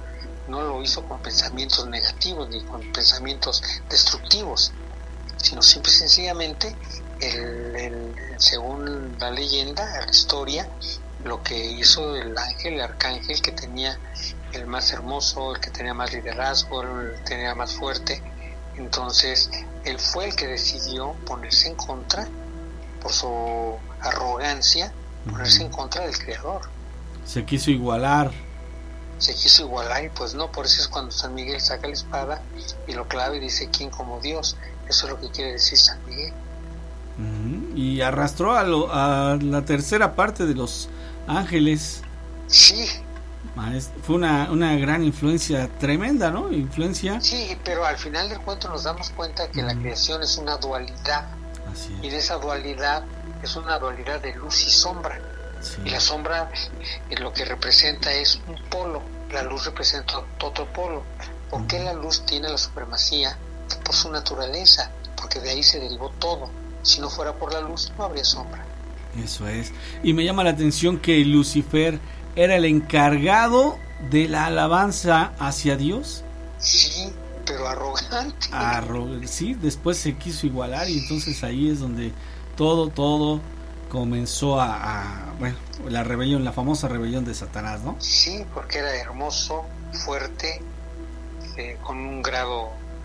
no 0.49 0.62
lo 0.62 0.82
hizo 0.82 1.05
con 1.07 1.20
pensamientos 1.20 1.86
negativos 1.86 2.49
ni 2.49 2.62
con 2.64 2.80
pensamientos 2.93 3.62
destructivos, 3.88 4.72
sino 5.36 5.61
simple 5.61 5.93
y 5.93 5.95
sencillamente, 5.95 6.76
el, 7.20 8.14
según 8.38 9.16
la 9.18 9.30
leyenda, 9.30 9.84
la 10.07 10.11
historia, 10.11 10.68
lo 11.24 11.43
que 11.43 11.57
hizo 11.57 12.16
el 12.16 12.36
ángel, 12.38 12.74
el 12.74 12.80
arcángel 12.80 13.43
que 13.43 13.53
tenía 13.53 13.99
el 14.53 14.66
más 14.66 14.93
hermoso, 14.93 15.55
el 15.55 15.61
que 15.61 15.70
tenía 15.70 15.93
más 15.93 16.12
liderazgo, 16.12 16.82
el 16.82 17.14
que 17.16 17.22
tenía 17.24 17.55
más 17.55 17.74
fuerte, 17.74 18.22
entonces 18.76 19.51
él 19.84 19.99
fue 19.99 20.26
el 20.26 20.36
que 20.36 20.47
decidió 20.47 21.12
ponerse 21.26 21.68
en 21.68 21.74
contra, 21.74 22.26
por 23.03 23.12
su 23.12 23.76
arrogancia, 24.01 24.93
ponerse 25.28 25.62
en 25.62 25.70
contra 25.70 26.07
del 26.07 26.18
Creador. 26.18 26.62
Se 27.33 27.45
quiso 27.45 27.70
igualar. 27.70 28.33
Se 29.18 29.33
quiso 29.37 29.62
igualar 29.62 30.05
y 30.05 30.09
pues 30.09 30.35
no, 30.35 30.51
por 30.51 30.66
eso 30.66 30.83
es 30.83 30.89
cuando 30.89 31.12
San 31.12 31.33
Miguel 31.33 31.61
saca 31.61 31.87
la 31.87 31.93
espada 31.93 32.43
y 32.89 32.93
lo 32.93 33.07
clava 33.07 33.37
y 33.37 33.39
dice, 33.39 33.68
¿quién 33.70 33.89
como 33.91 34.18
Dios? 34.18 34.57
Eso 34.89 35.07
es 35.07 35.12
lo 35.12 35.20
que 35.20 35.31
quiere 35.31 35.53
decir 35.53 35.78
San 35.78 36.05
Miguel. 36.07 36.33
Y 37.76 38.01
arrastró 38.01 38.57
a, 38.57 38.64
lo, 38.64 38.93
a 38.93 39.39
la 39.41 39.64
tercera 39.64 40.16
parte 40.16 40.45
de 40.45 40.55
los 40.55 40.89
ángeles. 41.28 42.03
Sí. 42.49 42.89
Fue 44.03 44.16
una, 44.16 44.51
una 44.51 44.74
gran 44.76 45.05
influencia 45.05 45.68
tremenda, 45.78 46.33
¿no? 46.33 46.51
Influencia. 46.51 47.20
Sí, 47.20 47.57
pero 47.64 47.85
al 47.85 47.97
final 47.97 48.28
del 48.28 48.41
cuento 48.41 48.68
nos 48.68 48.83
damos 48.83 49.11
cuenta 49.11 49.49
que 49.53 49.62
la 49.62 49.76
creación 49.76 50.20
es 50.24 50.37
una 50.37 50.57
dualidad. 50.57 51.28
Y 52.03 52.11
de 52.11 52.18
esa 52.18 52.39
dualidad 52.39 53.05
es 53.41 53.55
una 53.55 53.78
dualidad 53.78 54.20
de 54.20 54.35
luz 54.35 54.66
y 54.66 54.70
sombra. 54.70 55.20
Y 55.84 55.90
la 55.90 56.00
sombra 56.00 56.50
lo 57.18 57.32
que 57.32 57.44
representa 57.44 58.12
es 58.12 58.40
un 58.46 58.56
polo, 58.68 59.02
la 59.32 59.42
luz 59.42 59.66
representa 59.66 60.20
otro 60.42 60.66
polo. 60.72 61.02
¿Por 61.50 61.66
qué 61.66 61.80
la 61.80 61.92
luz 61.92 62.24
tiene 62.24 62.48
la 62.48 62.58
supremacía? 62.58 63.36
Por 63.84 63.94
su 63.94 64.11
naturaleza, 64.11 64.90
porque 65.16 65.40
de 65.40 65.50
ahí 65.50 65.62
se 65.62 65.80
derivó 65.80 66.11
todo. 66.18 66.50
Si 66.82 67.00
no 67.00 67.11
fuera 67.11 67.34
por 67.34 67.52
la 67.52 67.61
luz, 67.61 67.92
no 67.98 68.04
habría 68.04 68.24
sombra. 68.24 68.64
Eso 69.22 69.46
es. 69.48 69.72
Y 70.02 70.12
me 70.12 70.24
llama 70.24 70.44
la 70.44 70.50
atención 70.50 70.98
que 70.98 71.18
Lucifer 71.24 71.98
era 72.36 72.56
el 72.56 72.64
encargado 72.64 73.76
de 74.11 74.28
la 74.28 74.46
alabanza 74.46 75.32
hacia 75.38 75.76
Dios. 75.76 76.24
Sí, 76.58 77.12
pero 77.44 77.68
arrogante. 77.68 78.48
Arrogante. 78.52 79.26
Sí, 79.26 79.54
después 79.54 79.98
se 79.98 80.16
quiso 80.16 80.46
igualar 80.46 80.88
y 80.88 80.98
entonces 80.98 81.42
ahí 81.42 81.68
es 81.68 81.80
donde 81.80 82.12
todo, 82.56 82.88
todo 82.88 83.40
comenzó 83.91 84.61
a, 84.61 85.34
bueno, 85.38 85.57
la 85.88 86.03
rebelión, 86.03 86.45
la 86.45 86.53
famosa 86.53 86.88
rebelión 86.88 87.26
de 87.26 87.34
Satanás, 87.34 87.82
¿no? 87.82 87.97
Sí, 87.99 88.47
porque 88.55 88.78
era 88.78 88.95
hermoso, 88.97 89.66
fuerte, 89.93 90.62
eh, 91.59 91.76
con 91.82 91.99
un 91.99 92.22
grado 92.22 92.70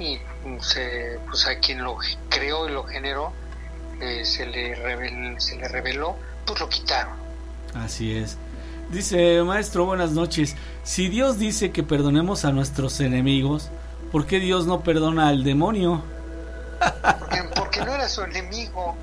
y 0.00 0.18
se, 0.60 1.20
pues 1.28 1.46
a 1.46 1.58
quien 1.58 1.84
lo 1.84 1.98
creó 2.28 2.68
y 2.68 2.72
lo 2.72 2.84
generó 2.84 3.32
eh, 4.00 4.24
se, 4.24 4.46
le 4.46 4.74
reveló, 4.74 5.38
se 5.38 5.56
le 5.56 5.68
reveló, 5.68 6.16
pues 6.46 6.58
lo 6.58 6.68
quitaron. 6.68 7.12
Así 7.74 8.16
es. 8.16 8.38
Dice, 8.90 9.42
maestro, 9.42 9.84
buenas 9.84 10.12
noches. 10.12 10.56
Si 10.82 11.08
Dios 11.08 11.38
dice 11.38 11.70
que 11.70 11.82
perdonemos 11.82 12.46
a 12.46 12.50
nuestros 12.50 12.98
enemigos, 13.00 13.68
¿por 14.10 14.26
qué 14.26 14.40
Dios 14.40 14.66
no 14.66 14.80
perdona 14.80 15.28
al 15.28 15.44
demonio? 15.44 16.02
Porque, 17.20 17.42
porque 17.54 17.80
no 17.80 17.94
era 17.94 18.08
su 18.08 18.22
enemigo. 18.22 18.96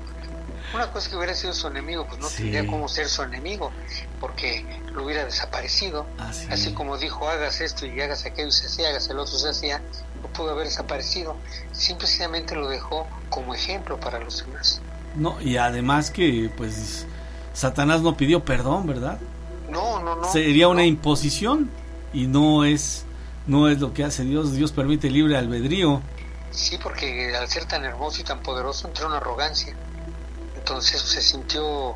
Una 0.74 0.90
cosa 0.92 1.08
que 1.08 1.16
hubiera 1.16 1.34
sido 1.34 1.54
su 1.54 1.66
enemigo, 1.66 2.06
pues 2.06 2.20
no 2.20 2.28
tendría 2.28 2.66
cómo 2.66 2.88
ser 2.88 3.08
su 3.08 3.22
enemigo, 3.22 3.72
porque 4.20 4.64
lo 4.92 5.04
hubiera 5.04 5.24
desaparecido. 5.24 6.06
Así, 6.18 6.72
como 6.72 6.98
dijo, 6.98 7.28
hagas 7.28 7.60
esto 7.60 7.86
y 7.86 8.00
hagas 8.00 8.26
aquello 8.26 8.48
y 8.48 8.52
se 8.52 8.66
hacía, 8.66 8.90
hagas 8.90 9.08
el 9.08 9.18
otro 9.18 9.38
se 9.38 9.48
hacía, 9.48 9.82
no 10.22 10.28
pudo 10.28 10.50
haber 10.50 10.66
desaparecido. 10.66 11.36
Simplemente 11.72 12.54
lo 12.54 12.68
dejó 12.68 13.06
como 13.30 13.54
ejemplo 13.54 13.98
para 13.98 14.18
los 14.18 14.44
demás. 14.44 14.80
No, 15.16 15.40
y 15.40 15.56
además 15.56 16.10
que, 16.10 16.50
pues, 16.56 17.06
Satanás 17.54 18.02
no 18.02 18.16
pidió 18.16 18.44
perdón, 18.44 18.86
¿verdad? 18.86 19.18
No, 19.70 20.00
no, 20.00 20.16
no. 20.16 20.30
Sería 20.30 20.68
una 20.68 20.84
imposición 20.84 21.70
y 22.12 22.26
no 22.26 22.64
es, 22.64 23.04
no 23.46 23.68
es 23.68 23.80
lo 23.80 23.94
que 23.94 24.04
hace 24.04 24.24
Dios. 24.24 24.52
Dios 24.52 24.72
permite 24.72 25.10
libre 25.10 25.36
albedrío. 25.36 26.02
Sí, 26.50 26.78
porque 26.82 27.34
al 27.36 27.48
ser 27.48 27.64
tan 27.64 27.84
hermoso 27.84 28.20
y 28.20 28.24
tan 28.24 28.40
poderoso 28.40 28.88
entró 28.88 29.06
una 29.06 29.16
arrogancia. 29.18 29.74
Entonces 30.68 31.00
se 31.00 31.22
sintió 31.22 31.94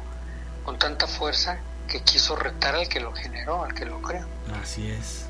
con 0.64 0.79
tanta 0.79 1.07
fuerza 1.07 1.59
que 1.87 2.01
quiso 2.01 2.37
retar 2.37 2.75
al 2.75 2.89
que 2.89 3.01
lo 3.01 3.12
generó, 3.12 3.64
al 3.64 3.75
que 3.75 3.85
lo 3.85 4.01
creó. 4.01 4.25
Así 4.62 4.91
es. 4.91 5.27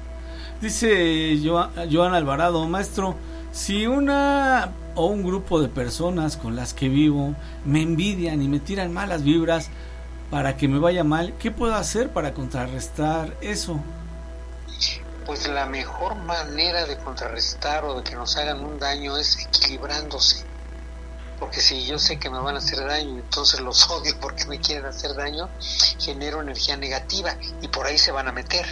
Dice 0.61 1.37
Joan 1.45 2.15
Alvarado, 2.15 2.65
maestro, 2.69 3.17
si 3.51 3.89
una 3.89 4.71
o 4.95 5.07
un 5.07 5.25
grupo 5.25 5.61
de 5.61 5.69
personas 5.69 6.37
con 6.37 6.55
las 6.55 6.73
que 6.73 6.89
vivo 6.89 7.35
me 7.65 7.83
envidian 7.83 8.41
y 8.43 8.47
me 8.47 8.61
tiran 8.61 8.93
malas 8.93 9.25
vibras 9.25 9.71
para 10.31 10.57
que 10.57 10.69
me 10.69 10.79
vaya 10.79 11.03
mal, 11.03 11.35
¿qué 11.41 11.51
puedo 11.51 11.75
hacer 11.75 12.11
para 12.11 12.35
contrarrestar 12.35 13.37
eso? 13.41 13.81
Pues 15.27 15.49
la 15.49 15.67
mejor 15.67 16.15
manera 16.15 16.87
de 16.87 16.97
contrarrestar 16.97 17.85
o 17.87 17.97
de 17.97 18.05
que 18.05 18.15
nos 18.15 18.37
hagan 18.37 18.61
un 18.61 18.79
daño 18.79 19.17
es 19.17 19.37
equilibrándose 19.49 20.52
porque 21.43 21.61
si 21.61 21.85
yo 21.85 21.99
sé 21.99 22.21
que 22.21 22.31
me 22.31 22.39
van 22.39 22.55
a 22.55 22.59
hacer 22.59 22.79
daño, 22.87 23.19
entonces 23.19 23.59
los 23.59 23.91
odio 23.91 24.15
porque 24.21 24.45
me 24.45 24.61
quieren 24.61 24.87
hacer 24.87 25.13
daño, 25.17 25.49
genero 25.99 26.41
energía 26.41 26.77
negativa 26.77 27.37
y 27.61 27.67
por 27.67 27.85
ahí 27.85 27.99
se 27.99 28.13
van 28.13 28.29
a 28.29 28.33
meter. 28.33 28.65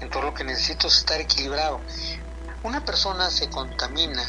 Entonces 0.00 0.24
lo 0.24 0.34
que 0.34 0.42
necesito 0.42 0.88
es 0.88 0.98
estar 0.98 1.20
equilibrado. 1.20 1.78
Una 2.64 2.84
persona 2.84 3.30
se 3.30 3.48
contamina 3.50 4.24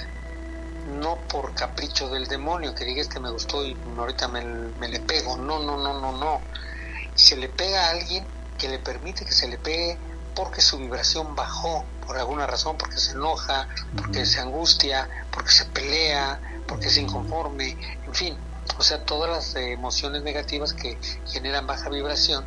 no 1.02 1.16
por 1.28 1.56
capricho 1.56 2.10
del 2.10 2.28
demonio, 2.28 2.76
que 2.76 2.86
digas 2.86 3.08
que 3.08 3.20
me 3.20 3.32
gustó 3.32 3.66
y 3.66 3.76
ahorita 3.98 4.28
me, 4.28 4.46
me 4.46 4.88
le 4.88 5.00
pego. 5.00 5.36
No, 5.36 5.58
no, 5.58 5.78
no, 5.78 6.00
no, 6.00 6.12
no. 6.12 6.42
Se 7.16 7.38
le 7.38 7.50
pega 7.50 7.88
a 7.88 7.90
alguien 7.90 8.24
que 8.60 8.70
le 8.70 8.78
permite 8.78 9.26
que 9.26 9.32
se 9.32 9.48
le 9.48 9.58
pegue 9.58 9.98
porque 10.36 10.62
su 10.62 10.78
vibración 10.78 11.36
bajó 11.36 11.84
por 12.06 12.20
alguna 12.20 12.46
razón, 12.46 12.78
porque 12.78 12.98
se 12.98 13.14
enoja, 13.14 13.68
porque 13.98 14.28
se 14.28 14.40
angustia, 14.40 15.10
porque 15.32 15.50
se 15.50 15.66
pelea, 15.66 16.40
porque 16.68 16.90
se 16.90 17.02
inconforme, 17.02 17.78
en 18.06 18.14
fin, 18.14 18.38
o 18.78 18.84
sea, 18.84 19.04
todas 19.06 19.30
las 19.30 19.56
emociones 19.56 20.24
negativas 20.24 20.74
que 20.74 20.98
generan 21.28 21.68
baja 21.68 21.90
vibración 21.90 22.46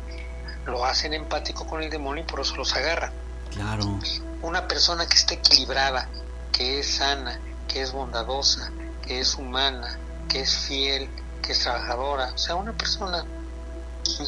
lo 0.65 0.85
hacen 0.85 1.13
empático 1.13 1.67
con 1.67 1.83
el 1.83 1.89
demonio 1.89 2.23
y 2.23 2.27
por 2.27 2.39
eso 2.39 2.55
los 2.55 2.75
agarran. 2.75 3.11
Claro. 3.51 3.99
Una 4.41 4.67
persona 4.67 5.05
que 5.05 5.15
esté 5.15 5.35
equilibrada, 5.35 6.07
que 6.51 6.79
es 6.79 6.95
sana, 6.95 7.39
que 7.67 7.81
es 7.81 7.91
bondadosa, 7.91 8.71
que 9.05 9.19
es 9.19 9.35
humana, 9.35 9.97
que 10.29 10.41
es 10.41 10.55
fiel, 10.55 11.09
que 11.41 11.51
es 11.51 11.59
trabajadora, 11.59 12.31
o 12.33 12.37
sea, 12.37 12.55
una 12.55 12.73
persona 12.73 13.25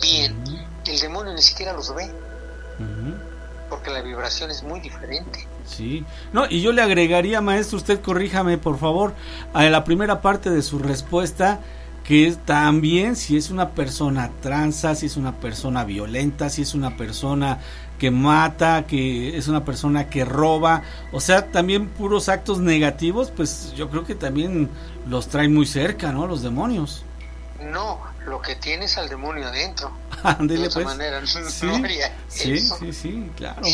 bien, 0.01 0.43
el 0.85 0.99
demonio 0.99 1.33
ni 1.33 1.41
siquiera 1.41 1.73
los 1.73 1.93
ve, 1.93 2.11
porque 3.69 3.89
la 3.89 4.01
vibración 4.01 4.51
es 4.51 4.63
muy 4.63 4.79
diferente. 4.79 5.47
Sí, 5.65 6.05
no, 6.31 6.45
y 6.49 6.61
yo 6.61 6.71
le 6.71 6.81
agregaría, 6.81 7.41
maestro, 7.41 7.77
usted 7.77 8.01
corríjame 8.01 8.57
por 8.57 8.77
favor, 8.77 9.13
a 9.53 9.63
la 9.63 9.83
primera 9.83 10.21
parte 10.21 10.49
de 10.49 10.61
su 10.61 10.79
respuesta, 10.79 11.59
que 12.03 12.27
es 12.27 12.37
también 12.45 13.15
si 13.15 13.35
es 13.35 13.49
una 13.49 13.71
persona 13.71 14.29
transa, 14.41 14.93
si 14.93 15.07
es 15.07 15.17
una 15.17 15.37
persona 15.39 15.83
violenta, 15.83 16.49
si 16.49 16.61
es 16.61 16.75
una 16.75 16.95
persona 16.95 17.59
que 17.97 18.11
mata, 18.11 18.85
que 18.85 19.37
es 19.37 19.47
una 19.47 19.65
persona 19.65 20.07
que 20.07 20.23
roba, 20.23 20.83
o 21.11 21.19
sea, 21.19 21.47
también 21.47 21.87
puros 21.87 22.29
actos 22.29 22.59
negativos, 22.59 23.31
pues 23.35 23.73
yo 23.75 23.89
creo 23.89 24.05
que 24.05 24.15
también 24.15 24.69
los 25.07 25.29
trae 25.29 25.47
muy 25.49 25.65
cerca, 25.65 26.11
¿no? 26.11 26.27
Los 26.27 26.43
demonios. 26.43 27.03
No, 27.59 28.01
lo 28.25 28.41
que 28.41 28.55
tienes 28.55 28.97
al 28.97 29.09
demonio 29.09 29.47
adentro. 29.47 29.91
Ándele, 30.23 30.61
de 30.61 30.67
otra 30.67 30.83
pues. 30.83 30.97
manera, 30.97 31.21
no, 31.21 31.27
Sí, 31.27 31.67
no 31.67 32.75
sí, 32.77 32.93
sí, 32.93 33.31
claro. 33.35 33.61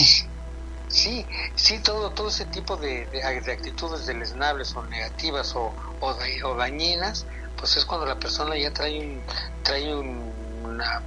Sí, 0.91 1.25
sí, 1.55 1.79
todo, 1.79 2.11
todo 2.11 2.27
ese 2.27 2.45
tipo 2.45 2.75
de, 2.75 3.05
de- 3.07 3.41
de 3.41 3.51
actitudes 3.51 4.05
deleznables 4.05 4.75
o 4.75 4.83
negativas 4.83 5.55
o, 5.55 5.73
o, 6.01 6.13
da- 6.13 6.25
o 6.47 6.55
dañinas, 6.55 7.25
pues 7.57 7.77
es 7.77 7.85
cuando 7.85 8.05
la 8.05 8.19
persona 8.19 8.57
ya 8.57 8.71
trae 8.71 8.99
un, 8.99 9.21
trae 9.63 9.95
un- 9.95 10.33
una 10.65 11.01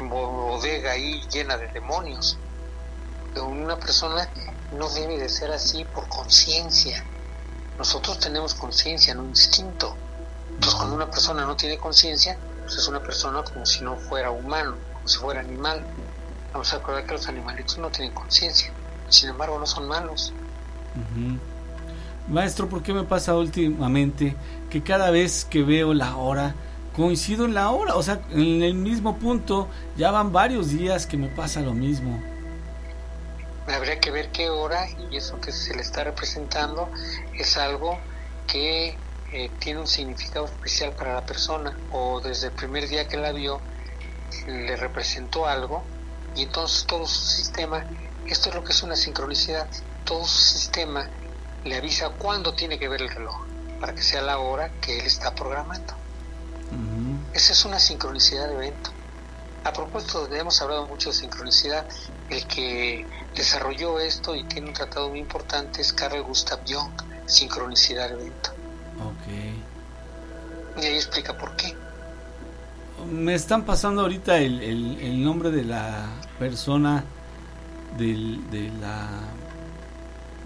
un 0.00 0.08
bodega 0.08 0.92
ahí 0.92 1.22
llena 1.30 1.56
de 1.56 1.68
demonios. 1.68 2.36
Una 3.36 3.76
persona 3.78 4.28
no 4.76 4.88
debe 4.90 5.16
de 5.18 5.28
ser 5.28 5.50
así 5.52 5.84
por 5.84 6.08
conciencia. 6.08 7.04
Nosotros 7.78 8.18
tenemos 8.18 8.54
conciencia, 8.54 9.14
no 9.14 9.24
instinto. 9.24 9.96
Entonces 10.50 10.74
cuando 10.74 10.96
una 10.96 11.10
persona 11.10 11.46
no 11.46 11.56
tiene 11.56 11.78
conciencia, 11.78 12.36
pues 12.64 12.76
es 12.76 12.86
una 12.88 13.00
persona 13.02 13.42
como 13.44 13.64
si 13.64 13.82
no 13.82 13.96
fuera 13.96 14.30
humano, 14.30 14.76
como 14.94 15.08
si 15.08 15.18
fuera 15.18 15.40
animal. 15.40 15.86
Vamos 16.52 16.72
a 16.72 16.78
recordar 16.78 17.06
que 17.06 17.12
los 17.12 17.28
animalitos 17.28 17.78
no 17.78 17.90
tienen 17.90 18.14
conciencia, 18.14 18.70
sin 19.08 19.30
embargo 19.30 19.58
no 19.58 19.66
son 19.66 19.88
malos. 19.88 20.32
Maestro, 22.28 22.68
¿por 22.68 22.82
qué 22.82 22.92
me 22.92 23.04
pasa 23.04 23.34
últimamente 23.34 24.36
que 24.70 24.82
cada 24.82 25.10
vez 25.10 25.44
que 25.44 25.62
veo 25.62 25.94
la 25.94 26.16
hora, 26.16 26.54
coincido 26.94 27.46
en 27.46 27.54
la 27.54 27.70
hora? 27.70 27.94
O 27.94 28.02
sea, 28.02 28.20
en 28.30 28.62
el 28.62 28.74
mismo 28.74 29.16
punto, 29.16 29.68
ya 29.96 30.10
van 30.10 30.32
varios 30.32 30.70
días 30.70 31.06
que 31.06 31.16
me 31.16 31.28
pasa 31.28 31.60
lo 31.60 31.72
mismo. 31.72 32.22
Habría 33.66 33.98
que 33.98 34.10
ver 34.10 34.30
qué 34.30 34.50
hora 34.50 34.86
y 35.10 35.16
eso 35.16 35.40
que 35.40 35.52
se 35.52 35.74
le 35.74 35.82
está 35.82 36.04
representando 36.04 36.90
es 37.34 37.56
algo 37.56 37.98
que 38.46 38.96
eh, 39.32 39.50
tiene 39.60 39.80
un 39.80 39.86
significado 39.86 40.44
especial 40.44 40.92
para 40.92 41.14
la 41.14 41.24
persona 41.24 41.76
o 41.92 42.20
desde 42.20 42.48
el 42.48 42.52
primer 42.52 42.88
día 42.88 43.08
que 43.08 43.16
la 43.16 43.32
vio 43.32 43.60
le 44.46 44.76
representó 44.76 45.46
algo 45.46 45.84
y 46.34 46.42
entonces 46.42 46.86
todo 46.86 47.06
su 47.06 47.20
sistema, 47.20 47.84
esto 48.26 48.48
es 48.48 48.54
lo 48.54 48.64
que 48.64 48.72
es 48.72 48.82
una 48.82 48.96
sincronicidad, 48.96 49.66
todo 50.04 50.24
su 50.24 50.58
sistema 50.58 51.08
le 51.64 51.76
avisa 51.76 52.10
cuándo 52.10 52.54
tiene 52.54 52.78
que 52.78 52.88
ver 52.88 53.02
el 53.02 53.08
reloj 53.08 53.36
para 53.80 53.94
que 53.94 54.02
sea 54.02 54.22
la 54.22 54.38
hora 54.38 54.70
que 54.80 54.98
él 54.98 55.06
está 55.06 55.34
programando. 55.34 55.94
Esa 57.34 57.52
es 57.52 57.64
una 57.64 57.78
sincronicidad 57.78 58.48
de 58.48 58.54
evento. 58.54 58.90
A 59.64 59.72
propósito, 59.72 60.28
hemos 60.34 60.60
hablado 60.60 60.86
mucho 60.86 61.10
de 61.10 61.14
sincronicidad. 61.16 61.86
El 62.28 62.46
que 62.46 63.06
desarrolló 63.34 63.98
esto 64.00 64.34
y 64.34 64.44
tiene 64.44 64.68
un 64.68 64.74
tratado 64.74 65.08
muy 65.08 65.18
importante 65.20 65.80
es 65.80 65.92
Carl 65.92 66.20
Gustav 66.22 66.60
Jung, 66.68 66.90
sincronicidad 67.26 68.08
de 68.08 68.14
evento. 68.14 68.50
Ok. 69.00 70.82
Y 70.82 70.86
ahí 70.86 70.96
explica 70.96 71.36
por 71.38 71.54
qué. 71.56 71.74
Me 73.10 73.34
están 73.34 73.64
pasando 73.64 74.02
ahorita 74.02 74.36
el, 74.38 74.60
el- 74.62 75.00
el 75.00 75.22
nombre 75.24 75.50
de 75.50 75.64
la 75.64 76.06
persona 76.38 77.04
del, 77.96 78.50
de 78.50 78.68
la... 78.80 79.08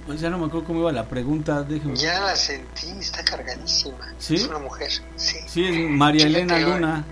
Pues 0.06 0.20
ya 0.20 0.30
no 0.30 0.38
me 0.38 0.46
acuerdo 0.46 0.66
cómo 0.66 0.80
iba 0.80 0.92
la 0.92 1.04
pregunta, 1.04 1.62
déjeme... 1.62 1.96
Ya 1.96 2.20
la 2.20 2.36
sentí, 2.36 2.90
está 3.00 3.24
cargadísima. 3.24 4.12
¿Sí? 4.18 4.36
Es 4.36 4.46
una 4.46 4.60
mujer, 4.60 4.90
sí. 5.16 5.36
Sí, 5.46 5.64
es 5.64 5.90
María 5.90 6.26
Elena 6.26 6.58
Luna. 6.60 7.04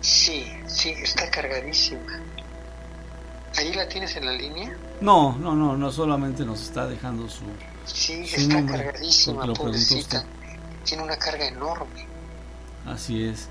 Sí, 0.00 0.46
sí, 0.66 0.90
está 0.90 1.30
cargadísima. 1.30 2.20
¿Ahí 3.56 3.74
la 3.74 3.88
tienes 3.88 4.16
en 4.16 4.26
la 4.26 4.32
línea? 4.32 4.74
No, 5.00 5.36
no, 5.38 5.54
no, 5.54 5.76
no 5.76 5.92
solamente 5.92 6.44
nos 6.44 6.62
está 6.62 6.86
dejando 6.86 7.28
su... 7.28 7.44
Sí, 7.84 8.26
su 8.26 8.40
está 8.40 8.54
nombre, 8.54 8.84
cargadísima, 8.84 9.52
pobrecita. 9.52 10.24
Tiene 10.84 11.02
una 11.02 11.16
carga 11.16 11.46
enorme. 11.46 12.06
Así 12.86 13.24
es. 13.24 13.48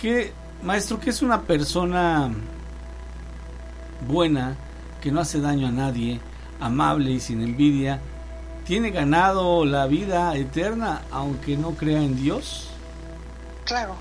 ¿Qué, 0.00 0.32
maestro, 0.62 0.98
qué 0.98 1.10
es 1.10 1.22
una 1.22 1.42
persona 1.42 2.30
buena, 4.00 4.56
que 5.00 5.10
no 5.10 5.20
hace 5.20 5.40
daño 5.40 5.68
a 5.68 5.70
nadie, 5.70 6.20
amable 6.60 7.10
y 7.10 7.20
sin 7.20 7.42
envidia? 7.42 8.00
¿Tiene 8.66 8.90
ganado 8.90 9.64
la 9.64 9.86
vida 9.86 10.34
eterna 10.34 11.02
aunque 11.12 11.56
no 11.56 11.72
crea 11.72 12.02
en 12.02 12.16
Dios? 12.16 12.68
Claro. 13.64 13.96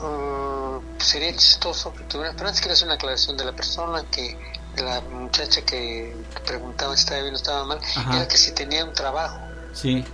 Uh, 0.00 0.80
sería 0.98 1.32
chistoso 1.34 1.92
que 1.94 2.04
tuviera. 2.04 2.32
Pero 2.32 2.48
antes 2.48 2.60
quiero 2.60 2.74
hacer 2.74 2.86
una 2.86 2.94
aclaración 2.94 3.36
de 3.36 3.44
la 3.44 3.52
persona 3.52 4.04
que. 4.10 4.36
de 4.74 4.82
la 4.82 5.00
muchacha 5.00 5.62
que 5.62 6.14
preguntaba 6.44 6.94
si 6.96 7.02
estaba 7.02 7.22
bien 7.22 7.34
o 7.34 7.36
estaba 7.36 7.64
mal. 7.64 7.78
Ajá. 7.96 8.16
Era 8.16 8.28
que 8.28 8.36
si 8.36 8.52
tenía 8.52 8.84
un 8.84 8.92
trabajo. 8.92 9.38
Sí. 9.72 10.04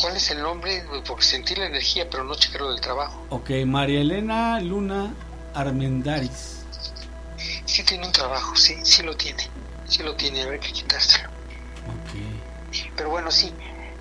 ¿Cuál 0.00 0.16
es 0.16 0.30
el 0.30 0.42
nombre? 0.42 0.84
Porque 1.06 1.24
sentí 1.24 1.54
la 1.54 1.66
energía, 1.66 2.08
pero 2.10 2.24
no 2.24 2.34
chequé 2.34 2.58
lo 2.58 2.70
del 2.70 2.80
trabajo. 2.80 3.24
Ok, 3.30 3.50
María 3.66 4.00
Elena 4.00 4.60
Luna 4.60 5.14
Armendaris. 5.54 6.61
Sí 7.64 7.82
tiene 7.84 8.06
un 8.06 8.12
trabajo, 8.12 8.54
sí, 8.56 8.76
sí 8.84 9.02
lo 9.02 9.16
tiene. 9.16 9.48
Sí 9.88 10.02
lo 10.02 10.14
tiene, 10.16 10.42
habrá 10.42 10.58
que 10.58 10.72
quitárselo. 10.72 11.28
Pero 12.96 13.10
bueno, 13.10 13.30
sí. 13.30 13.52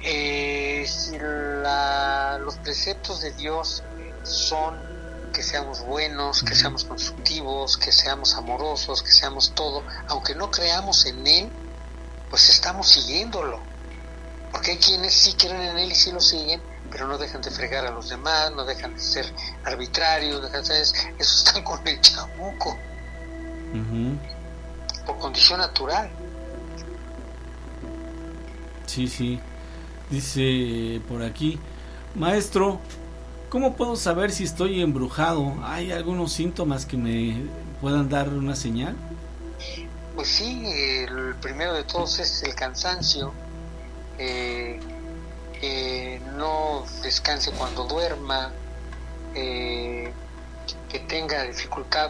eh, 0.04 0.84
si 0.88 1.18
la- 1.20 2.40
los 2.42 2.56
preceptos 2.56 3.22
de 3.22 3.32
Dios 3.34 3.84
son 4.24 4.76
que 5.32 5.44
seamos 5.44 5.82
buenos, 5.86 6.44
que 6.44 6.56
seamos 6.56 6.84
constructivos, 6.86 7.78
que 7.78 7.92
seamos 7.92 8.34
amorosos, 8.36 9.02
que 9.04 9.12
seamos 9.12 9.54
todo, 9.54 9.84
aunque 10.08 10.34
no 10.36 10.50
creamos 10.52 11.06
en 11.06 11.26
Él, 11.28 11.50
pues 12.30 12.50
estamos 12.50 12.90
siguiéndolo. 12.90 13.60
Porque 14.52 14.72
hay 14.72 14.78
quienes 14.78 15.14
sí 15.14 15.34
creen 15.36 15.62
en 15.62 15.78
Él 15.78 15.92
y 15.92 15.96
sí 15.96 16.12
lo 16.12 16.20
siguen, 16.20 16.62
pero 16.92 17.08
no 17.08 17.18
dejan 17.18 17.42
de 17.42 17.52
fregar 17.52 17.86
a 17.86 17.92
los 17.92 18.10
demás, 18.10 18.52
no 18.54 18.66
dejan 18.66 18.96
de 18.96 19.00
ser 19.02 19.32
arbitrarios, 19.64 20.42
dejan 20.42 20.64
de 20.66 20.82
eso 20.82 20.96
están 21.20 21.64
con 21.64 21.88
el 21.88 22.02
chamuco, 22.02 22.76
Por 25.06 25.18
condición 25.18 25.60
natural. 25.60 26.10
Sí, 28.86 29.08
sí. 29.08 29.40
Dice 30.10 31.02
por 31.08 31.24
aquí, 31.24 31.58
maestro, 32.16 32.82
¿cómo 33.50 33.78
puedo 33.78 33.96
saber 33.96 34.32
si 34.32 34.44
estoy 34.44 34.82
embrujado? 34.82 35.56
¿Hay 35.64 35.92
algunos 35.94 36.34
síntomas 36.34 36.86
que 36.86 36.98
me 36.98 37.44
puedan 37.80 38.10
dar 38.10 38.28
una 38.28 38.56
señal? 38.56 38.96
Pues 40.14 40.28
sí, 40.28 40.66
el 40.66 41.36
primero 41.36 41.74
de 41.74 41.86
todos 41.86 42.20
es 42.20 42.44
el 42.44 42.54
cansancio, 42.54 43.32
eh, 44.20 44.80
que 45.60 46.22
no 46.36 46.84
descanse 47.02 47.52
cuando 47.52 47.86
duerma, 47.86 48.52
eh, 49.34 50.12
que 50.90 51.00
tenga 51.00 51.44
dificultad. 51.44 52.10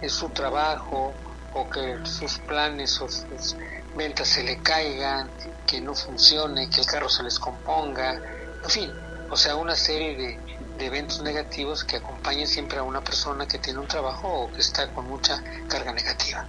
en 0.00 0.10
su 0.10 0.28
trabajo 0.30 1.12
o 1.54 1.70
que 1.70 1.98
sus 2.04 2.38
planes 2.40 3.00
o 3.00 3.08
sus 3.08 3.56
ventas 3.96 4.28
se 4.28 4.44
le 4.44 4.58
caigan, 4.58 5.30
que 5.66 5.80
no 5.80 5.94
funcione, 5.94 6.68
que 6.68 6.82
el 6.82 6.86
carro 6.86 7.08
se 7.08 7.22
les 7.22 7.38
componga, 7.38 8.20
en 8.62 8.70
fin, 8.70 8.92
o 9.30 9.36
sea, 9.36 9.56
una 9.56 9.74
serie 9.74 10.16
de, 10.16 10.46
eventos 10.78 11.22
negativos 11.22 11.84
que 11.84 11.96
acompañan 11.96 12.46
siempre 12.46 12.78
a 12.78 12.82
una 12.82 13.00
persona 13.00 13.46
que 13.46 13.58
tiene 13.58 13.78
un 13.78 13.86
trabajo 13.86 14.28
o 14.28 14.52
que 14.52 14.60
está 14.60 14.92
con 14.92 15.08
mucha 15.08 15.42
carga 15.68 15.90
negativa. 15.92 16.44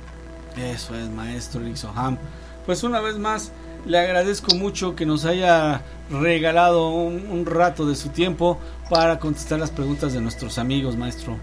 Eso 0.57 0.95
es, 0.95 1.07
maestro 1.07 1.65
Ixoham. 1.65 2.17
Pues 2.65 2.83
una 2.83 2.99
vez 2.99 3.15
más, 3.17 3.51
le 3.85 3.97
agradezco 3.97 4.53
mucho 4.55 4.97
que 4.97 5.05
nos 5.05 5.23
haya 5.23 5.81
regalado 6.09 6.89
un 6.89 7.45
rato 7.45 7.85
de 7.85 7.95
su 7.95 8.09
tiempo 8.09 8.59
para 8.89 9.17
contestar 9.17 9.59
las 9.59 9.71
preguntas 9.71 10.11
de 10.11 10.19
nuestros 10.19 10.57
amigos, 10.57 10.97
maestro. 10.97 11.37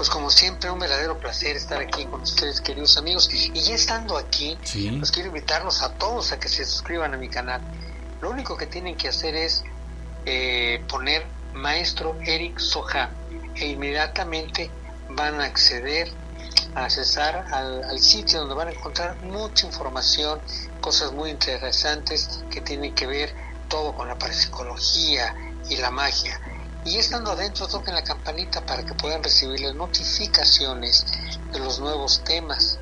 Pues 0.00 0.08
como 0.08 0.30
siempre, 0.30 0.70
un 0.70 0.78
verdadero 0.78 1.18
placer 1.18 1.56
estar 1.56 1.78
aquí 1.78 2.06
con 2.06 2.22
ustedes, 2.22 2.62
queridos 2.62 2.96
amigos. 2.96 3.28
Y 3.30 3.60
ya 3.60 3.74
estando 3.74 4.16
aquí, 4.16 4.56
Sí. 4.64 4.90
pues 4.98 5.10
quiero 5.10 5.28
invitarlos 5.28 5.82
a 5.82 5.92
todos 5.98 6.32
a 6.32 6.40
que 6.40 6.48
se 6.48 6.64
suscriban 6.64 7.12
a 7.12 7.18
mi 7.18 7.28
canal. 7.28 7.60
Lo 8.22 8.30
único 8.30 8.56
que 8.56 8.64
tienen 8.64 8.96
que 8.96 9.08
hacer 9.08 9.34
es 9.34 9.62
eh, 10.24 10.82
poner 10.88 11.26
Maestro 11.52 12.16
Eric 12.22 12.58
Soja 12.60 13.10
e 13.56 13.66
inmediatamente 13.66 14.70
van 15.10 15.38
a 15.38 15.44
acceder 15.44 16.10
a 16.74 16.84
accesar 16.86 17.44
al, 17.52 17.84
al 17.84 17.98
sitio 17.98 18.38
donde 18.38 18.54
van 18.54 18.68
a 18.68 18.70
encontrar 18.70 19.16
mucha 19.24 19.66
información, 19.66 20.40
cosas 20.80 21.12
muy 21.12 21.28
interesantes 21.28 22.40
que 22.50 22.62
tienen 22.62 22.94
que 22.94 23.06
ver 23.06 23.34
todo 23.68 23.94
con 23.94 24.08
la 24.08 24.16
parapsicología 24.18 25.34
y 25.68 25.76
la 25.76 25.90
magia. 25.90 26.40
Y 26.84 26.96
estando 26.96 27.32
adentro, 27.32 27.68
toquen 27.68 27.94
la 27.94 28.02
campanita 28.02 28.64
para 28.64 28.84
que 28.84 28.94
puedan 28.94 29.22
recibir 29.22 29.60
las 29.60 29.74
notificaciones 29.74 31.04
de 31.52 31.58
los 31.58 31.78
nuevos 31.78 32.22
temas. 32.24 32.78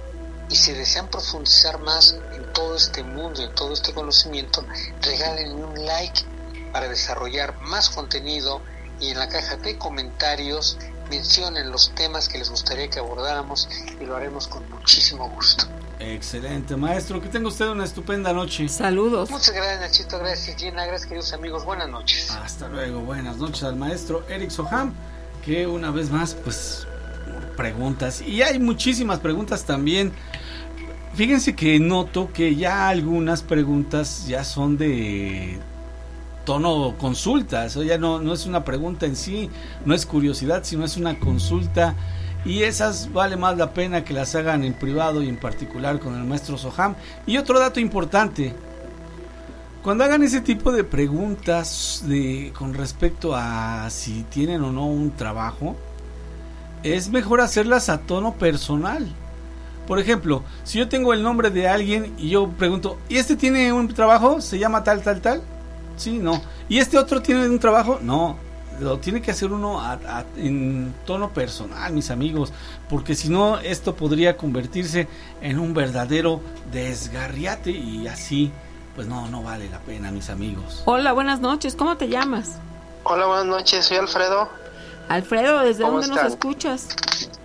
Y 0.48 0.56
si 0.56 0.72
desean 0.72 1.08
profundizar 1.08 1.78
más 1.80 2.16
en 2.32 2.52
todo 2.52 2.76
este 2.76 3.02
mundo, 3.02 3.42
en 3.42 3.54
todo 3.54 3.74
este 3.74 3.92
conocimiento, 3.92 4.64
regalen 5.02 5.52
un 5.52 5.84
like 5.84 6.24
para 6.72 6.88
desarrollar 6.88 7.60
más 7.62 7.90
contenido 7.90 8.62
y 9.00 9.10
en 9.10 9.18
la 9.18 9.28
caja 9.28 9.56
de 9.56 9.76
comentarios 9.78 10.78
mencionen 11.10 11.70
los 11.70 11.94
temas 11.94 12.28
que 12.28 12.38
les 12.38 12.50
gustaría 12.50 12.88
que 12.88 12.98
abordáramos 12.98 13.68
y 14.00 14.04
lo 14.04 14.16
haremos 14.16 14.46
con 14.46 14.68
muchísimo 14.70 15.28
gusto. 15.30 15.64
Excelente, 16.00 16.76
maestro. 16.76 17.20
Que 17.20 17.28
tenga 17.28 17.48
usted 17.48 17.68
una 17.68 17.84
estupenda 17.84 18.32
noche. 18.32 18.68
Saludos. 18.68 19.30
Muchas 19.30 19.52
gracias 19.54 19.80
Nachito, 19.80 20.18
gracias 20.18 20.56
Gina, 20.56 20.86
gracias 20.86 21.06
queridos 21.06 21.32
amigos, 21.32 21.64
buenas 21.64 21.88
noches. 21.88 22.30
Hasta 22.30 22.68
luego, 22.68 23.00
buenas 23.00 23.38
noches 23.38 23.64
al 23.64 23.76
maestro 23.76 24.24
Eric 24.28 24.50
Soham, 24.50 24.94
que 25.44 25.66
una 25.66 25.90
vez 25.90 26.10
más, 26.10 26.34
pues, 26.34 26.86
preguntas. 27.56 28.22
Y 28.22 28.42
hay 28.42 28.58
muchísimas 28.58 29.18
preguntas 29.18 29.64
también. 29.64 30.12
Fíjense 31.14 31.56
que 31.56 31.80
noto 31.80 32.32
que 32.32 32.54
ya 32.54 32.88
algunas 32.88 33.42
preguntas 33.42 34.26
ya 34.28 34.44
son 34.44 34.78
de 34.78 35.58
tono 36.44 36.94
consulta, 36.96 37.66
eso 37.66 37.82
ya 37.82 37.98
no, 37.98 38.20
no 38.20 38.32
es 38.32 38.46
una 38.46 38.64
pregunta 38.64 39.04
en 39.04 39.16
sí, 39.16 39.50
no 39.84 39.94
es 39.94 40.06
curiosidad, 40.06 40.62
sino 40.64 40.84
es 40.84 40.96
una 40.96 41.18
consulta 41.18 41.94
y 42.44 42.62
esas 42.62 43.12
vale 43.12 43.36
más 43.36 43.56
la 43.56 43.72
pena 43.72 44.04
que 44.04 44.14
las 44.14 44.34
hagan 44.34 44.64
en 44.64 44.74
privado 44.74 45.22
y 45.22 45.28
en 45.28 45.36
particular 45.36 45.98
con 45.98 46.14
el 46.14 46.24
maestro 46.24 46.56
Soham. 46.56 46.94
Y 47.26 47.36
otro 47.36 47.58
dato 47.58 47.80
importante, 47.80 48.54
cuando 49.82 50.04
hagan 50.04 50.22
ese 50.22 50.40
tipo 50.40 50.72
de 50.72 50.84
preguntas 50.84 52.04
de, 52.06 52.52
con 52.56 52.74
respecto 52.74 53.34
a 53.34 53.88
si 53.90 54.22
tienen 54.24 54.62
o 54.62 54.72
no 54.72 54.86
un 54.86 55.10
trabajo, 55.10 55.76
es 56.82 57.08
mejor 57.10 57.40
hacerlas 57.40 57.88
a 57.88 57.98
tono 57.98 58.34
personal. 58.34 59.06
Por 59.86 59.98
ejemplo, 59.98 60.42
si 60.64 60.78
yo 60.78 60.88
tengo 60.88 61.14
el 61.14 61.22
nombre 61.22 61.50
de 61.50 61.66
alguien 61.66 62.14
y 62.18 62.28
yo 62.28 62.50
pregunto, 62.50 62.98
¿y 63.08 63.16
este 63.16 63.36
tiene 63.36 63.72
un 63.72 63.88
trabajo? 63.88 64.40
¿Se 64.40 64.58
llama 64.58 64.84
tal, 64.84 65.02
tal, 65.02 65.20
tal? 65.20 65.42
Sí, 65.96 66.18
no. 66.18 66.42
¿Y 66.68 66.78
este 66.78 66.98
otro 66.98 67.22
tiene 67.22 67.48
un 67.48 67.58
trabajo? 67.58 67.98
No. 68.02 68.36
Lo 68.80 68.98
tiene 68.98 69.20
que 69.20 69.30
hacer 69.32 69.50
uno 69.52 69.80
a- 69.80 69.92
a- 70.06 70.24
en 70.36 70.94
tono 71.04 71.30
personal, 71.30 71.92
mis 71.92 72.10
amigos, 72.10 72.52
porque 72.88 73.14
si 73.14 73.28
no, 73.28 73.58
esto 73.58 73.94
podría 73.96 74.36
convertirse 74.36 75.08
en 75.40 75.58
un 75.58 75.74
verdadero 75.74 76.40
desgarriate 76.70 77.70
y 77.72 78.06
así, 78.06 78.52
pues 78.94 79.06
no, 79.08 79.26
no 79.28 79.42
vale 79.42 79.68
la 79.68 79.78
pena, 79.80 80.10
mis 80.12 80.30
amigos. 80.30 80.82
Hola, 80.84 81.12
buenas 81.12 81.40
noches. 81.40 81.74
¿Cómo 81.74 81.96
te 81.96 82.08
llamas? 82.08 82.58
Hola, 83.04 83.26
buenas 83.26 83.46
noches, 83.46 83.86
soy 83.86 83.96
Alfredo 83.96 84.48
Alfredo, 85.08 85.60
¿desde 85.60 85.82
¿Cómo 85.84 86.00
dónde 86.00 86.14
nos 86.14 86.24
escuchas? 86.26 86.88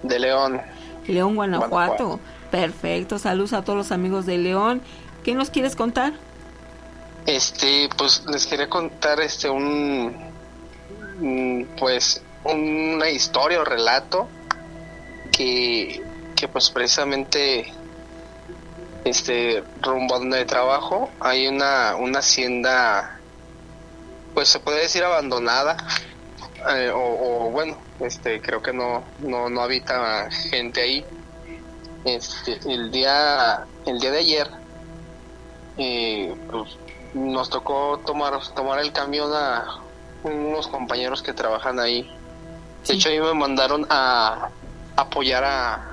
de 0.03 0.19
León. 0.19 0.61
León, 1.07 1.35
Guanajuato. 1.35 1.69
Guanajuato. 1.71 2.19
Perfecto. 2.51 3.17
Saludos 3.19 3.53
a 3.53 3.63
todos 3.63 3.77
los 3.77 3.91
amigos 3.93 4.25
de 4.25 4.37
León. 4.37 4.81
¿Qué 5.23 5.33
nos 5.33 5.49
quieres 5.49 5.75
contar? 5.75 6.13
Este, 7.25 7.87
pues 7.97 8.23
les 8.27 8.45
quería 8.45 8.69
contar 8.69 9.19
este 9.21 9.49
un 9.49 10.13
pues 11.77 12.21
una 12.43 13.09
historia 13.09 13.61
o 13.61 13.65
relato 13.65 14.27
que 15.31 16.03
que 16.35 16.47
pues 16.47 16.69
precisamente 16.69 17.71
este 19.05 19.63
rumbo 19.81 20.15
a 20.15 20.19
donde 20.19 20.45
trabajo 20.45 21.09
hay 21.19 21.47
una 21.47 21.95
una 21.95 22.19
hacienda 22.19 23.19
pues 24.33 24.49
se 24.49 24.59
puede 24.59 24.81
decir 24.81 25.03
abandonada 25.03 25.77
eh, 26.75 26.89
o, 26.89 27.45
o, 27.47 27.49
bueno 27.51 27.77
este 27.99 28.41
creo 28.41 28.61
que 28.61 28.73
no 28.73 29.03
no 29.19 29.49
no 29.49 29.61
habita 29.61 30.29
gente 30.31 30.81
ahí. 30.81 31.05
Este 32.03 32.59
el 32.65 32.91
día 32.91 33.65
el 33.85 33.99
día 33.99 34.11
de 34.11 34.19
ayer 34.19 34.49
eh, 35.77 36.35
pues, 36.51 36.77
nos 37.13 37.49
tocó 37.49 38.01
tomar 38.05 38.39
tomar 38.53 38.79
el 38.79 38.91
camión 38.91 39.31
a 39.33 39.82
unos 40.23 40.67
compañeros 40.67 41.21
que 41.21 41.33
trabajan 41.33 41.79
ahí. 41.79 42.09
De 42.87 42.93
hecho 42.93 43.09
a 43.09 43.11
mí 43.11 43.19
me 43.19 43.33
mandaron 43.33 43.85
a 43.89 44.49
apoyar 44.95 45.43
a 45.43 45.89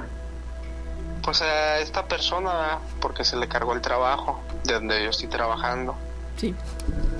pues 1.22 1.42
a 1.42 1.78
esta 1.78 2.06
persona 2.06 2.78
porque 3.00 3.24
se 3.24 3.36
le 3.36 3.46
cargó 3.46 3.74
el 3.74 3.80
trabajo 3.80 4.40
de 4.64 4.74
donde 4.74 5.04
yo 5.04 5.10
estoy 5.10 5.28
trabajando. 5.28 5.94
Sí. 6.36 6.54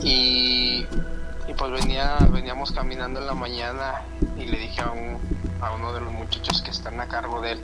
y, 0.02 0.86
y 1.46 1.54
pues 1.54 1.70
venía 1.72 2.16
veníamos 2.30 2.72
caminando 2.72 3.20
en 3.20 3.26
la 3.26 3.34
mañana 3.34 4.00
y 4.38 4.46
le 4.46 4.58
dije 4.58 4.80
a, 4.80 4.90
un, 4.92 5.18
a 5.60 5.72
uno 5.72 5.92
de 5.92 6.00
los 6.00 6.10
muchachos 6.10 6.62
que 6.62 6.70
están 6.70 6.98
a 7.00 7.06
cargo 7.06 7.40
de 7.42 7.52
él. 7.52 7.60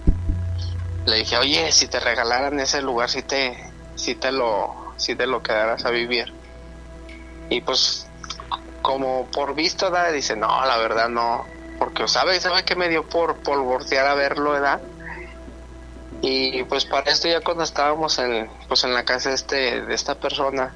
Le 1.07 1.17
dije 1.17 1.39
oye 1.39 1.73
si 1.73 1.89
te 1.89 1.99
regalaran 1.99 2.61
ese 2.61 2.83
lugar 2.83 3.09
si 3.09 3.23
te 3.23 3.57
si 3.95 4.15
te 4.15 4.33
lo 4.33 4.93
si 4.99 5.15
te 5.15 5.27
lo 5.27 5.43
quedaras 5.43 5.85
a 5.87 5.91
vivir 5.91 6.33
y 7.49 7.61
pues 7.61 8.07
como 8.87 9.29
por 9.33 9.57
visto 9.57 9.91
¿verdad? 9.91 10.13
dice 10.13 10.37
no 10.37 10.65
la 10.65 10.79
verdad 10.79 11.09
no 11.09 11.45
porque 11.77 12.07
sabe 12.07 12.39
sabe 12.39 12.65
que 12.65 12.77
me 12.77 12.89
dio 12.89 13.03
por 13.09 13.43
voltear 13.43 14.07
a 14.07 14.15
verlo 14.15 14.53
verdad 14.53 14.81
y 16.23 16.63
pues 16.63 16.85
para 16.85 17.11
esto 17.11 17.27
ya 17.27 17.41
cuando 17.41 17.65
estábamos 17.65 18.17
en 18.21 18.49
pues 18.69 18.85
en 18.85 18.95
la 18.95 19.05
casa 19.05 19.33
este 19.33 19.83
de 19.83 19.93
esta 19.93 20.15
persona 20.15 20.73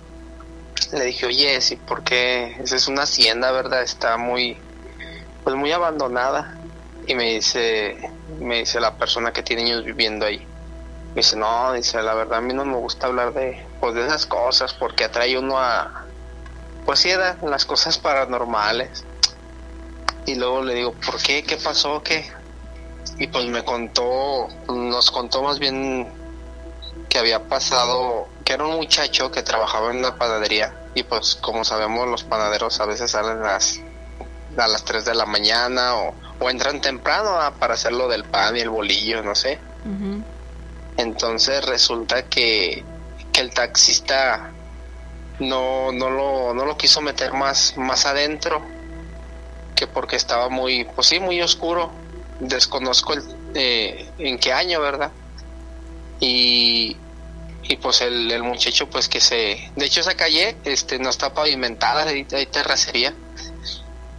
le 0.93 1.05
dije 1.05 1.27
oye 1.27 1.61
sí 1.61 1.77
porque 1.77 2.57
esa 2.61 2.75
es 2.75 2.89
una 2.89 3.03
hacienda 3.03 3.53
verdad 3.53 3.83
está 3.83 4.17
muy 4.17 4.59
pues 5.45 5.55
muy 5.55 5.71
abandonada 5.71 6.59
y 7.07 7.15
me 7.15 7.35
dice 7.35 8.11
me 8.41 8.59
dice 8.59 8.81
la 8.81 8.97
persona 8.97 9.33
que 9.33 9.45
tiene 9.45 9.63
años 9.63 9.85
viviendo 9.85 10.27
ahí. 10.27 10.47
Me 11.11 11.23
dice 11.23 11.37
no 11.37 11.73
dice 11.75 12.03
la 12.03 12.15
verdad 12.15 12.39
a 12.39 12.41
mí 12.41 12.53
no 12.53 12.65
me 12.65 12.77
gusta 12.77 13.07
hablar 13.07 13.33
de 13.35 13.65
pues 13.79 13.95
de 13.95 14.05
esas 14.05 14.27
cosas 14.27 14.75
porque 14.75 15.05
atrae 15.05 15.39
uno 15.39 15.59
a 15.59 16.00
pues 16.87 17.01
sí 17.01 17.11
da 17.11 17.37
las 17.43 17.65
cosas 17.65 17.99
paranormales. 17.99 19.05
Y 20.27 20.35
luego 20.35 20.63
le 20.63 20.75
digo 20.75 20.93
por 20.93 21.21
qué 21.23 21.43
qué 21.43 21.57
pasó 21.57 22.03
qué 22.03 22.31
y 23.19 23.27
pues 23.27 23.47
me 23.47 23.65
contó 23.65 24.49
nos 24.69 25.11
contó 25.11 25.43
más 25.43 25.59
bien 25.59 26.09
que 27.09 27.19
había 27.19 27.49
pasado 27.49 28.29
que 28.45 28.55
era 28.55 28.65
un 28.65 28.77
muchacho 28.77 29.31
que 29.31 29.43
trabajaba 29.43 29.91
en 29.91 29.99
una 29.99 30.17
panadería. 30.17 30.75
Y 30.95 31.03
pues 31.03 31.37
como 31.37 31.65
sabemos 31.65 32.09
los 32.09 32.25
panaderos 32.25 32.81
a 32.81 32.87
veces 32.87 33.11
salen 33.11 33.39
a 33.39 33.53
las 33.53 33.81
a 34.57 34.67
las 34.67 34.85
3 34.85 35.05
de 35.05 35.15
la 35.15 35.27
mañana 35.27 35.95
o, 35.95 36.15
o 36.41 36.51
entran 36.51 36.81
temprano 36.81 37.41
ah, 37.41 37.55
para 37.59 37.75
hacer 37.75 37.93
lo 37.93 38.09
del 38.09 38.25
pan 38.25 38.57
y 38.57 38.61
el 38.61 38.71
bolillo 38.71 39.23
no 39.23 39.35
sé. 39.35 39.59
Entonces 40.97 41.65
resulta 41.65 42.25
que, 42.25 42.85
que 43.33 43.41
el 43.41 43.55
taxista 43.55 44.51
no, 45.41 45.91
no, 45.93 46.11
lo, 46.11 46.55
no 46.55 46.65
lo 46.65 46.77
quiso 46.77 47.01
meter 47.01 47.33
más, 47.33 47.77
más 47.77 48.07
adentro, 48.07 48.63
que 49.75 49.87
porque 49.87 50.17
estaba 50.17 50.49
muy, 50.49 50.85
pues 50.85 51.09
sí, 51.09 51.19
muy 51.19 51.41
oscuro. 51.43 51.91
Desconozco 52.39 53.15
el, 53.15 53.23
eh, 53.55 54.09
en 54.19 54.39
qué 54.39 54.53
año, 54.53 54.81
¿verdad? 54.81 55.11
Y, 56.21 56.97
y 57.65 57.77
pues 57.77 58.01
el, 58.03 58.31
el 58.31 58.43
muchacho 58.43 58.89
pues 58.89 59.09
que 59.09 59.21
se... 59.21 59.71
De 59.77 59.87
hecho 59.87 60.01
esa 60.01 60.15
calle 60.15 60.57
este, 60.65 60.99
no 60.99 61.11
está 61.11 61.35
pavimentada, 61.35 62.05
hay, 62.05 62.27
hay 62.33 62.47
terracería. 62.47 63.15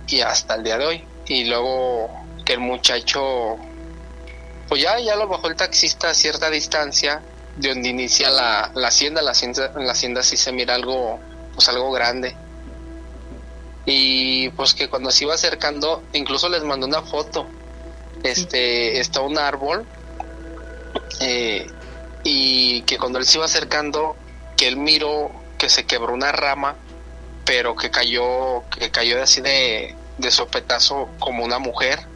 Y 0.07 0.21
hasta 0.21 0.55
el 0.55 0.63
día 0.63 0.77
de 0.77 0.85
hoy. 0.85 1.03
Y 1.27 1.45
luego 1.45 2.09
que 2.43 2.53
el 2.53 2.59
muchacho 2.59 3.57
pues 4.71 4.83
ya, 4.83 4.97
ya 4.99 5.17
lo 5.17 5.27
bajó 5.27 5.47
el 5.47 5.57
taxista 5.57 6.11
a 6.11 6.13
cierta 6.13 6.49
distancia 6.49 7.21
de 7.57 7.69
donde 7.69 7.89
inicia 7.89 8.29
la, 8.29 8.71
la 8.73 8.87
hacienda, 8.87 9.21
la 9.21 9.31
hacienda, 9.31 9.71
la 9.75 9.91
hacienda 9.91 10.23
sí 10.23 10.37
se 10.37 10.51
mira 10.51 10.75
algo, 10.75 11.19
pues 11.53 11.67
algo 11.69 11.91
grande. 11.91 12.35
Y 13.85 14.49
pues 14.49 14.73
que 14.73 14.89
cuando 14.89 15.11
se 15.11 15.25
iba 15.25 15.33
acercando, 15.33 16.03
incluso 16.13 16.49
les 16.49 16.63
mandó 16.63 16.87
una 16.87 17.01
foto. 17.01 17.47
Este, 18.23 18.99
está 18.99 19.21
un 19.21 19.37
árbol, 19.37 19.85
eh, 21.19 21.67
y 22.23 22.81
que 22.83 22.97
cuando 22.97 23.17
él 23.17 23.25
se 23.25 23.37
iba 23.37 23.45
acercando, 23.45 24.15
que 24.57 24.67
él 24.67 24.77
miró 24.77 25.31
que 25.57 25.69
se 25.69 25.85
quebró 25.85 26.13
una 26.13 26.31
rama, 26.31 26.75
pero 27.45 27.75
que 27.75 27.89
cayó, 27.89 28.63
que 28.69 28.91
cayó 28.91 29.21
así 29.21 29.41
de, 29.41 29.95
de 30.17 30.31
sopetazo 30.31 31.09
como 31.19 31.43
una 31.43 31.57
mujer 31.59 32.10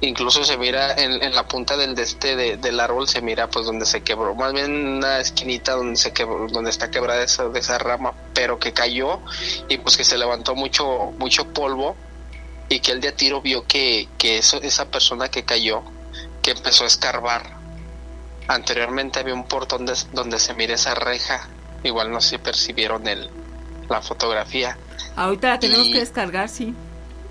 incluso 0.00 0.44
se 0.44 0.58
mira 0.58 0.92
en, 0.94 1.22
en 1.22 1.34
la 1.34 1.48
punta 1.48 1.76
del 1.76 1.94
de 1.94 2.02
este 2.02 2.36
de, 2.36 2.56
del 2.58 2.78
árbol 2.80 3.08
se 3.08 3.22
mira 3.22 3.48
pues 3.48 3.64
donde 3.66 3.86
se 3.86 4.02
quebró 4.02 4.34
más 4.34 4.52
bien 4.52 4.86
una 4.98 5.20
esquinita 5.20 5.72
donde 5.72 5.96
se 5.96 6.12
quebró 6.12 6.48
donde 6.48 6.68
está 6.70 6.90
quebrada 6.90 7.22
esa 7.22 7.48
de 7.48 7.58
esa 7.60 7.78
rama 7.78 8.12
pero 8.34 8.58
que 8.58 8.72
cayó 8.74 9.20
y 9.68 9.78
pues 9.78 9.96
que 9.96 10.04
se 10.04 10.18
levantó 10.18 10.54
mucho 10.54 11.12
mucho 11.18 11.46
polvo 11.52 11.96
y 12.68 12.80
que 12.80 12.92
el 12.92 13.00
de 13.00 13.12
tiro 13.12 13.40
vio 13.40 13.64
que, 13.66 14.08
que 14.18 14.38
eso, 14.38 14.60
esa 14.60 14.90
persona 14.90 15.28
que 15.30 15.44
cayó 15.44 15.82
que 16.42 16.50
empezó 16.50 16.84
a 16.84 16.88
escarbar 16.88 17.56
anteriormente 18.48 19.18
había 19.20 19.34
un 19.34 19.44
portón 19.44 19.86
de- 19.86 19.94
donde 20.12 20.38
se 20.38 20.54
mira 20.54 20.74
esa 20.74 20.94
reja 20.94 21.48
igual 21.82 22.10
no 22.10 22.20
si 22.20 22.38
percibieron 22.38 23.06
el 23.08 23.30
la 23.88 24.02
fotografía 24.02 24.76
Ahorita 25.14 25.48
la 25.48 25.58
tenemos 25.58 25.86
Y- 25.86 25.92
que 25.92 26.00
descargar, 26.00 26.48
sí. 26.48 26.74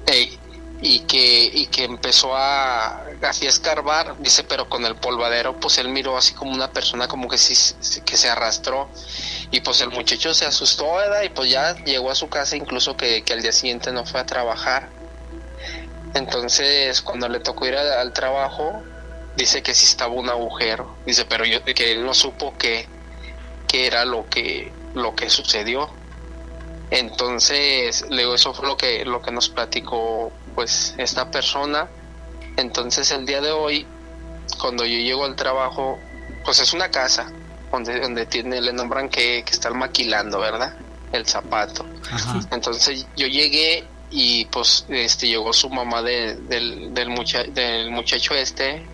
Ey, 0.08 0.40
y 0.82 1.00
que 1.02 1.46
y 1.46 1.68
que 1.68 1.86
empezó 1.86 2.36
a 2.36 3.06
así 3.22 3.48
escarbar 3.48 4.18
dice 4.20 4.44
pero 4.44 4.68
con 4.68 4.86
el 4.86 4.96
polvadero 4.96 5.58
pues 5.60 5.78
él 5.78 5.90
miró 5.90 6.18
así 6.18 6.34
como 6.34 6.54
una 6.54 6.72
persona 6.72 7.08
como 7.08 7.28
que 7.28 7.38
sí 7.38 7.56
que 8.06 8.18
se 8.18 8.30
arrastró. 8.30 8.90
Y 9.52 9.62
pues 9.62 9.80
el 9.82 9.90
muchacho 9.90 10.34
se 10.34 10.46
asustó 10.46 10.96
¿verdad? 10.96 11.22
y 11.24 11.30
pues 11.30 11.50
ya 11.50 11.76
llegó 11.86 12.12
a 12.12 12.16
su 12.16 12.28
casa 12.30 12.56
incluso 12.58 12.98
que, 12.98 13.24
que 13.24 13.34
al 13.34 13.42
día 13.42 13.52
siguiente 13.52 13.92
no 13.92 14.06
fue 14.06 14.20
a 14.20 14.26
trabajar. 14.26 14.90
Entonces 16.14 17.02
cuando 17.02 17.30
le 17.30 17.40
tocó 17.40 17.66
ir 17.68 17.76
al 17.76 18.12
trabajo 18.14 18.84
dice 19.38 19.64
que 19.64 19.74
sí 19.74 19.86
estaba 19.86 20.14
un 20.14 20.30
agujero. 20.30 20.96
Dice 21.06 21.26
pero 21.26 21.46
yo 21.46 21.64
que 21.64 21.92
él 21.94 22.06
no 22.06 22.14
supo 22.14 22.58
que 22.58 22.88
que 23.68 23.88
era 23.88 24.06
lo 24.06 24.30
que 24.30 24.72
lo 24.94 25.16
que 25.16 25.30
sucedió. 25.30 25.90
Entonces, 26.92 28.06
luego 28.10 28.36
eso 28.36 28.54
fue 28.54 28.68
lo 28.68 28.78
que, 28.78 29.06
lo 29.06 29.22
que 29.22 29.32
nos 29.32 29.50
platicó 29.50 30.32
pues 30.56 30.96
esta 30.98 31.30
persona. 31.30 31.88
Entonces 32.58 33.12
el 33.12 33.26
día 33.26 33.42
de 33.42 33.52
hoy, 33.52 33.86
cuando 34.60 34.86
yo 34.86 34.98
llego 34.98 35.26
al 35.26 35.36
trabajo, 35.36 36.00
pues 36.44 36.60
es 36.60 36.74
una 36.74 36.90
casa 36.90 37.32
donde, 37.72 38.00
donde 38.00 38.26
tiene, 38.26 38.62
le 38.62 38.72
nombran 38.74 39.10
que, 39.10 39.44
que 39.46 39.52
están 39.52 39.78
maquilando, 39.78 40.40
¿verdad? 40.40 40.74
El 41.12 41.26
zapato. 41.28 41.86
Entonces 42.52 43.06
yo 43.16 43.28
llegué 43.28 43.84
y 44.12 44.46
pues 44.46 44.86
este 44.90 45.28
llegó 45.28 45.52
su 45.52 45.70
mamá 45.70 46.02
de- 46.02 46.36
del, 46.36 46.94
del, 46.94 47.10
mucha- 47.10 47.44
del 47.44 47.92
muchacho 47.92 48.34
este 48.34 48.86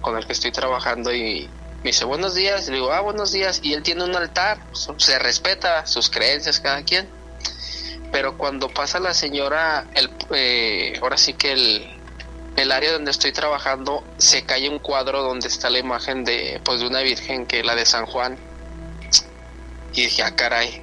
con 0.00 0.16
el 0.16 0.24
que 0.26 0.32
estoy 0.32 0.52
trabajando 0.52 1.12
y 1.12 1.48
me 1.82 1.90
dice 1.90 2.04
buenos 2.04 2.34
días, 2.34 2.66
y 2.66 2.70
le 2.70 2.76
digo, 2.76 2.92
ah, 2.92 3.00
buenos 3.00 3.32
días, 3.32 3.60
y 3.62 3.72
él 3.74 3.82
tiene 3.82 4.02
un 4.04 4.14
altar, 4.16 4.58
pues, 4.70 4.88
se 4.98 5.18
respeta 5.18 5.84
sus 5.86 6.08
creencias 6.10 6.58
cada 6.60 6.82
quien, 6.82 7.08
pero 8.12 8.36
cuando 8.36 8.68
pasa 8.68 9.00
la 9.00 9.14
señora, 9.14 9.86
el, 9.94 10.10
eh, 10.34 10.98
ahora 11.02 11.16
sí 11.16 11.34
que 11.34 11.52
el, 11.52 11.96
el 12.56 12.72
área 12.72 12.92
donde 12.92 13.10
estoy 13.10 13.32
trabajando, 13.32 14.04
se 14.18 14.44
cae 14.44 14.68
un 14.68 14.78
cuadro 14.78 15.22
donde 15.22 15.48
está 15.48 15.70
la 15.70 15.78
imagen 15.78 16.24
de, 16.24 16.60
pues, 16.64 16.80
de 16.80 16.86
una 16.86 17.00
virgen 17.00 17.46
que 17.46 17.62
la 17.62 17.74
de 17.74 17.86
San 17.86 18.06
Juan, 18.06 18.38
y 19.92 20.02
dije, 20.02 20.22
ah, 20.22 20.34
caray, 20.34 20.82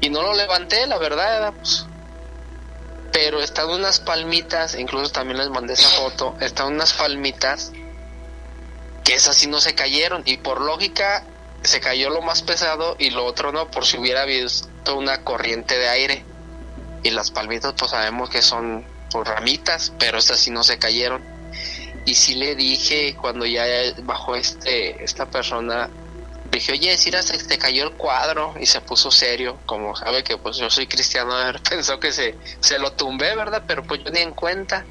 y 0.00 0.10
no 0.10 0.22
lo 0.22 0.34
levanté, 0.34 0.86
la 0.86 0.98
verdad, 0.98 1.52
pues, 1.54 1.86
pero 3.12 3.40
están 3.40 3.70
unas 3.70 4.00
palmitas, 4.00 4.74
incluso 4.74 5.10
también 5.10 5.38
les 5.38 5.48
mandé 5.48 5.72
esa 5.72 5.88
foto, 5.88 6.36
están 6.40 6.74
unas 6.74 6.92
palmitas 6.92 7.72
que 9.04 9.14
esas 9.14 9.36
sí 9.36 9.46
no 9.46 9.60
se 9.60 9.74
cayeron 9.74 10.22
y 10.26 10.38
por 10.38 10.60
lógica 10.60 11.24
se 11.62 11.80
cayó 11.80 12.10
lo 12.10 12.22
más 12.22 12.42
pesado 12.42 12.96
y 12.98 13.10
lo 13.10 13.24
otro 13.24 13.52
no 13.52 13.70
por 13.70 13.86
si 13.86 13.98
hubiera 13.98 14.24
visto 14.24 14.96
una 14.96 15.22
corriente 15.22 15.78
de 15.78 15.88
aire 15.88 16.24
y 17.06 17.10
las 17.10 17.30
palmitas 17.30 17.74
pues 17.78 17.90
sabemos 17.92 18.30
que 18.30 18.42
son 18.42 18.84
pues, 19.10 19.28
ramitas 19.28 19.92
pero 19.98 20.18
esas 20.18 20.38
sí 20.38 20.50
no 20.50 20.62
se 20.62 20.78
cayeron. 20.78 21.22
Y 22.04 22.14
sí 22.14 22.34
le 22.36 22.54
dije 22.54 23.16
cuando 23.20 23.46
ya 23.46 23.64
bajó 24.02 24.36
este 24.36 25.02
esta 25.02 25.26
persona 25.26 25.88
dije 26.50 26.72
oye 26.72 26.96
Cira 26.96 27.22
se 27.22 27.38
te 27.38 27.58
cayó 27.58 27.84
el 27.84 27.92
cuadro 27.92 28.54
y 28.60 28.66
se 28.66 28.80
puso 28.80 29.10
serio 29.10 29.58
como 29.66 29.96
sabe 29.96 30.22
que 30.22 30.36
pues 30.36 30.56
yo 30.56 30.70
soy 30.70 30.86
cristiano 30.86 31.34
pensó 31.68 31.98
que 31.98 32.12
se 32.12 32.36
se 32.60 32.78
lo 32.78 32.92
tumbé 32.92 33.34
verdad 33.34 33.64
pero 33.66 33.82
pues 33.82 34.02
yo 34.04 34.10
ni 34.10 34.20
en 34.20 34.32
cuenta. 34.32 34.84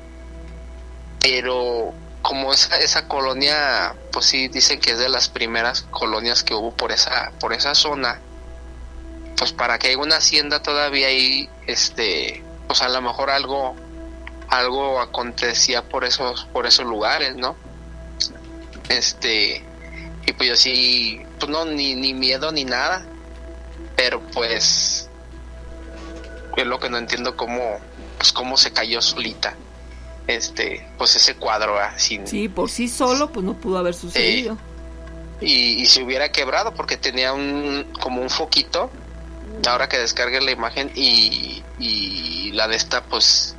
Pero 1.21 1.93
como 2.21 2.53
esa, 2.53 2.77
esa 2.79 3.07
colonia, 3.07 3.95
pues 4.11 4.25
sí 4.25 4.47
dicen 4.47 4.79
que 4.79 4.91
es 4.91 4.99
de 4.99 5.09
las 5.09 5.29
primeras 5.29 5.83
colonias 5.91 6.43
que 6.43 6.53
hubo 6.53 6.71
por 6.75 6.91
esa, 6.91 7.31
por 7.39 7.53
esa 7.53 7.75
zona, 7.75 8.19
pues 9.37 9.51
para 9.53 9.77
que 9.77 9.87
haya 9.87 9.97
una 9.97 10.17
hacienda 10.17 10.61
todavía 10.61 11.07
ahí, 11.07 11.49
este, 11.67 12.43
pues 12.67 12.81
a 12.81 12.89
lo 12.89 13.01
mejor 13.01 13.29
algo, 13.29 13.75
algo 14.49 14.99
acontecía 15.01 15.83
por 15.83 16.05
esos, 16.05 16.45
por 16.53 16.65
esos 16.65 16.85
lugares, 16.85 17.35
¿no? 17.35 17.55
Este, 18.89 19.63
y 20.25 20.31
pues 20.33 20.49
yo 20.49 20.55
sí, 20.55 21.21
pues 21.39 21.51
no, 21.51 21.65
ni, 21.65 21.95
ni 21.95 22.13
miedo 22.13 22.51
ni 22.51 22.65
nada, 22.65 23.05
pero 23.95 24.21
pues, 24.33 25.09
es 26.55 26.65
lo 26.65 26.79
que 26.79 26.89
no 26.89 26.97
entiendo 26.97 27.35
cómo, 27.35 27.79
pues 28.17 28.31
cómo 28.31 28.57
se 28.57 28.71
cayó 28.71 29.01
solita 29.01 29.55
este 30.27 30.87
pues 30.97 31.15
ese 31.15 31.35
cuadro 31.35 31.77
¿ah? 31.77 31.93
sin 31.99 32.25
Sí, 32.25 32.49
por 32.49 32.69
sí 32.69 32.87
solo, 32.87 33.31
pues 33.31 33.45
no 33.45 33.53
pudo 33.53 33.77
haber 33.77 33.93
sucedido. 33.93 34.57
y, 35.39 35.81
y 35.81 35.85
se 35.85 36.01
hubiera 36.01 36.31
quebrado 36.31 36.73
porque 36.73 36.97
tenía 36.97 37.33
un 37.33 37.85
como 37.99 38.21
un 38.21 38.29
foquito 38.31 38.89
ahora 39.67 39.87
que 39.87 39.97
descargue 39.97 40.41
la 40.41 40.51
imagen 40.51 40.91
y, 40.95 41.63
y 41.79 42.51
la 42.53 42.67
de 42.67 42.75
esta 42.75 43.03
pues 43.03 43.55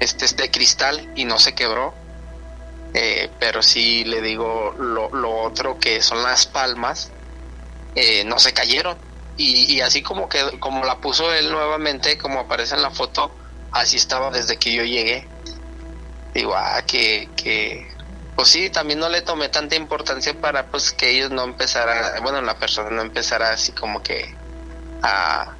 este 0.00 0.24
es 0.24 0.36
de 0.36 0.50
cristal 0.50 1.10
y 1.16 1.24
no 1.24 1.38
se 1.38 1.52
quebró 1.54 1.94
Eh, 2.92 3.30
pero 3.38 3.62
sí 3.62 4.02
le 4.04 4.20
digo 4.20 4.74
lo, 4.78 5.10
lo 5.14 5.42
otro 5.44 5.78
que 5.78 6.02
son 6.02 6.22
las 6.24 6.46
palmas 6.46 7.12
eh, 7.94 8.24
no 8.24 8.38
se 8.38 8.52
cayeron. 8.52 8.96
Y, 9.36 9.72
y 9.72 9.80
así 9.80 10.02
como 10.02 10.28
que 10.28 10.58
como 10.58 10.84
la 10.84 10.96
puso 11.00 11.32
él 11.32 11.50
nuevamente 11.52 12.18
como 12.18 12.40
aparece 12.40 12.74
en 12.74 12.82
la 12.82 12.90
foto 12.90 13.30
así 13.70 13.96
estaba 13.96 14.30
desde 14.30 14.56
que 14.56 14.72
yo 14.72 14.82
llegué. 14.84 15.28
Digo, 16.34 16.54
ah, 16.56 16.82
que, 16.86 17.28
que, 17.36 17.88
pues 18.36 18.48
sí, 18.48 18.70
también 18.70 18.98
no 19.00 19.08
le 19.08 19.22
tomé 19.22 19.48
tanta 19.48 19.76
importancia 19.76 20.32
para 20.40 20.66
pues 20.66 20.92
que 20.92 21.10
ellos 21.10 21.30
no 21.30 21.42
empezaran, 21.44 22.22
bueno, 22.22 22.40
la 22.42 22.58
persona 22.58 22.90
no 22.90 23.02
empezara 23.02 23.52
así 23.52 23.72
como 23.72 24.02
que 24.02 24.34
a, 25.02 25.54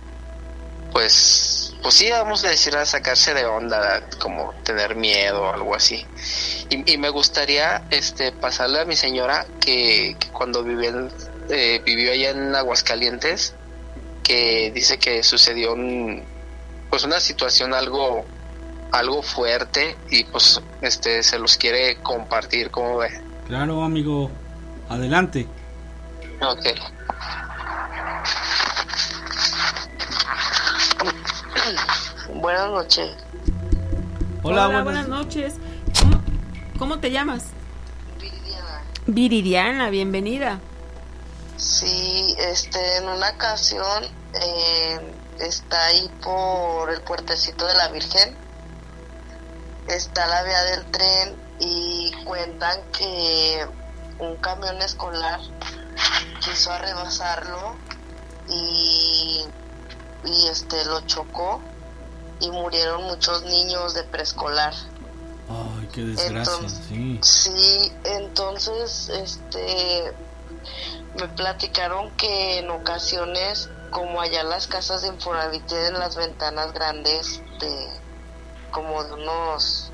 pues, 0.93 1.75
pues 1.83 1.95
sí, 1.95 2.11
vamos 2.11 2.45
a 2.45 2.49
decir, 2.49 2.77
a 2.77 2.85
sacarse 2.85 3.33
de 3.35 3.45
onda, 3.47 4.03
como 4.21 4.53
tener 4.65 4.97
miedo 4.97 5.43
o 5.43 5.53
algo 5.53 5.75
así. 5.75 6.05
Y, 6.69 6.93
y 6.93 6.99
me 6.99 7.09
gustaría, 7.11 7.83
este, 7.91 8.33
pasarle 8.33 8.81
a 8.81 8.85
mi 8.85 8.97
señora 8.97 9.47
que, 9.61 10.17
que 10.19 10.29
cuando 10.29 10.63
vivió, 10.65 10.91
en- 10.91 11.13
eh, 11.49 11.81
vivió 11.85 12.13
allá 12.13 12.31
en 12.31 12.55
Aguascalientes, 12.55 13.55
que 14.23 14.71
dice 14.73 14.99
que 14.99 15.23
sucedió 15.23 15.73
un, 15.73 16.23
pues 16.91 17.05
una 17.05 17.21
situación 17.21 17.75
algo 17.75 18.25
algo 18.93 19.23
fuerte 19.23 19.97
y 20.11 20.25
pues 20.25 20.61
este 20.83 21.23
se 21.23 21.39
los 21.39 21.57
quiere 21.57 21.97
compartir 22.03 22.71
como 22.73 22.97
ve 22.99 23.09
Claro, 23.47 23.83
amigo. 23.85 24.29
Adelante. 24.89 25.47
ok 26.41 26.67
Buenas 32.35 32.71
noches. 32.71 33.11
Hola, 34.43 34.67
buenas, 34.67 34.85
buenas- 34.85 35.09
noches. 35.09 35.55
¿Cómo, 36.01 36.23
cómo 36.79 36.99
te 37.01 37.11
llamas? 37.11 37.47
Viridiana, 39.07 39.91
bienvenida. 39.91 40.61
Sí, 41.57 42.35
este, 42.39 42.99
en 42.99 43.09
una 43.09 43.31
ocasión 43.31 44.05
eh, 44.35 45.13
está 45.41 45.87
ahí 45.87 46.09
por 46.23 46.91
el 46.91 47.01
puertecito 47.03 47.67
de 47.67 47.75
la 47.75 47.89
Virgen, 47.89 48.35
está 49.89 50.27
la 50.27 50.43
vía 50.45 50.63
del 50.65 50.85
tren 50.87 51.37
y 51.59 52.13
cuentan 52.25 52.81
que 52.97 53.67
un 54.19 54.37
camión 54.37 54.81
escolar 54.81 55.41
quiso 56.41 56.71
arrebasarlo 56.73 57.77
y, 58.49 59.45
y 60.25 60.47
este 60.49 60.85
lo 60.85 61.01
chocó 61.03 61.61
y 62.41 62.51
murieron 62.51 63.05
muchos 63.05 63.43
niños 63.45 63.95
de 63.95 64.05
preescolar. 64.05 64.75
Ay, 65.49 65.89
qué 65.93 66.03
desgracia, 66.03 66.55
Entonces, 66.55 66.81
sí. 66.89 67.19
Sí, 67.23 67.93
entonces, 68.05 69.09
este, 69.11 70.13
me 71.19 71.29
platicaron 71.29 72.11
que 72.17 72.59
en 72.59 72.71
ocasiones, 72.71 73.69
como 73.91 74.21
allá 74.21 74.43
las 74.43 74.67
casas 74.67 75.03
de 75.03 75.09
Infonavit 75.09 75.67
tienen 75.67 75.95
las 75.95 76.17
ventanas 76.17 76.73
grandes 76.73 77.43
de, 77.59 77.89
como 78.71 79.05
de 79.05 79.13
unos, 79.15 79.93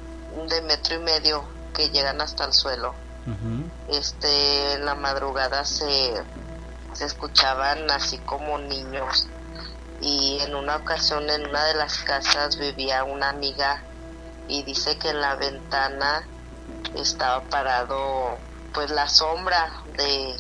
de 0.49 0.63
metro 0.63 0.97
y 0.97 0.99
medio 0.99 1.45
que 1.75 1.89
llegan 1.91 2.21
hasta 2.21 2.45
el 2.45 2.53
suelo, 2.53 2.95
este, 3.89 4.75
en 4.75 4.85
la 4.85 4.95
madrugada 4.95 5.65
se, 5.65 6.15
se 6.93 7.05
escuchaban 7.05 7.91
así 7.91 8.19
como 8.19 8.57
niños 8.59 9.27
y 10.01 10.39
en 10.41 10.55
una 10.55 10.77
ocasión 10.77 11.29
en 11.31 11.47
una 11.49 11.65
de 11.65 11.75
las 11.75 11.99
casas 11.99 12.59
vivía 12.59 13.05
una 13.05 13.31
amiga 13.31 13.83
y 14.49 14.63
dice 14.63 14.99
que 14.99 15.11
en 15.11 15.21
la 15.21 15.35
ventana 15.37 16.27
estaba 16.95 17.43
parado 17.45 18.37
pues 18.75 18.91
la 18.91 19.09
sombra 19.09 19.73
de, 19.97 20.37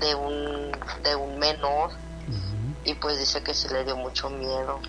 de 0.00 0.14
un 0.14 0.72
de 1.02 1.14
un 1.14 1.38
menor 1.38 1.90
y 2.84 2.94
pues 2.94 3.18
dice 3.18 3.42
que 3.42 3.54
se 3.54 3.72
le 3.72 3.84
dio 3.84 3.96
mucho 3.96 4.28
miedo. 4.28 4.80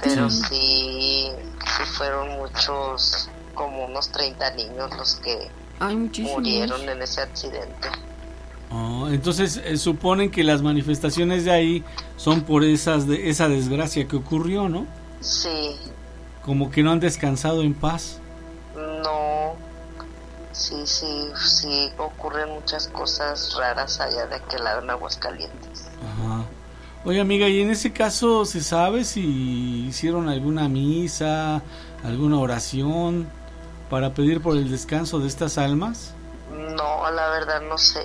Pero 0.00 0.30
Sí. 0.30 0.42
sí 0.48 1.32
sí 1.76 1.82
fueron 1.96 2.30
muchos 2.30 3.28
como 3.54 3.84
unos 3.86 4.10
30 4.10 4.52
niños 4.52 4.96
los 4.96 5.16
que 5.16 5.50
Ay, 5.80 5.96
murieron 5.96 6.88
en 6.88 7.02
ese 7.02 7.20
accidente 7.20 7.88
Oh, 8.70 9.08
entonces 9.08 9.56
eh, 9.64 9.78
suponen 9.78 10.30
que 10.30 10.44
las 10.44 10.60
manifestaciones 10.60 11.44
de 11.44 11.50
ahí 11.52 11.84
son 12.16 12.42
por 12.42 12.64
esas 12.64 13.06
de, 13.06 13.30
esa 13.30 13.48
desgracia 13.48 14.06
que 14.06 14.16
ocurrió, 14.16 14.68
¿no? 14.68 14.86
sí 15.20 15.76
Como 16.44 16.70
que 16.70 16.82
no 16.82 16.92
han 16.92 17.00
descansado 17.00 17.62
en 17.62 17.74
paz. 17.74 18.20
no 18.76 19.54
sí 20.52 20.74
sí 20.84 21.30
sí 21.36 21.90
ocurren 21.96 22.50
muchas 22.50 22.88
cosas 22.88 23.54
raras 23.56 24.00
allá 24.00 24.26
de 24.26 24.36
aquel 24.36 24.64
lado 24.64 24.82
en 24.82 24.90
Aguascalientes 24.90 25.86
Ajá. 26.02 26.44
Oye, 27.04 27.20
amiga, 27.20 27.48
¿y 27.48 27.60
en 27.62 27.70
ese 27.70 27.92
caso 27.92 28.44
se 28.44 28.60
sabe 28.60 29.04
si 29.04 29.86
hicieron 29.88 30.28
alguna 30.28 30.68
misa, 30.68 31.62
alguna 32.04 32.38
oración 32.38 33.28
para 33.88 34.12
pedir 34.14 34.42
por 34.42 34.56
el 34.56 34.70
descanso 34.70 35.20
de 35.20 35.28
estas 35.28 35.56
almas? 35.58 36.12
no 36.50 37.10
la 37.10 37.28
verdad 37.30 37.62
no 37.62 37.78
sé 37.78 38.02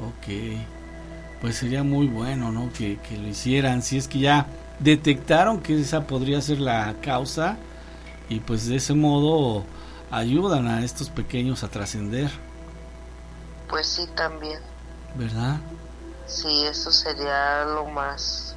ok. 0.00 0.58
Pues 1.40 1.56
sería 1.56 1.82
muy 1.82 2.06
bueno, 2.06 2.52
¿no? 2.52 2.72
Que, 2.72 2.98
que 2.98 3.16
lo 3.16 3.28
hicieran. 3.28 3.82
Si 3.82 3.98
es 3.98 4.08
que 4.08 4.20
ya 4.20 4.46
detectaron 4.78 5.60
que 5.60 5.80
esa 5.80 6.06
podría 6.06 6.40
ser 6.40 6.60
la 6.60 6.94
causa 7.02 7.56
y 8.28 8.40
pues 8.40 8.66
de 8.66 8.76
ese 8.76 8.94
modo 8.94 9.64
ayudan 10.10 10.66
a 10.68 10.84
estos 10.84 11.08
pequeños 11.08 11.64
a 11.64 11.68
trascender, 11.68 12.30
pues 13.68 13.86
sí 13.86 14.06
también 14.14 14.58
¿verdad? 15.14 15.56
Sí, 16.26 16.64
eso 16.64 16.90
sería 16.90 17.64
lo 17.64 17.86
más. 17.86 18.54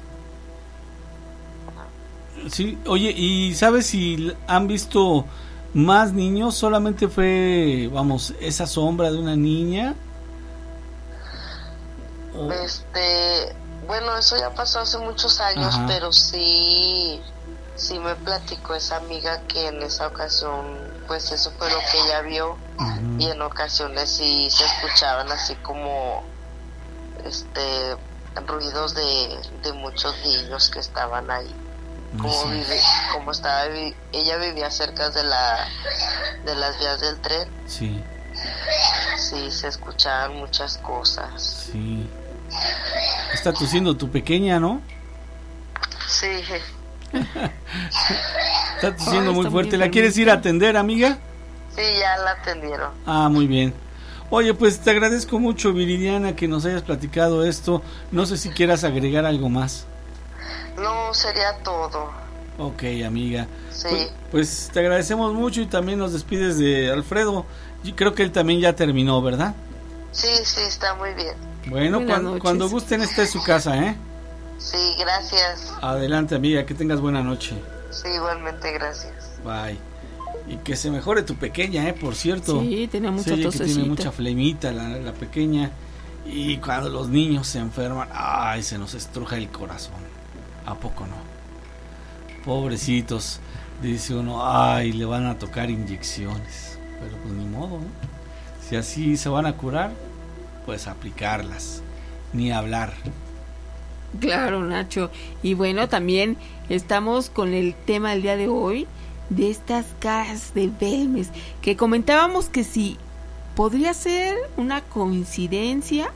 Sí, 2.50 2.78
oye, 2.86 3.10
¿y 3.10 3.54
sabes 3.54 3.86
si 3.86 4.32
han 4.46 4.66
visto 4.66 5.24
más 5.74 6.12
niños? 6.12 6.54
¿Solamente 6.54 7.08
fue, 7.08 7.90
vamos, 7.92 8.34
esa 8.40 8.66
sombra 8.66 9.10
de 9.10 9.18
una 9.18 9.36
niña? 9.36 9.94
Este, 12.52 13.54
bueno, 13.86 14.16
eso 14.16 14.36
ya 14.36 14.50
pasó 14.54 14.80
hace 14.80 14.98
muchos 14.98 15.40
años, 15.40 15.74
Ajá. 15.74 15.84
pero 15.86 16.12
sí, 16.12 17.22
sí 17.76 17.98
me 17.98 18.14
platicó 18.16 18.74
esa 18.74 18.96
amiga 18.96 19.42
que 19.48 19.68
en 19.68 19.82
esa 19.82 20.06
ocasión, 20.08 20.78
pues 21.06 21.30
eso 21.32 21.52
fue 21.58 21.70
lo 21.70 21.78
que 21.90 21.98
ella 22.04 22.20
vio 22.22 22.56
y 23.18 23.30
en 23.30 23.40
ocasiones 23.42 24.10
sí 24.10 24.48
se 24.50 24.64
escuchaban 24.64 25.30
así 25.32 25.54
como, 25.56 26.22
este, 27.24 27.96
ruidos 28.46 28.94
de, 28.94 29.38
de 29.62 29.72
muchos 29.72 30.14
niños 30.24 30.68
que 30.70 30.80
estaban 30.80 31.30
ahí. 31.30 31.54
Como 32.18 32.32
Sí. 32.32 32.48
vive, 32.50 32.80
como 33.12 33.32
estaba, 33.32 33.64
ella 34.12 34.36
vivía 34.38 34.70
cerca 34.70 35.10
de 35.10 35.22
la, 35.24 35.66
de 36.44 36.54
las 36.54 36.78
vías 36.78 37.00
del 37.00 37.20
tren, 37.20 37.48
Sí, 37.66 38.02
sí 39.18 39.50
se 39.50 39.68
escuchaban 39.68 40.36
muchas 40.36 40.78
cosas. 40.78 41.68
sí. 41.72 42.08
Está 43.34 43.52
tosiendo 43.52 43.96
tu 43.96 44.10
pequeña, 44.10 44.58
¿no? 44.58 44.80
Sí, 46.08 46.26
Está 48.76 48.96
tosiendo 48.96 49.32
muy 49.32 49.40
está 49.40 49.42
muy 49.42 49.50
fuerte. 49.50 49.76
¿La 49.76 49.90
quieres 49.90 50.16
ir 50.18 50.30
a 50.30 50.34
atender, 50.34 50.76
amiga? 50.76 51.18
sí, 51.74 51.82
ya 51.98 52.16
la 52.18 52.30
atendieron. 52.32 52.90
Ah, 53.04 53.28
muy 53.28 53.46
bien. 53.46 53.74
Oye, 54.30 54.54
pues 54.54 54.80
te 54.80 54.90
agradezco 54.90 55.38
mucho, 55.38 55.72
Viridiana, 55.72 56.34
que 56.34 56.48
nos 56.48 56.64
hayas 56.64 56.82
platicado 56.82 57.44
esto. 57.44 57.82
No 58.10 58.26
sé 58.26 58.36
si 58.38 58.48
quieras 58.50 58.82
agregar 58.82 59.24
algo 59.24 59.48
más. 59.48 59.86
No, 60.76 61.12
sería 61.14 61.58
todo. 61.62 62.10
Ok, 62.58 62.82
amiga. 63.06 63.46
Sí. 63.70 63.88
Pues, 63.90 64.12
pues 64.30 64.70
te 64.72 64.80
agradecemos 64.80 65.32
mucho 65.34 65.60
y 65.60 65.66
también 65.66 65.98
nos 65.98 66.12
despides 66.12 66.58
de 66.58 66.90
Alfredo. 66.90 67.44
Yo 67.84 67.94
creo 67.94 68.14
que 68.14 68.22
él 68.22 68.32
también 68.32 68.60
ya 68.60 68.74
terminó, 68.74 69.20
¿verdad? 69.22 69.54
Sí, 70.16 70.28
sí, 70.44 70.60
está 70.66 70.94
muy 70.94 71.12
bien. 71.14 71.34
Bueno, 71.68 71.98
Buenas 71.98 72.06
cuan- 72.16 72.24
noches. 72.24 72.42
cuando 72.42 72.68
gusten, 72.70 73.02
esta 73.02 73.22
es 73.22 73.30
su 73.30 73.42
casa, 73.42 73.76
¿eh? 73.76 73.94
Sí, 74.58 74.94
gracias. 74.98 75.74
Adelante, 75.82 76.34
amiga, 76.34 76.64
que 76.64 76.72
tengas 76.74 77.00
buena 77.00 77.22
noche. 77.22 77.54
Sí, 77.90 78.08
igualmente, 78.14 78.72
gracias. 78.72 79.12
Bye. 79.44 79.78
Y 80.48 80.56
que 80.58 80.74
se 80.76 80.90
mejore 80.90 81.22
tu 81.22 81.34
pequeña, 81.34 81.86
¿eh? 81.88 81.92
Por 81.92 82.14
cierto. 82.14 82.60
Sí, 82.62 82.88
tenía 82.90 83.10
mucha 83.10 83.34
oye 83.34 83.50
que 83.50 83.58
tiene 83.58 83.84
mucha 83.84 84.10
flemita 84.10 84.72
la, 84.72 84.88
la 84.88 85.12
pequeña. 85.12 85.70
Y 86.24 86.56
cuando 86.58 86.88
los 86.88 87.08
niños 87.08 87.46
se 87.46 87.58
enferman, 87.58 88.08
ay, 88.12 88.62
se 88.62 88.78
nos 88.78 88.94
estruja 88.94 89.36
el 89.36 89.48
corazón. 89.50 89.94
¿A 90.64 90.74
poco 90.76 91.04
no? 91.06 91.16
Pobrecitos. 92.44 93.40
Dice 93.82 94.14
uno, 94.14 94.40
ay, 94.46 94.92
le 94.92 95.04
van 95.04 95.26
a 95.26 95.38
tocar 95.38 95.68
inyecciones. 95.70 96.78
Pero 97.00 97.16
pues 97.18 97.34
ni 97.34 97.44
modo, 97.44 97.78
¿no? 97.78 97.86
Si 98.66 98.76
así 98.76 99.16
se 99.16 99.28
van 99.28 99.46
a 99.46 99.52
curar, 99.56 99.92
pues 100.66 100.88
aplicarlas. 100.88 101.82
Ni 102.32 102.50
hablar. 102.52 102.92
Claro, 104.20 104.62
Nacho. 104.62 105.10
Y 105.42 105.54
bueno, 105.54 105.88
también 105.88 106.36
estamos 106.68 107.30
con 107.30 107.54
el 107.54 107.74
tema 107.74 108.10
del 108.10 108.22
día 108.22 108.36
de 108.36 108.48
hoy 108.48 108.86
de 109.30 109.50
estas 109.50 109.86
caras 109.98 110.54
de 110.54 110.70
Belmes, 110.80 111.30
que 111.62 111.76
comentábamos 111.76 112.48
que 112.48 112.64
sí, 112.64 112.96
podría 113.54 113.94
ser 113.94 114.36
una 114.56 114.82
coincidencia, 114.82 116.10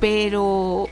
pero 0.00 0.86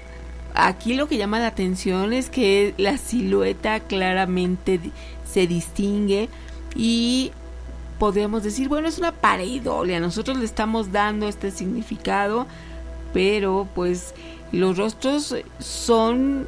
aquí 0.55 0.95
lo 0.95 1.09
que 1.09 1.17
llama 1.17 1.39
la 1.39 1.47
atención 1.47 2.13
es 2.13 2.29
que 2.29 2.75
la 2.77 2.99
silueta 2.99 3.81
claramente 3.81 4.81
se 5.25 5.47
distingue 5.47 6.29
y 6.75 7.33
podríamos 7.99 8.43
decir, 8.43 8.69
bueno, 8.69 8.89
es 8.89 8.99
una 8.99 9.13
pareidolia, 9.13 10.01
nosotros 10.01 10.39
le 10.39 10.45
estamos 10.45 10.93
dando 10.93 11.29
este 11.29 11.51
significado, 11.51 12.47
pero 13.13 13.69
pues 13.75 14.15
los 14.53 14.77
rostros 14.77 15.37
son 15.59 16.47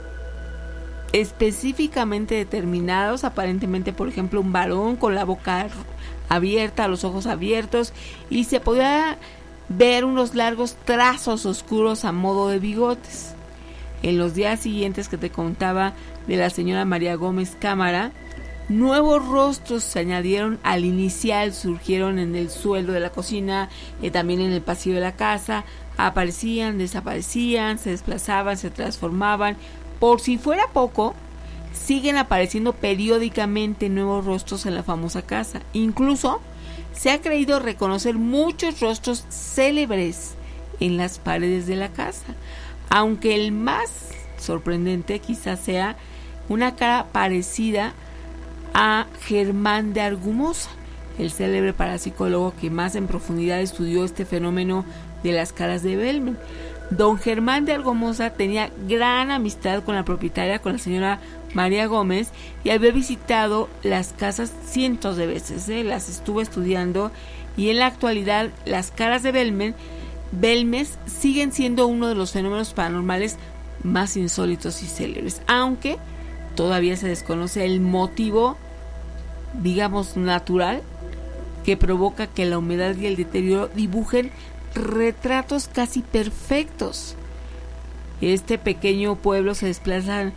específicamente 1.13 2.35
determinados, 2.35 3.25
aparentemente, 3.25 3.93
por 3.93 4.09
ejemplo, 4.09 4.41
un 4.41 4.53
varón 4.53 4.97
con 4.97 5.15
la 5.15 5.25
boca 5.25 5.69
abierta, 6.29 6.89
los 6.89 7.05
ojos 7.05 7.27
abiertos, 7.27 7.93
y 8.31 8.45
se 8.45 8.61
podía 8.61 9.19
ver 9.69 10.05
unos 10.05 10.35
largos 10.35 10.77
trazos 10.85 11.47
oscuros 11.47 12.05
a 12.05 12.13
modo 12.13 12.49
de 12.49 12.59
bigotes. 12.59 13.35
En 14.03 14.19
los 14.19 14.35
días 14.35 14.61
siguientes 14.61 15.09
que 15.09 15.19
te 15.19 15.31
contaba 15.31 15.93
de 16.27 16.37
la 16.37 16.51
señora 16.51 16.85
María 16.85 17.15
Gómez 17.15 17.57
Cámara, 17.61 18.13
nuevos 18.69 19.27
rostros 19.29 19.85
se 19.85 19.99
añadieron 19.99 20.59
al 20.63 20.85
inicial, 20.85 21.53
surgieron 21.53 22.19
en 22.19 22.35
el 22.35 22.49
suelo 22.49 22.93
de 22.93 23.01
la 23.01 23.11
cocina, 23.11 23.69
y 24.01 24.11
también 24.11 24.41
en 24.41 24.53
el 24.53 24.63
pasillo 24.63 24.97
de 24.97 25.03
la 25.03 25.17
casa, 25.17 25.65
aparecían, 25.97 26.79
desaparecían, 26.79 27.79
se 27.79 27.91
desplazaban, 27.91 28.57
se 28.57 28.71
transformaban. 28.71 29.57
Por 29.99 30.21
si 30.21 30.39
fuera 30.39 30.65
poco, 30.73 31.15
siguen 31.73 32.17
apareciendo 32.17 32.73
periódicamente 32.73 33.89
nuevos 33.89 34.25
rostros 34.25 34.67
en 34.67 34.75
la 34.75 34.83
famosa 34.83 35.23
casa. 35.23 35.61
Incluso 35.73 36.41
se 36.93 37.11
ha 37.11 37.21
creído 37.21 37.59
reconocer 37.61 38.17
muchos 38.17 38.81
rostros 38.81 39.25
célebres 39.31 40.35
en 40.81 40.97
las 40.97 41.19
paredes 41.19 41.67
de 41.67 41.77
la 41.77 41.89
casa, 41.89 42.35
aunque 42.91 43.35
el 43.35 43.53
más 43.53 44.11
sorprendente 44.39 45.21
quizás 45.21 45.61
sea 45.61 45.97
una 46.49 46.75
cara 46.75 47.07
parecida 47.13 47.95
a 48.75 49.07
Germán 49.23 49.93
de 49.93 50.01
Argumosa, 50.01 50.71
el 51.19 51.31
célebre 51.31 51.73
parapsicólogo 51.73 52.55
que 52.61 52.71
más 52.71 52.95
en 52.95 53.07
profundidad 53.07 53.61
estudió 53.61 54.05
este 54.05 54.25
fenómeno 54.25 54.85
de 55.23 55.33
las 55.33 55.53
caras 55.53 55.83
de 55.83 55.97
Belmen. 55.97 56.39
Don 56.91 57.19
Germán 57.19 57.65
de 57.65 57.73
Argumosa 57.73 58.31
tenía 58.31 58.71
gran 58.87 59.31
amistad 59.31 59.83
con 59.83 59.95
la 59.95 60.05
propietaria, 60.05 60.59
con 60.59 60.73
la 60.73 60.79
señora 60.79 61.21
María 61.55 61.87
Gómez, 61.87 62.31
y 62.65 62.71
había 62.71 62.91
visitado 62.91 63.69
las 63.83 64.13
casas 64.13 64.53
cientos 64.67 65.17
de 65.17 65.27
veces, 65.27 65.69
¿eh? 65.69 65.85
las 65.85 66.09
estuvo 66.09 66.41
estudiando, 66.41 67.11
y 67.57 67.71
en 67.71 67.79
la 67.79 67.87
actualidad 67.87 68.51
las 68.67 68.91
caras 68.91 69.23
de 69.23 69.33
Belmen, 69.33 69.75
Belmes 70.33 70.99
siguen 71.07 71.53
siendo 71.53 71.87
uno 71.87 72.09
de 72.09 72.15
los 72.15 72.33
fenómenos 72.33 72.73
paranormales 72.73 73.37
más 73.83 74.17
insólitos 74.17 74.83
y 74.83 74.87
célebres, 74.87 75.43
aunque 75.47 75.99
todavía 76.55 76.97
se 76.97 77.09
desconoce 77.09 77.65
el 77.65 77.81
motivo, 77.81 78.57
digamos, 79.63 80.17
natural 80.17 80.83
que 81.65 81.77
provoca 81.77 82.27
que 82.27 82.47
la 82.47 82.59
humedad 82.59 82.97
y 82.97 83.07
el 83.07 83.17
deterioro 83.17 83.69
dibujen 83.69 84.31
retratos 84.75 85.69
casi 85.69 86.03
perfectos. 86.03 87.17
Este 88.21 88.59
pequeño 88.59 89.17
pueblo 89.17 89.55
se 89.55 89.67
desplazan 89.67 90.33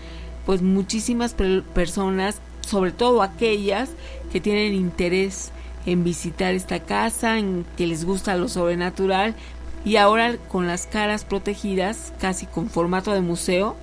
pues 0.46 0.62
muchísimas 0.62 1.36
personas, 1.74 2.38
sobre 2.62 2.92
todo 2.92 3.22
aquellas 3.22 3.90
que 4.32 4.42
tienen 4.42 4.74
interés 4.74 5.52
en 5.86 6.04
visitar 6.04 6.54
esta 6.54 6.80
casa, 6.80 7.38
en 7.38 7.66
que 7.78 7.88
les 7.88 8.06
gusta 8.06 8.36
lo 8.38 8.48
sobrenatural 8.48 9.36
y 9.84 9.98
ahora 9.98 10.38
con 10.38 10.66
las 10.66 10.88
caras 10.88 11.26
protegidas, 11.26 12.12
casi 12.20 12.48
con 12.48 12.70
formato 12.70 13.14
de 13.14 13.22
museo, 13.22 13.76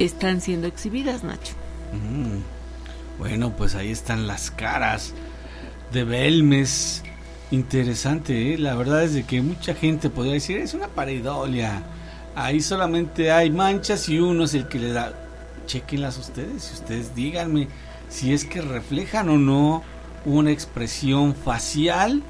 están 0.00 0.40
siendo 0.40 0.66
exhibidas, 0.66 1.22
Nacho. 1.22 1.54
Mm. 1.92 2.40
Bueno, 3.18 3.54
pues 3.56 3.76
ahí 3.76 3.92
están 3.92 4.26
las 4.26 4.50
caras 4.50 5.14
de 5.92 6.02
Belmes. 6.02 7.04
Interesante, 7.52 8.54
¿eh? 8.54 8.58
la 8.58 8.74
verdad 8.74 9.04
es 9.04 9.12
de 9.12 9.24
que 9.24 9.42
mucha 9.42 9.74
gente 9.74 10.08
podría 10.08 10.32
decir, 10.32 10.56
es 10.56 10.72
una 10.72 10.88
pareidolia. 10.88 11.82
Ahí 12.34 12.62
solamente 12.62 13.30
hay 13.30 13.50
manchas 13.50 14.08
y 14.08 14.18
uno 14.18 14.44
es 14.44 14.54
el 14.54 14.68
que 14.68 14.78
le 14.78 14.92
da. 14.92 15.12
Chequenlas 15.66 16.16
ustedes, 16.16 16.70
y 16.70 16.74
ustedes 16.80 17.14
díganme 17.14 17.68
si 18.08 18.32
es 18.32 18.46
que 18.46 18.62
reflejan 18.62 19.28
o 19.28 19.36
no 19.36 19.82
una 20.24 20.50
expresión 20.50 21.34
facial 21.34 22.22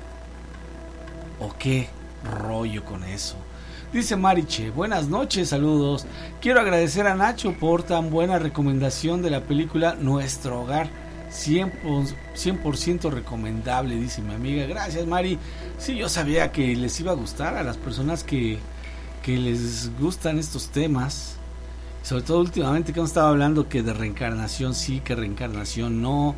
o 1.39 1.55
qué 1.57 1.89
rollo 2.25 2.85
con 2.85 3.05
eso. 3.05 3.37
Dice 3.93 4.16
Mariche, 4.16 4.70
buenas 4.70 5.07
noches, 5.07 5.51
saludos. 5.51 6.05
Quiero 6.41 6.61
agradecer 6.61 7.07
a 7.07 7.14
Nacho 7.14 7.53
por 7.61 7.85
tan 7.85 8.11
buena 8.11 8.41
recomendación 8.41 9.23
de 9.23 9.31
la 9.31 9.43
película 9.43 9.95
Nuestro 9.95 10.62
Hogar. 10.62 10.89
100%, 11.33 13.11
recomendable, 13.11 13.97
dice 13.97 14.20
mi 14.22 14.35
amiga. 14.35 14.66
Gracias, 14.66 15.07
Mari. 15.07 15.39
Sí, 15.78 15.97
yo 15.97 16.09
sabía 16.09 16.53
que 16.53 16.76
les 16.76 17.01
iba 17.01 17.12
a 17.12 17.14
gustar 17.14 17.57
a 17.57 17.62
las 17.62 17.76
personas 17.76 18.22
que, 18.22 18.59
que 19.22 19.39
les 19.39 19.91
gustan 19.99 20.39
estos 20.39 20.68
temas. 20.68 21.37
Sobre 22.03 22.22
todo 22.22 22.41
últimamente 22.41 22.93
que 22.93 22.99
hemos 23.01 23.11
estado 23.11 23.28
hablando 23.28 23.68
que 23.68 23.83
de 23.83 23.93
reencarnación 23.93 24.74
sí, 24.74 25.01
que 25.01 25.14
reencarnación 25.14 26.03
no. 26.03 26.35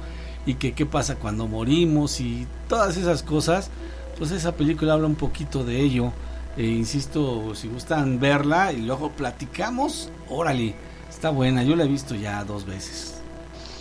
Y 0.46 0.54
que 0.54 0.72
qué 0.74 0.84
pasa 0.84 1.16
cuando 1.16 1.48
morimos 1.48 2.20
y 2.20 2.46
todas 2.68 2.96
esas 2.96 3.22
cosas. 3.22 3.70
Pues 4.18 4.30
esa 4.30 4.52
película 4.52 4.92
habla 4.92 5.06
un 5.06 5.16
poquito 5.16 5.64
de 5.64 5.80
ello. 5.80 6.12
E 6.56 6.66
insisto, 6.66 7.54
si 7.56 7.66
gustan 7.66 8.20
verla 8.20 8.72
y 8.72 8.82
luego 8.82 9.10
platicamos, 9.10 10.10
órale, 10.28 10.76
está 11.10 11.30
buena, 11.30 11.64
yo 11.64 11.74
la 11.74 11.82
he 11.82 11.88
visto 11.88 12.14
ya 12.14 12.44
dos 12.44 12.64
veces. 12.64 13.23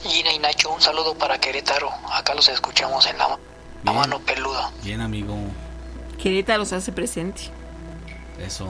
Gina 0.04 0.34
y 0.34 0.40
Nacho, 0.40 0.74
un 0.74 0.82
saludo 0.82 1.16
para 1.16 1.40
Querétaro, 1.40 1.90
acá 2.12 2.34
los 2.36 2.50
escuchamos 2.50 3.08
en 3.08 3.18
la, 3.18 3.40
mano 3.84 4.20
peluda. 4.20 4.72
Bien, 4.84 5.00
amigo. 5.00 5.38
Querétaro 6.22 6.66
se 6.66 6.76
hace 6.76 6.92
presente. 6.92 7.44
Eso. 8.46 8.68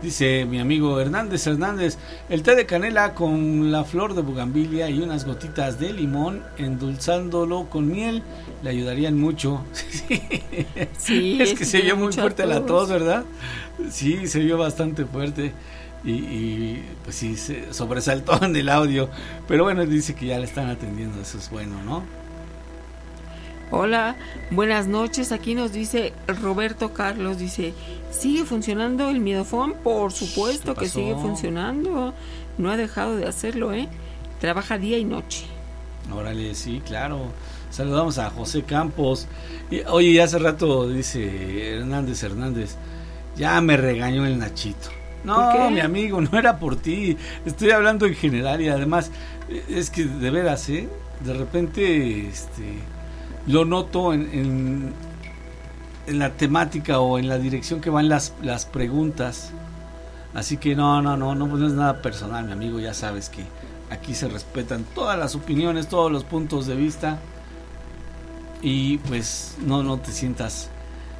Dice 0.00 0.46
mi 0.46 0.60
amigo 0.60 1.00
Hernández 1.00 1.46
Hernández, 1.46 1.98
el 2.28 2.44
té 2.44 2.54
de 2.54 2.66
canela 2.66 3.14
con 3.14 3.72
la 3.72 3.84
flor 3.84 4.14
de 4.14 4.22
bugambilia 4.22 4.88
y 4.88 5.00
unas 5.00 5.26
gotitas 5.26 5.80
de 5.80 5.92
limón, 5.92 6.44
endulzándolo 6.56 7.68
con 7.68 7.88
miel, 7.88 8.22
le 8.62 8.70
ayudarían 8.70 9.18
mucho. 9.18 9.64
Sí, 10.98 11.38
es 11.40 11.58
que 11.58 11.64
se 11.64 11.80
vio 11.80 11.96
muy 11.96 12.12
fuerte 12.12 12.46
la 12.46 12.64
tos, 12.64 12.88
¿verdad? 12.88 13.24
Sí, 13.90 14.26
se 14.28 14.40
vio 14.40 14.58
bastante 14.58 15.04
fuerte. 15.04 15.52
Y, 16.04 16.76
pues 17.04 17.16
sí, 17.16 17.36
se 17.36 17.72
sobresaltó 17.72 18.42
en 18.44 18.54
el 18.56 18.68
audio. 18.68 19.08
Pero 19.46 19.64
bueno, 19.64 19.84
dice 19.86 20.14
que 20.14 20.26
ya 20.26 20.38
le 20.38 20.44
están 20.44 20.68
atendiendo, 20.68 21.20
eso 21.20 21.38
es 21.38 21.50
bueno, 21.50 21.82
¿no? 21.84 22.04
Hola, 23.70 24.16
buenas 24.50 24.86
noches. 24.86 25.30
Aquí 25.30 25.54
nos 25.54 25.72
dice 25.72 26.14
Roberto 26.26 26.94
Carlos, 26.94 27.38
dice, 27.38 27.74
¿sigue 28.10 28.44
funcionando 28.44 29.10
el 29.10 29.20
miedofón? 29.20 29.74
Por 29.84 30.12
supuesto 30.12 30.74
que 30.74 30.88
sigue 30.88 31.14
funcionando. 31.14 32.14
No 32.56 32.70
ha 32.70 32.76
dejado 32.78 33.16
de 33.16 33.26
hacerlo, 33.26 33.74
¿eh? 33.74 33.88
Trabaja 34.40 34.78
día 34.78 34.96
y 34.96 35.04
noche. 35.04 35.44
Órale, 36.10 36.54
sí, 36.54 36.80
claro. 36.86 37.26
Saludamos 37.70 38.18
a 38.18 38.30
José 38.30 38.62
Campos. 38.62 39.26
Y, 39.70 39.80
oye, 39.80 40.22
hace 40.22 40.38
rato 40.38 40.88
dice 40.88 41.76
Hernández 41.76 42.22
Hernández, 42.22 42.76
ya 43.36 43.60
me 43.60 43.76
regañó 43.76 44.24
el 44.24 44.38
Nachito. 44.38 44.97
No, 45.24 45.70
mi 45.70 45.80
amigo, 45.80 46.20
no 46.20 46.38
era 46.38 46.58
por 46.58 46.76
ti. 46.76 47.16
Estoy 47.44 47.70
hablando 47.70 48.06
en 48.06 48.14
general 48.14 48.60
y 48.60 48.68
además 48.68 49.10
es 49.68 49.90
que 49.90 50.04
de 50.04 50.30
veras, 50.30 50.68
¿eh? 50.68 50.88
De 51.24 51.34
repente, 51.34 52.28
este, 52.28 52.78
lo 53.46 53.64
noto 53.64 54.12
en, 54.12 54.94
en, 56.06 56.18
la 56.18 56.30
temática 56.30 57.00
o 57.00 57.18
en 57.18 57.28
la 57.28 57.38
dirección 57.38 57.80
que 57.80 57.90
van 57.90 58.08
las, 58.08 58.32
las 58.42 58.66
preguntas. 58.66 59.50
Así 60.34 60.56
que 60.56 60.76
no, 60.76 61.02
no, 61.02 61.16
no, 61.16 61.34
no, 61.34 61.48
pues 61.48 61.60
no 61.60 61.66
es 61.66 61.74
nada 61.74 62.00
personal, 62.00 62.44
mi 62.44 62.52
amigo. 62.52 62.78
Ya 62.78 62.94
sabes 62.94 63.28
que 63.28 63.44
aquí 63.90 64.14
se 64.14 64.28
respetan 64.28 64.84
todas 64.94 65.18
las 65.18 65.34
opiniones, 65.34 65.88
todos 65.88 66.12
los 66.12 66.24
puntos 66.24 66.66
de 66.66 66.76
vista. 66.76 67.18
Y 68.62 68.98
pues 68.98 69.56
no, 69.64 69.82
no 69.82 69.98
te 69.98 70.12
sientas 70.12 70.70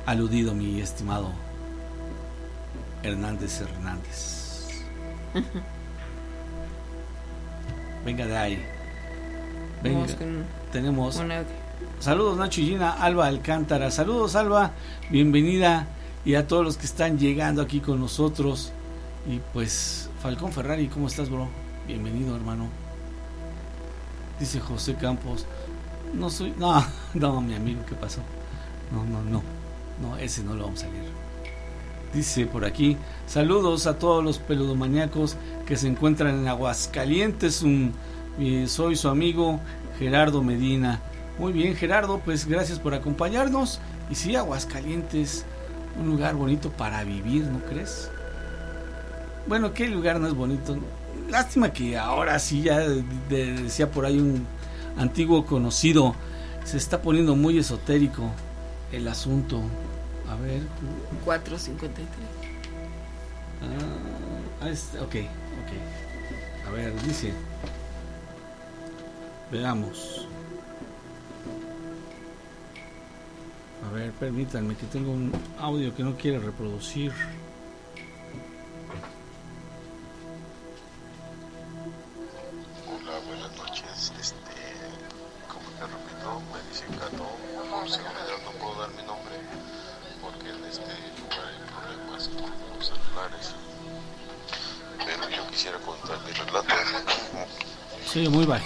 aludido, 0.07 0.55
mi 0.55 0.81
estimado 0.81 1.48
Hernández 3.03 3.61
Hernández. 3.61 4.69
Venga 8.05 8.27
de 8.27 8.37
ahí. 8.37 8.63
Venga. 9.83 10.07
Tenemos. 10.73 11.21
Saludos 12.01 12.37
Nacho 12.37 12.61
y 12.61 12.67
Gina, 12.69 12.93
Alba 12.93 13.27
Alcántara. 13.27 13.91
Saludos 13.91 14.37
Alba, 14.37 14.73
bienvenida. 15.11 15.87
Y 16.25 16.35
a 16.35 16.47
todos 16.47 16.65
los 16.65 16.77
que 16.77 16.87
están 16.87 17.19
llegando 17.19 17.63
aquí 17.63 17.81
con 17.81 18.01
nosotros. 18.01 18.73
Y 19.27 19.41
pues, 19.53 20.11
Falcón 20.21 20.53
Ferrari, 20.53 20.89
¿cómo 20.89 21.07
estás, 21.07 21.31
bro? 21.31 21.49
Bienvenido, 21.87 22.37
hermano. 22.37 22.69
Dice 24.39 24.61
José 24.61 24.95
Campos. 24.95 25.47
No 26.15 26.31
soy. 26.31 26.55
No, 26.59 26.85
no, 27.15 27.41
mi 27.41 27.55
amigo, 27.55 27.83
¿qué 27.89 27.95
pasó? 27.95 28.21
No, 28.93 29.05
no, 29.05 29.23
no. 29.23 29.43
No, 30.01 30.17
ese 30.17 30.43
no 30.43 30.55
lo 30.55 30.65
vamos 30.65 30.83
a 30.85 30.89
leer. 30.89 31.18
Dice 32.13 32.47
por 32.47 32.65
aquí, 32.65 32.97
saludos 33.27 33.87
a 33.87 33.99
todos 33.99 34.25
los 34.25 34.39
peludomaníacos 34.39 35.37
que 35.67 35.77
se 35.77 35.89
encuentran 35.89 36.39
en 36.39 36.49
Aguascalientes. 36.49 37.63
Un, 37.63 37.93
soy 38.67 38.97
su 38.97 39.09
amigo 39.09 39.61
Gerardo 39.99 40.43
Medina. 40.43 41.01
Muy 41.39 41.53
bien, 41.53 41.77
Gerardo, 41.77 42.21
pues 42.25 42.47
gracias 42.47 42.79
por 42.79 42.95
acompañarnos. 42.95 43.81
Y 44.11 44.15
sí, 44.15 44.37
Aguascalientes, 44.37 45.45
un 46.01 46.07
lugar 46.07 46.35
bonito 46.35 46.71
para 46.71 47.05
vivir, 47.05 47.45
¿no 47.45 47.61
crees? 47.61 48.11
Bueno, 49.47 49.75
¿qué 49.75 49.87
lugar 49.89 50.19
no 50.19 50.29
es 50.29 50.35
bonito? 50.35 50.79
Lástima 51.29 51.73
que 51.75 51.99
ahora 51.99 52.39
sí, 52.39 52.63
ya 52.63 52.81
decía 53.29 53.91
por 53.91 54.07
ahí 54.07 54.19
un 54.19 54.47
antiguo 54.97 55.45
conocido, 55.45 56.15
se 56.65 56.79
está 56.79 57.03
poniendo 57.03 57.37
muy 57.37 57.59
esotérico 57.59 58.31
el 58.93 59.07
asunto. 59.09 59.61
A 60.31 60.37
ver. 60.37 60.63
453. 61.25 62.07
Ah, 64.61 65.03
ok, 65.03 65.03
ok. 65.05 66.69
A 66.69 66.71
ver, 66.71 67.03
dice. 67.03 67.33
Veamos. 69.51 70.27
A 73.87 73.91
ver, 73.93 74.13
permítanme 74.13 74.75
que 74.75 74.87
tengo 74.87 75.13
un 75.13 75.33
audio 75.59 75.95
que 75.95 76.03
no 76.03 76.17
quiere 76.17 76.39
reproducir. 76.39 77.13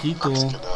Sí, 0.02 0.16
muy 0.24 0.71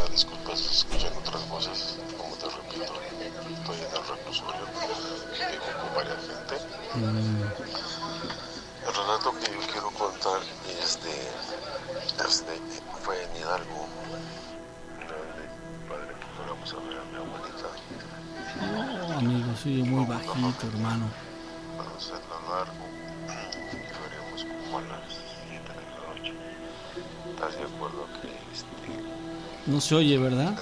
Oye, 29.92 30.18
¿verdad? 30.18 30.54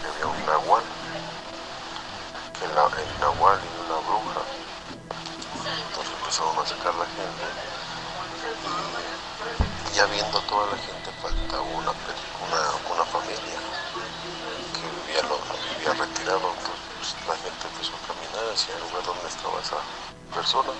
Que, 0.00 0.06
había 0.08 0.26
un 0.26 0.46
nahual, 0.46 0.82
que 2.58 2.66
la, 2.68 2.84
el 2.86 3.20
nahual 3.20 3.58
y 3.60 3.68
una 3.84 3.98
bruja. 4.06 4.42
Entonces 5.88 6.14
empezaron 6.18 6.58
a 6.58 6.66
sacar 6.66 6.94
la 6.94 7.06
gente 7.06 7.46
y 9.90 9.96
ya 9.96 10.06
viendo 10.06 10.40
toda 10.42 10.66
la 10.66 10.76
gente 10.76 11.10
faltaba 11.22 11.62
una, 11.62 11.90
una, 11.90 12.94
una 12.94 13.04
familia 13.04 13.58
que 14.74 14.82
vivía, 14.90 15.22
lo, 15.22 15.38
vivía 15.78 15.94
retirado. 15.94 16.50
Entonces 16.50 16.84
pues, 16.98 17.28
la 17.28 17.36
gente 17.36 17.68
empezó 17.70 17.92
a 17.94 18.02
caminar 18.08 18.52
hacia 18.52 18.74
el 18.74 18.80
lugar 18.82 19.04
donde 19.06 19.28
estaba 19.28 19.60
esa 19.60 19.76
persona. 20.34 20.72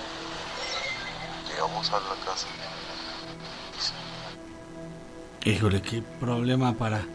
Llegamos 1.47 1.89
a 1.91 1.99
la 1.99 2.15
casa. 2.25 2.47
Híjole, 5.45 5.81
qué 5.81 6.01
problema 6.19 6.73
para, 6.73 7.05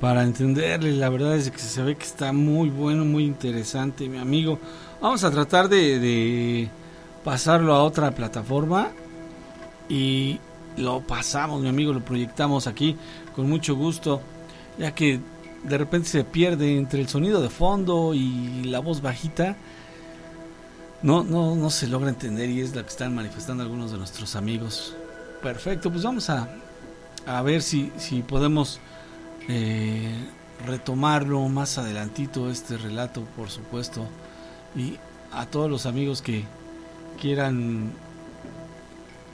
para 0.00 0.22
entenderle. 0.22 0.92
La 0.92 1.08
verdad 1.08 1.36
es 1.36 1.50
que 1.50 1.58
se 1.58 1.82
ve 1.82 1.96
que 1.96 2.04
está 2.04 2.32
muy 2.32 2.68
bueno, 2.70 3.04
muy 3.04 3.24
interesante, 3.24 4.08
mi 4.08 4.18
amigo. 4.18 4.58
Vamos 5.00 5.24
a 5.24 5.30
tratar 5.30 5.68
de, 5.68 5.98
de 5.98 6.68
pasarlo 7.24 7.74
a 7.74 7.82
otra 7.82 8.10
plataforma 8.12 8.90
y 9.88 10.38
lo 10.76 11.00
pasamos, 11.00 11.62
mi 11.62 11.68
amigo, 11.68 11.92
lo 11.92 12.04
proyectamos 12.04 12.66
aquí 12.66 12.96
con 13.34 13.48
mucho 13.48 13.74
gusto, 13.76 14.20
ya 14.78 14.94
que 14.94 15.20
de 15.62 15.78
repente 15.78 16.08
se 16.08 16.24
pierde 16.24 16.76
entre 16.76 17.00
el 17.00 17.08
sonido 17.08 17.42
de 17.42 17.48
fondo 17.48 18.14
y 18.14 18.64
la 18.64 18.80
voz 18.80 19.02
bajita. 19.02 19.56
No, 21.02 21.22
no, 21.22 21.54
no 21.54 21.70
se 21.70 21.86
logra 21.86 22.08
entender 22.08 22.48
y 22.50 22.60
es 22.60 22.74
la 22.74 22.82
que 22.82 22.88
están 22.88 23.14
manifestando 23.14 23.62
algunos 23.62 23.92
de 23.92 23.98
nuestros 23.98 24.34
amigos. 24.34 24.94
Perfecto, 25.42 25.90
pues 25.90 26.02
vamos 26.02 26.30
a, 26.30 26.48
a 27.26 27.42
ver 27.42 27.62
si, 27.62 27.92
si 27.96 28.22
podemos 28.22 28.80
eh, 29.48 30.12
retomarlo 30.64 31.48
más 31.48 31.78
adelantito, 31.78 32.50
este 32.50 32.76
relato, 32.76 33.22
por 33.36 33.50
supuesto. 33.50 34.06
Y 34.74 34.96
a 35.32 35.46
todos 35.46 35.70
los 35.70 35.86
amigos 35.86 36.22
que 36.22 36.44
quieran 37.20 37.92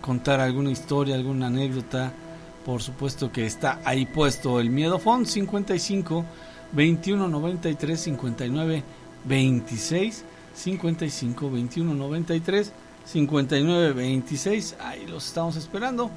contar 0.01 0.41
alguna 0.41 0.71
historia, 0.71 1.15
alguna 1.15 1.47
anécdota, 1.47 2.13
por 2.65 2.83
supuesto 2.83 3.33
que 3.33 3.47
está 3.47 3.81
ahí 3.85 4.07
puesto 4.07 4.61
el 4.61 4.71
miedo 4.71 4.99
Font 4.99 5.27
55 5.27 6.25
21 6.73 7.29
93 7.29 8.01
59 8.01 8.83
26 9.25 10.25
55 10.55 11.51
21 11.51 11.95
93 11.95 12.73
59 13.05 13.93
26 13.93 14.77
ahí 14.81 15.07
los 15.07 15.27
estamos 15.27 15.57
esperando 15.57 16.11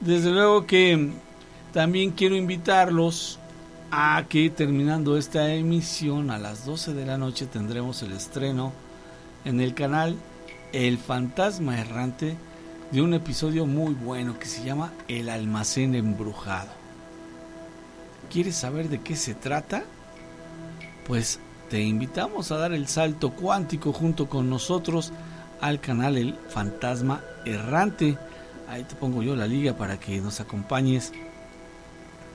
desde 0.00 0.30
luego 0.30 0.66
que 0.66 1.12
también 1.76 2.12
quiero 2.12 2.36
invitarlos 2.36 3.38
a 3.90 4.24
que 4.30 4.48
terminando 4.48 5.18
esta 5.18 5.52
emisión 5.52 6.30
a 6.30 6.38
las 6.38 6.64
12 6.64 6.94
de 6.94 7.04
la 7.04 7.18
noche 7.18 7.44
tendremos 7.44 8.02
el 8.02 8.12
estreno 8.12 8.72
en 9.44 9.60
el 9.60 9.74
canal 9.74 10.16
El 10.72 10.96
Fantasma 10.96 11.78
Errante 11.78 12.34
de 12.92 13.02
un 13.02 13.12
episodio 13.12 13.66
muy 13.66 13.92
bueno 13.92 14.38
que 14.38 14.46
se 14.46 14.64
llama 14.64 14.94
El 15.06 15.28
Almacén 15.28 15.94
Embrujado. 15.94 16.70
¿Quieres 18.32 18.56
saber 18.56 18.88
de 18.88 19.02
qué 19.02 19.14
se 19.14 19.34
trata? 19.34 19.84
Pues 21.06 21.40
te 21.68 21.82
invitamos 21.82 22.52
a 22.52 22.56
dar 22.56 22.72
el 22.72 22.88
salto 22.88 23.32
cuántico 23.32 23.92
junto 23.92 24.30
con 24.30 24.48
nosotros 24.48 25.12
al 25.60 25.78
canal 25.80 26.16
El 26.16 26.36
Fantasma 26.48 27.20
Errante. 27.44 28.16
Ahí 28.66 28.84
te 28.84 28.94
pongo 28.94 29.22
yo 29.22 29.36
la 29.36 29.46
liga 29.46 29.76
para 29.76 30.00
que 30.00 30.22
nos 30.22 30.40
acompañes 30.40 31.12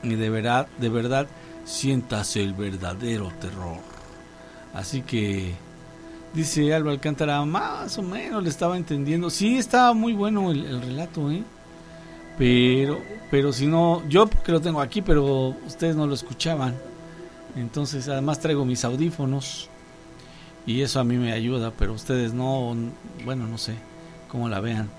y 0.03 0.15
de 0.15 0.29
verdad, 0.29 0.67
de 0.79 0.89
verdad 0.89 1.27
sientas 1.65 2.35
el 2.35 2.53
verdadero 2.53 3.31
terror. 3.39 3.77
Así 4.73 5.01
que 5.01 5.53
dice 6.33 6.73
Alba 6.73 6.91
Alcántara, 6.91 7.43
más 7.45 7.97
o 7.97 8.01
menos 8.01 8.43
le 8.43 8.49
estaba 8.49 8.77
entendiendo. 8.77 9.29
Sí, 9.29 9.57
estaba 9.57 9.93
muy 9.93 10.13
bueno 10.13 10.51
el, 10.51 10.65
el 10.65 10.81
relato, 10.81 11.29
¿eh? 11.31 11.43
Pero, 12.37 12.99
pero 13.29 13.53
si 13.53 13.67
no, 13.67 14.07
yo 14.07 14.25
porque 14.27 14.51
lo 14.51 14.61
tengo 14.61 14.81
aquí, 14.81 15.01
pero 15.01 15.55
ustedes 15.67 15.95
no 15.95 16.07
lo 16.07 16.13
escuchaban. 16.13 16.75
Entonces, 17.55 18.07
además 18.07 18.39
traigo 18.39 18.65
mis 18.65 18.85
audífonos 18.85 19.69
y 20.65 20.81
eso 20.81 20.99
a 20.99 21.03
mí 21.03 21.17
me 21.17 21.33
ayuda, 21.33 21.71
pero 21.77 21.93
ustedes 21.93 22.33
no, 22.33 22.75
bueno, 23.25 23.47
no 23.47 23.57
sé 23.57 23.75
cómo 24.29 24.47
la 24.47 24.59
vean. 24.59 24.89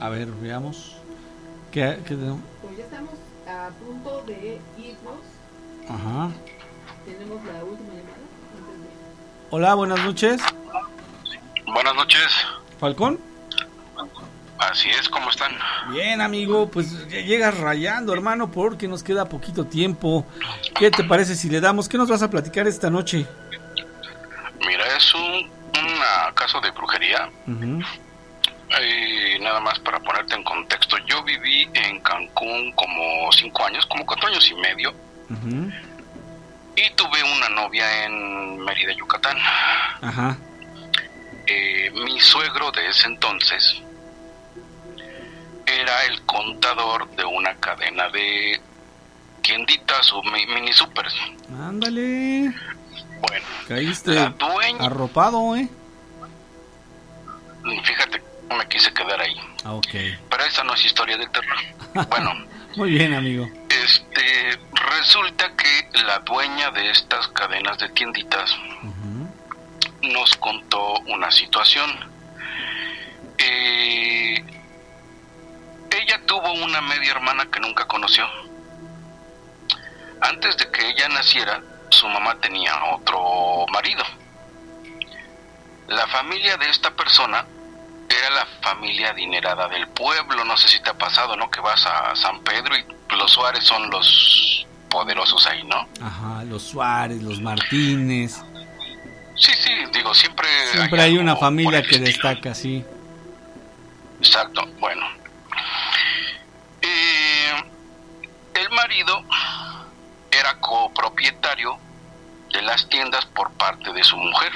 A 0.00 0.08
ver, 0.08 0.28
veamos. 0.40 0.96
¿Qué, 1.72 1.98
qué 2.06 2.14
tenemos? 2.14 2.40
Estamos 2.86 3.14
a 3.48 3.68
punto 3.84 4.22
de 4.28 4.60
irnos. 4.78 5.18
Ajá. 5.88 6.30
Tenemos 7.04 7.44
la 7.44 7.64
última 7.64 7.94
llamada. 7.94 8.16
Hola, 9.50 9.74
buenas 9.74 10.04
noches. 10.04 10.40
Buenas 11.66 11.94
noches. 11.96 12.28
Falcón. 12.78 13.18
Así 14.58 14.88
es, 14.88 15.08
¿cómo 15.08 15.30
están? 15.30 15.52
Bien, 15.90 16.20
amigo, 16.20 16.70
pues 16.70 17.08
ya 17.08 17.20
llegas 17.20 17.58
rayando, 17.58 18.12
hermano, 18.12 18.52
porque 18.52 18.86
nos 18.86 19.02
queda 19.02 19.28
poquito 19.28 19.66
tiempo. 19.66 20.24
¿Qué 20.78 20.92
te 20.92 21.02
parece 21.02 21.34
si 21.34 21.50
le 21.50 21.60
damos? 21.60 21.88
¿Qué 21.88 21.98
nos 21.98 22.08
vas 22.08 22.22
a 22.22 22.30
platicar 22.30 22.68
esta 22.68 22.88
noche? 22.88 23.26
Mira, 24.64 24.96
es 24.96 25.12
un 25.12 25.50
una 25.76 26.32
caso 26.34 26.60
de 26.60 26.70
brujería. 26.70 27.28
Eh, 28.80 29.05
nada 29.46 29.60
más 29.60 29.78
para 29.78 30.00
ponerte 30.00 30.34
en 30.34 30.42
contexto, 30.42 30.96
yo 31.06 31.22
viví 31.22 31.68
en 31.74 32.00
Cancún 32.00 32.72
como 32.72 33.30
cinco 33.32 33.64
años, 33.64 33.86
como 33.86 34.04
cuatro 34.04 34.26
años 34.28 34.50
y 34.50 34.54
medio, 34.56 34.92
y 36.74 36.90
tuve 36.96 37.22
una 37.36 37.48
novia 37.50 38.04
en 38.04 38.58
Mérida, 38.58 38.92
Yucatán. 38.92 39.36
Ajá. 40.02 40.36
Eh, 41.46 41.90
mi 41.94 42.18
suegro 42.20 42.72
de 42.72 42.88
ese 42.88 43.06
entonces 43.06 43.80
era 45.66 46.04
el 46.06 46.20
contador 46.22 47.08
de 47.16 47.24
una 47.24 47.54
cadena 47.56 48.08
de 48.08 48.60
tienditas 49.42 50.12
o 50.12 50.22
mi- 50.24 50.46
mini 50.46 50.72
supers. 50.72 51.14
Ándale. 51.50 52.52
Bueno, 53.20 53.46
Caíste 53.68 54.10
la 54.14 54.28
dueña, 54.30 54.84
arropado, 54.86 55.54
¿eh? 55.56 55.68
fíjate, 57.84 58.22
me 58.50 58.66
quise 58.68 58.92
quedar 58.92 59.20
ahí. 59.20 59.36
Ah, 59.64 59.72
ok. 59.74 59.88
Pero 60.30 60.44
esa 60.48 60.62
no 60.64 60.74
es 60.74 60.84
historia 60.84 61.16
de 61.16 61.26
terror. 61.28 61.56
Bueno, 62.10 62.32
Muy 62.76 62.90
bien, 62.90 63.14
amigo. 63.14 63.48
este, 63.70 64.58
resulta 64.74 65.50
que 65.56 65.88
la 66.04 66.18
dueña 66.20 66.70
de 66.72 66.90
estas 66.90 67.26
cadenas 67.28 67.78
de 67.78 67.88
tienditas 67.90 68.54
nos 70.02 70.36
contó 70.36 71.00
una 71.06 71.30
situación. 71.30 71.90
Eh, 73.38 74.44
ella 75.90 76.20
tuvo 76.26 76.52
una 76.52 76.80
media 76.82 77.12
hermana 77.12 77.46
que 77.50 77.60
nunca 77.60 77.86
conoció. 77.86 78.26
Antes 80.20 80.56
de 80.58 80.70
que 80.70 80.88
ella 80.90 81.08
naciera, 81.08 81.62
su 81.88 82.06
mamá 82.08 82.38
tenía 82.40 82.72
otro 82.92 83.66
marido. 83.72 84.04
La 85.88 86.06
familia 86.08 86.56
de 86.58 86.68
esta 86.68 86.90
persona 86.90 87.46
era 88.08 88.30
la 88.30 88.46
familia 88.62 89.10
adinerada 89.10 89.68
del 89.68 89.88
pueblo. 89.88 90.44
No 90.44 90.56
sé 90.56 90.68
si 90.68 90.80
te 90.80 90.90
ha 90.90 90.94
pasado, 90.94 91.36
¿no? 91.36 91.50
Que 91.50 91.60
vas 91.60 91.84
a 91.86 92.14
San 92.16 92.40
Pedro 92.40 92.76
y 92.76 92.84
los 93.16 93.32
Suárez 93.32 93.64
son 93.64 93.90
los 93.90 94.66
poderosos 94.88 95.46
ahí, 95.46 95.62
¿no? 95.64 95.88
Ajá, 96.00 96.44
los 96.44 96.62
Suárez, 96.62 97.22
los 97.22 97.40
Martínez. 97.40 98.40
Sí, 99.36 99.52
sí, 99.52 99.70
digo, 99.92 100.14
siempre... 100.14 100.48
Siempre 100.72 101.02
hay 101.02 101.18
una 101.18 101.36
familia 101.36 101.82
que 101.82 101.96
estilo. 101.96 102.06
destaca, 102.06 102.54
sí. 102.54 102.84
Exacto, 104.18 104.66
bueno. 104.78 105.06
Eh, 106.80 107.52
el 108.54 108.70
marido 108.70 109.22
era 110.30 110.58
copropietario 110.60 111.78
de 112.52 112.62
las 112.62 112.88
tiendas 112.88 113.26
por 113.26 113.50
parte 113.52 113.92
de 113.92 114.02
su 114.02 114.16
mujer, 114.16 114.52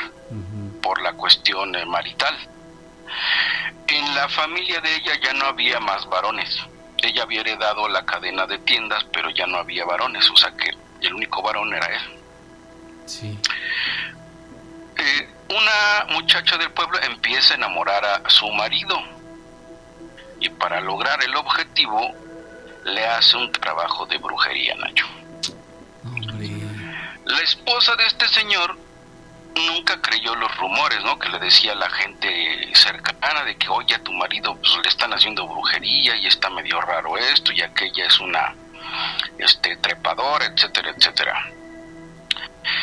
por 0.82 1.02
la 1.02 1.12
cuestión 1.12 1.74
eh, 1.76 1.84
marital. 1.84 2.34
En 3.86 4.14
la 4.14 4.28
familia 4.28 4.80
de 4.80 4.94
ella 4.96 5.12
ya 5.22 5.32
no 5.34 5.46
había 5.46 5.80
más 5.80 6.06
varones. 6.06 6.48
Ella 7.02 7.22
había 7.22 7.40
heredado 7.40 7.88
la 7.88 8.04
cadena 8.04 8.46
de 8.46 8.58
tiendas, 8.58 9.04
pero 9.12 9.30
ya 9.30 9.46
no 9.46 9.58
había 9.58 9.84
varones, 9.84 10.28
o 10.30 10.36
sea 10.36 10.52
que 10.56 10.70
el 11.00 11.14
único 11.14 11.42
varón 11.42 11.74
era 11.74 11.86
él. 11.86 12.20
Sí. 13.06 13.38
Eh, 14.96 15.28
una 15.48 16.14
muchacha 16.14 16.56
del 16.58 16.70
pueblo 16.70 17.00
empieza 17.02 17.54
a 17.54 17.56
enamorar 17.56 18.04
a 18.04 18.30
su 18.30 18.48
marido 18.52 18.96
y 20.38 20.48
para 20.50 20.80
lograr 20.80 21.22
el 21.24 21.34
objetivo 21.34 22.14
le 22.84 23.06
hace 23.06 23.36
un 23.36 23.50
trabajo 23.52 24.06
de 24.06 24.18
brujería, 24.18 24.74
Nacho. 24.76 25.06
La 27.24 27.40
esposa 27.42 27.96
de 27.96 28.06
este 28.06 28.26
señor 28.28 28.76
nunca 29.54 30.00
creyó 30.00 30.34
los 30.34 30.54
rumores, 30.56 31.02
¿no? 31.04 31.18
Que 31.18 31.28
le 31.28 31.38
decía 31.38 31.74
la 31.74 31.90
gente 31.90 32.70
cercana 32.74 33.44
de 33.44 33.56
que, 33.56 33.68
oye, 33.68 33.94
a 33.94 34.02
tu 34.02 34.12
marido 34.12 34.54
pues, 34.56 34.76
le 34.82 34.88
están 34.88 35.12
haciendo 35.12 35.46
brujería 35.46 36.16
y 36.16 36.26
está 36.26 36.50
medio 36.50 36.80
raro 36.80 37.16
esto 37.16 37.52
y 37.52 37.62
aquella 37.62 38.06
es 38.06 38.20
una 38.20 38.54
este 39.38 39.76
trepadora, 39.76 40.46
etcétera, 40.46 40.90
etcétera. 40.96 41.50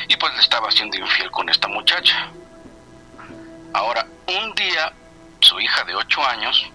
Y 0.07 0.15
pues 0.15 0.33
le 0.33 0.39
estaba 0.39 0.69
haciendo 0.69 0.97
infiel 0.97 1.29
con 1.31 1.49
esta 1.49 1.67
muchacha. 1.67 2.31
Ahora, 3.73 4.05
un 4.27 4.55
día, 4.55 4.91
su 5.39 5.59
hija 5.59 5.83
de 5.83 5.95
8 5.95 6.27
años 6.27 6.65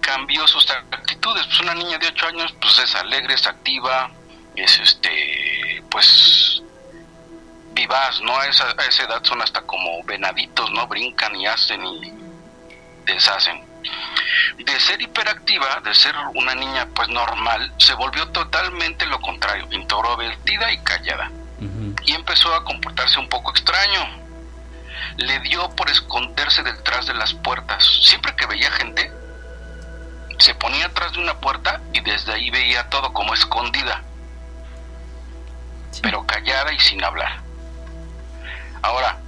cambió 0.00 0.46
sus 0.46 0.68
actitudes. 0.70 1.46
Pues 1.46 1.60
una 1.60 1.74
niña 1.74 1.98
de 1.98 2.08
8 2.08 2.26
años, 2.26 2.54
pues 2.60 2.78
es 2.78 2.94
alegre, 2.94 3.34
es 3.34 3.46
activa, 3.46 4.10
es 4.54 4.78
este, 4.80 5.82
pues 5.90 6.62
vivaz, 7.86 8.20
¿no? 8.22 8.36
A 8.38 8.46
esa, 8.46 8.64
a 8.76 8.84
esa 8.84 9.04
edad 9.04 9.22
son 9.22 9.40
hasta 9.42 9.62
como 9.62 10.02
venaditos, 10.04 10.70
¿no? 10.72 10.86
Brincan 10.88 11.34
y 11.36 11.46
hacen 11.46 11.84
y 11.84 12.12
deshacen. 13.04 13.64
De 14.58 14.80
ser 14.80 15.00
hiperactiva, 15.00 15.80
de 15.84 15.94
ser 15.94 16.14
una 16.34 16.54
niña 16.54 16.88
pues 16.94 17.08
normal, 17.08 17.72
se 17.78 17.94
volvió 17.94 18.28
totalmente 18.28 19.06
lo 19.06 19.20
contrario, 19.20 19.68
introvertida 19.70 20.72
y 20.72 20.78
callada. 20.78 21.30
Y 22.04 22.12
empezó 22.12 22.54
a 22.54 22.64
comportarse 22.64 23.18
un 23.18 23.28
poco 23.28 23.50
extraño. 23.50 24.00
Le 25.16 25.38
dio 25.40 25.68
por 25.70 25.88
esconderse 25.88 26.62
detrás 26.62 27.06
de 27.06 27.14
las 27.14 27.32
puertas. 27.34 27.84
Siempre 28.02 28.34
que 28.36 28.46
veía 28.46 28.70
gente, 28.72 29.10
se 30.38 30.54
ponía 30.54 30.86
atrás 30.86 31.12
de 31.12 31.20
una 31.20 31.38
puerta 31.40 31.80
y 31.92 32.00
desde 32.00 32.32
ahí 32.32 32.50
veía 32.50 32.88
todo 32.90 33.12
como 33.12 33.32
escondida, 33.34 34.02
pero 36.02 36.26
callada 36.26 36.72
y 36.72 36.78
sin 36.80 37.02
hablar. 37.02 37.45
Ahora, 38.86 39.18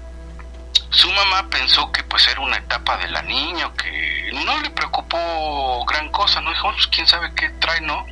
su 0.91 1.11
mamá 1.11 1.49
pensó 1.51 1.91
que 1.91 2.05
pues 2.05 2.29
era 2.29 2.41
una 2.41 2.59
etapa 2.59 2.97
de 2.99 3.09
la 3.09 3.23
niña, 3.23 3.73
que 3.75 4.31
no 4.45 4.57
le 4.61 4.71
preocupó 4.71 5.85
gran 5.85 6.11
cosa, 6.11 6.41
no 6.41 6.51
dijo, 6.51 6.71
pues 6.73 6.87
quién 6.87 7.09
sabe 7.09 7.33
qué 7.35 7.49
trae, 7.59 7.81
¿no? 7.81 8.07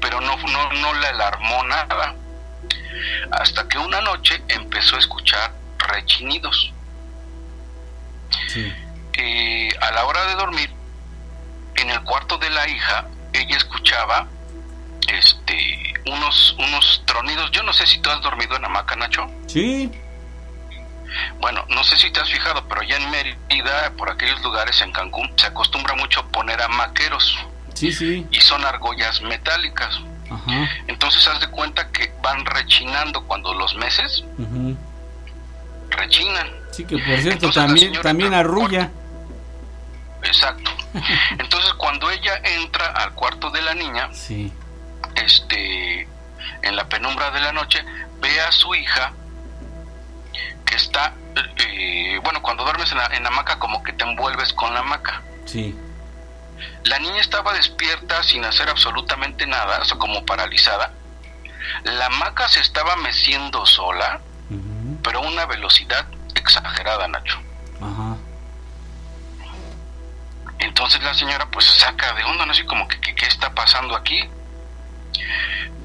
Pero 0.00 0.20
no, 0.20 0.36
no, 0.36 0.72
no 0.74 0.94
le 0.94 1.06
alarmó 1.08 1.64
nada. 1.64 2.14
Hasta 3.32 3.66
que 3.66 3.78
una 3.78 4.00
noche 4.00 4.40
empezó 4.46 4.94
a 4.94 5.00
escuchar 5.00 5.52
rechinidos. 5.78 6.72
Eh, 9.14 9.68
a 9.80 9.90
la 9.90 10.04
hora 10.04 10.24
de 10.26 10.34
dormir, 10.36 10.70
en 11.74 11.90
el 11.90 12.00
cuarto 12.02 12.38
de 12.38 12.48
la 12.48 12.68
hija, 12.68 13.06
ella 13.32 13.56
escuchaba 13.56 14.28
este 15.08 15.94
unos 16.06 16.54
unos 16.60 17.02
tronidos. 17.06 17.50
Yo 17.50 17.64
no 17.64 17.72
sé 17.72 17.88
si 17.88 17.98
tú 18.00 18.08
has 18.08 18.20
dormido 18.20 18.54
en 18.54 18.64
hamaca, 18.64 18.94
Nacho. 18.94 19.28
Sí. 19.48 19.90
Bueno, 21.40 21.64
no 21.68 21.82
sé 21.84 21.96
si 21.96 22.10
te 22.12 22.20
has 22.20 22.30
fijado, 22.30 22.66
pero 22.68 22.82
ya 22.82 22.96
en 22.96 23.10
Mérida, 23.10 23.92
por 23.96 24.10
aquellos 24.10 24.40
lugares 24.42 24.80
en 24.82 24.92
Cancún, 24.92 25.30
se 25.36 25.46
acostumbra 25.48 25.94
mucho 25.96 26.26
poner 26.28 26.60
hamaqueros 26.62 27.36
Sí, 27.74 27.92
sí. 27.92 28.26
y 28.30 28.40
son 28.40 28.64
argollas 28.64 29.20
metálicas. 29.22 29.98
Ajá. 30.30 30.68
Entonces 30.86 31.26
haz 31.26 31.40
de 31.40 31.48
cuenta 31.48 31.90
que 31.90 32.12
van 32.22 32.44
rechinando 32.46 33.24
cuando 33.26 33.52
los 33.54 33.74
meses 33.74 34.22
ujú. 34.38 34.76
rechinan. 35.90 36.48
Sí, 36.70 36.84
que 36.84 36.96
por 36.98 37.04
cierto 37.06 37.30
Entonces 37.46 37.54
también, 37.64 37.92
también 38.00 38.34
arrulla. 38.34 38.90
Exacto. 40.22 40.70
Entonces 41.38 41.72
cuando 41.74 42.10
ella 42.10 42.40
entra 42.44 42.86
al 42.88 43.12
cuarto 43.14 43.50
de 43.50 43.62
la 43.62 43.74
niña, 43.74 44.08
Sí. 44.12 44.52
este, 45.16 46.02
en 46.62 46.76
la 46.76 46.88
penumbra 46.88 47.30
de 47.32 47.40
la 47.40 47.52
noche, 47.52 47.84
ve 48.20 48.40
a 48.40 48.52
su 48.52 48.74
hija 48.74 49.12
que 50.64 50.76
está, 50.76 51.14
eh, 51.58 52.18
bueno, 52.22 52.40
cuando 52.42 52.64
duermes 52.64 52.90
en 52.92 52.98
la, 52.98 53.06
en 53.06 53.22
la 53.22 53.28
hamaca 53.28 53.58
como 53.58 53.82
que 53.82 53.92
te 53.92 54.04
envuelves 54.04 54.52
con 54.52 54.72
la 54.74 54.80
hamaca. 54.80 55.22
Sí. 55.46 55.76
La 56.84 56.98
niña 56.98 57.20
estaba 57.20 57.52
despierta 57.54 58.22
sin 58.22 58.44
hacer 58.44 58.68
absolutamente 58.68 59.46
nada, 59.46 59.80
o 59.80 59.84
sea, 59.84 59.96
como 59.98 60.24
paralizada. 60.26 60.92
La 61.84 62.06
hamaca 62.06 62.48
se 62.48 62.60
estaba 62.60 62.96
meciendo 62.96 63.64
sola, 63.66 64.20
pero 65.02 65.20
a 65.20 65.22
una 65.22 65.46
velocidad 65.46 66.06
exagerada, 66.34 67.06
Nacho. 67.08 67.38
Ajá. 67.80 68.16
Entonces 70.58 71.02
la 71.02 71.14
señora 71.14 71.46
pues 71.50 71.64
se 71.66 71.80
saca 71.80 72.12
de 72.14 72.24
onda, 72.24 72.44
no 72.46 72.54
sé 72.54 72.64
como 72.66 72.86
que, 72.88 73.00
que- 73.00 73.14
qué 73.14 73.26
está 73.26 73.54
pasando 73.54 73.96
aquí. 73.96 74.28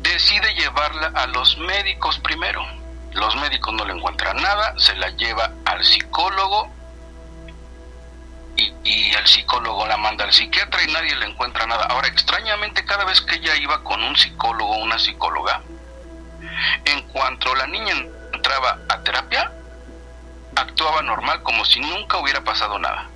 Decide 0.02 0.54
llevarla 0.56 1.12
a 1.16 1.28
los 1.28 1.58
médicos 1.58 2.20
primero. 2.20 2.66
Los 3.16 3.36
médicos 3.38 3.74
no 3.74 3.86
le 3.86 3.94
encuentran 3.94 4.38
nada, 4.38 4.74
se 4.78 4.96
la 4.96 5.10
lleva 5.10 5.52
al 5.66 5.84
psicólogo 5.84 6.70
y, 8.56 8.74
y 8.84 9.14
el 9.14 9.26
psicólogo 9.26 9.86
la 9.88 9.98
manda 9.98 10.26
al 10.26 10.32
psiquiatra 10.32 10.84
y 10.84 10.92
nadie 10.92 11.16
le 11.16 11.26
encuentra 11.26 11.66
nada. 11.66 11.86
Ahora, 11.86 12.08
extrañamente, 12.08 12.86
cada 12.86 13.06
vez 13.06 13.22
que 13.22 13.36
ella 13.36 13.56
iba 13.56 13.84
con 13.84 14.04
un 14.04 14.16
psicólogo 14.16 14.72
o 14.72 14.84
una 14.84 15.00
psicóloga, 15.00 15.62
en 16.86 17.02
cuanto 17.08 17.54
la 17.56 17.68
niña 17.68 17.94
entraba 18.34 18.80
a 18.90 19.02
terapia, 19.02 19.52
actuaba 20.56 21.02
normal 21.02 21.42
como 21.44 21.66
si 21.66 21.80
nunca 21.80 22.18
hubiera 22.18 22.44
pasado 22.44 22.80
nada 22.80 23.10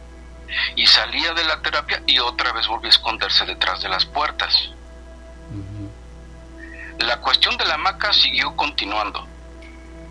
y 0.76 0.86
salía 0.88 1.34
de 1.34 1.44
la 1.44 1.62
terapia 1.62 2.02
y 2.08 2.20
otra 2.20 2.52
vez 2.52 2.68
volvió 2.68 2.88
a 2.88 2.90
esconderse 2.90 3.46
detrás 3.46 3.82
de 3.82 3.90
las 3.90 4.06
puertas. 4.06 4.72
La 6.98 7.18
cuestión 7.22 7.56
de 7.58 7.66
la 7.66 7.76
hamaca 7.76 8.12
siguió 8.14 8.56
continuando, 8.56 9.26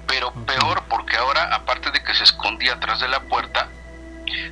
pero 0.08 0.32
peor 0.32 0.82
porque 0.88 1.16
ahora, 1.16 1.54
aparte 1.54 1.90
de 1.92 2.02
que 2.02 2.14
se 2.14 2.24
escondía 2.24 2.74
atrás 2.74 2.98
de 2.98 3.08
la 3.08 3.20
puerta, 3.20 3.68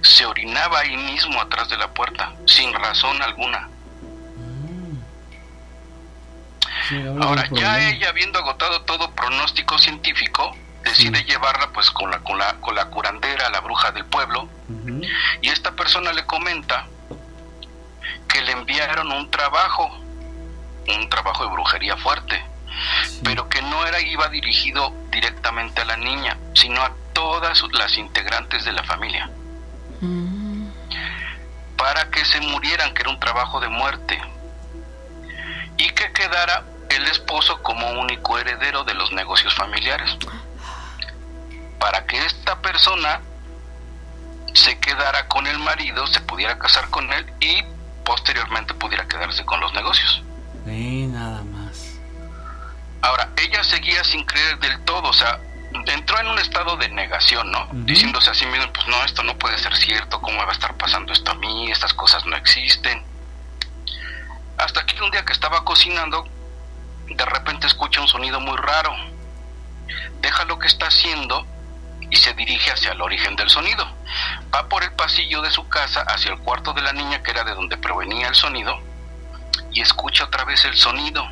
se 0.02 0.24
orinaba 0.24 0.80
ahí 0.80 0.96
mismo 0.96 1.40
atrás 1.40 1.68
de 1.68 1.78
la 1.78 1.92
puerta, 1.92 2.32
sin 2.46 2.72
razón 2.72 3.20
alguna. 3.22 3.68
Ahora, 7.20 7.48
ya 7.50 7.80
ella, 7.80 8.10
habiendo 8.10 8.38
agotado 8.38 8.82
todo 8.82 9.10
pronóstico 9.10 9.76
científico, 9.78 10.54
decide 10.84 11.24
llevarla 11.24 11.72
pues 11.72 11.90
con 11.90 12.10
la, 12.10 12.20
con 12.20 12.38
la, 12.38 12.54
con 12.60 12.74
la 12.76 12.84
curandera, 12.86 13.48
la 13.50 13.60
bruja 13.60 13.90
del 13.90 14.04
pueblo, 14.04 14.48
y 15.42 15.48
esta 15.48 15.72
persona 15.72 16.12
le 16.12 16.24
comenta 16.26 16.86
que 18.28 18.40
le 18.42 18.52
enviaron 18.52 19.10
un 19.10 19.30
trabajo, 19.30 19.88
un 20.86 21.08
trabajo 21.08 21.44
de 21.44 21.50
brujería 21.50 21.96
fuerte, 21.96 22.44
pero 23.22 23.48
que 23.48 23.62
no 23.62 23.86
era 23.86 24.00
iba 24.00 24.28
dirigido 24.28 24.92
directamente 25.10 25.82
a 25.82 25.84
la 25.84 25.96
niña, 25.96 26.36
sino 26.54 26.82
a 26.82 26.92
todas 27.12 27.62
las 27.72 27.96
integrantes 27.96 28.64
de 28.64 28.72
la 28.72 28.84
familia. 28.84 29.30
Para 31.76 32.10
que 32.10 32.24
se 32.24 32.40
murieran, 32.40 32.92
que 32.94 33.02
era 33.02 33.10
un 33.10 33.20
trabajo 33.20 33.60
de 33.60 33.68
muerte. 33.68 34.20
Y 35.78 35.88
que 35.90 36.12
quedara 36.12 36.64
el 36.88 37.06
esposo 37.08 37.62
como 37.62 37.90
único 38.00 38.38
heredero 38.38 38.84
de 38.84 38.94
los 38.94 39.12
negocios 39.12 39.54
familiares. 39.54 40.16
Para 41.78 42.06
que 42.06 42.18
esta 42.24 42.60
persona 42.60 43.20
se 44.54 44.78
quedara 44.78 45.28
con 45.28 45.46
el 45.46 45.58
marido, 45.58 46.06
se 46.06 46.20
pudiera 46.20 46.58
casar 46.58 46.88
con 46.88 47.12
él 47.12 47.26
y 47.40 47.62
posteriormente 48.04 48.72
pudiera 48.74 49.06
quedarse 49.06 49.44
con 49.44 49.60
los 49.60 49.72
negocios. 49.74 50.22
Sí, 50.64 51.06
nada. 51.06 51.42
Ahora, 53.06 53.28
ella 53.36 53.62
seguía 53.62 54.02
sin 54.02 54.24
creer 54.24 54.58
del 54.58 54.80
todo, 54.84 55.08
o 55.08 55.12
sea, 55.12 55.38
entró 55.86 56.18
en 56.18 56.26
un 56.26 56.40
estado 56.40 56.76
de 56.76 56.88
negación, 56.88 57.52
¿no? 57.52 57.68
Diciéndose 57.70 58.30
a 58.30 58.34
sí 58.34 58.44
mismo, 58.46 58.72
pues 58.72 58.88
no, 58.88 59.00
esto 59.04 59.22
no 59.22 59.38
puede 59.38 59.56
ser 59.58 59.76
cierto, 59.76 60.20
¿cómo 60.20 60.38
me 60.38 60.44
va 60.44 60.50
a 60.50 60.54
estar 60.54 60.76
pasando 60.76 61.12
esto 61.12 61.30
a 61.30 61.36
mí? 61.36 61.70
Estas 61.70 61.94
cosas 61.94 62.26
no 62.26 62.34
existen. 62.34 63.04
Hasta 64.58 64.84
que 64.86 65.00
un 65.00 65.12
día 65.12 65.24
que 65.24 65.32
estaba 65.32 65.64
cocinando, 65.64 66.26
de 67.08 67.24
repente 67.26 67.68
escucha 67.68 68.00
un 68.00 68.08
sonido 68.08 68.40
muy 68.40 68.56
raro. 68.56 68.92
Deja 70.20 70.44
lo 70.46 70.58
que 70.58 70.66
está 70.66 70.88
haciendo 70.88 71.46
y 72.10 72.16
se 72.16 72.34
dirige 72.34 72.72
hacia 72.72 72.90
el 72.90 73.00
origen 73.00 73.36
del 73.36 73.48
sonido. 73.48 73.86
Va 74.52 74.68
por 74.68 74.82
el 74.82 74.90
pasillo 74.94 75.42
de 75.42 75.52
su 75.52 75.68
casa 75.68 76.00
hacia 76.08 76.32
el 76.32 76.40
cuarto 76.40 76.72
de 76.72 76.82
la 76.82 76.92
niña, 76.92 77.22
que 77.22 77.30
era 77.30 77.44
de 77.44 77.54
donde 77.54 77.76
provenía 77.76 78.26
el 78.26 78.34
sonido, 78.34 78.80
y 79.70 79.80
escucha 79.80 80.24
otra 80.24 80.44
vez 80.44 80.64
el 80.64 80.76
sonido. 80.76 81.24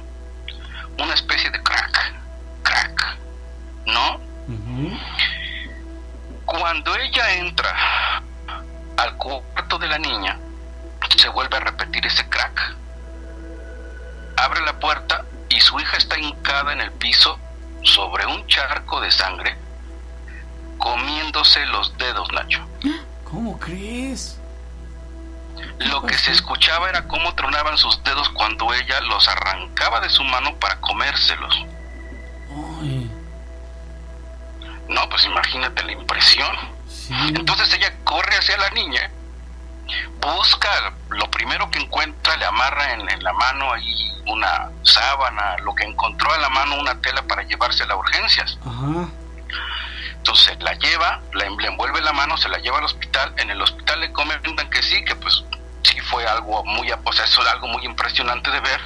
Una 0.99 1.15
especie 1.15 1.51
de 1.51 1.63
crack, 1.63 2.15
crack, 2.63 3.19
¿no? 3.87 4.21
Cuando 6.45 6.95
ella 6.97 7.35
entra 7.35 8.23
al 8.97 9.17
cuarto 9.17 9.79
de 9.79 9.89
la 9.89 9.99
niña, 9.99 10.39
se 11.17 11.29
vuelve 11.29 11.57
a 11.57 11.61
repetir 11.61 12.07
ese 12.07 12.29
crack. 12.29 12.77
Abre 14.37 14.61
la 14.63 14.79
puerta 14.79 15.25
y 15.49 15.61
su 15.61 15.79
hija 15.81 15.97
está 15.97 16.19
hincada 16.19 16.73
en 16.73 16.81
el 16.81 16.93
piso 16.93 17.39
sobre 17.83 18.27
un 18.27 18.47
charco 18.47 19.01
de 19.01 19.11
sangre, 19.11 19.57
comiéndose 20.79 21.65
los 21.67 21.97
dedos, 21.99 22.31
Nacho. 22.33 22.61
¿Cómo 23.25 23.59
crees? 23.59 24.39
Lo 25.79 26.03
que 26.03 26.17
se 26.17 26.33
escuchaba 26.33 26.89
era 26.89 27.07
cómo 27.07 27.35
tronaban 27.35 27.77
sus 27.77 28.03
dedos 28.05 28.29
cuando 28.31 28.73
ella 28.73 29.01
los 29.03 29.27
arrancaba 29.29 30.01
de 30.01 30.11
su 30.11 30.23
mano 30.25 30.55
para 30.57 30.81
comérselos. 30.81 31.67
No, 34.89 35.09
pues 35.09 35.25
imagínate 35.25 35.83
la 35.83 35.93
impresión. 35.93 36.57
Entonces 37.35 37.73
ella 37.75 37.93
corre 38.05 38.37
hacia 38.37 38.57
la 38.57 38.71
niña, 38.71 39.11
busca 40.21 40.95
lo 41.11 41.31
primero 41.31 41.71
que 41.71 41.79
encuentra, 41.79 42.37
le 42.37 42.47
amarra 42.47 42.95
en, 42.95 43.09
en 43.11 43.23
la 43.23 43.33
mano 43.35 43.73
ahí 43.73 44.11
una 44.27 44.71
sábana, 44.83 45.57
lo 45.59 45.75
que 45.75 45.85
encontró 45.85 46.35
en 46.35 46.41
la 46.41 46.49
mano 46.49 46.81
una 46.81 46.99
tela 47.01 47.23
para 47.23 47.43
llevársela 47.43 47.95
a 47.95 47.97
urgencias. 47.99 48.59
Entonces 50.25 50.57
la 50.63 50.73
lleva, 50.79 51.21
la, 51.35 51.51
le 51.51 51.67
envuelve 51.69 52.01
la 52.01 52.15
mano, 52.15 52.39
se 52.39 52.49
la 52.49 52.57
lleva 52.57 52.79
al 52.79 52.85
hospital. 52.85 53.35
En 53.37 53.51
el 53.51 53.61
hospital 53.61 54.01
le 54.01 54.11
comentan 54.11 54.71
que 54.71 54.83
sí, 54.83 55.05
que 55.05 55.15
pues 55.17 55.45
sí 55.83 56.01
fue 56.01 56.27
algo 56.27 56.65
muy, 56.65 56.91
o 56.91 57.13
sea, 57.13 57.27
eso 57.27 57.43
era 57.43 57.51
algo 57.51 57.69
muy 57.69 57.85
impresionante 57.85 58.51
de 58.51 58.59
ver, 58.61 58.81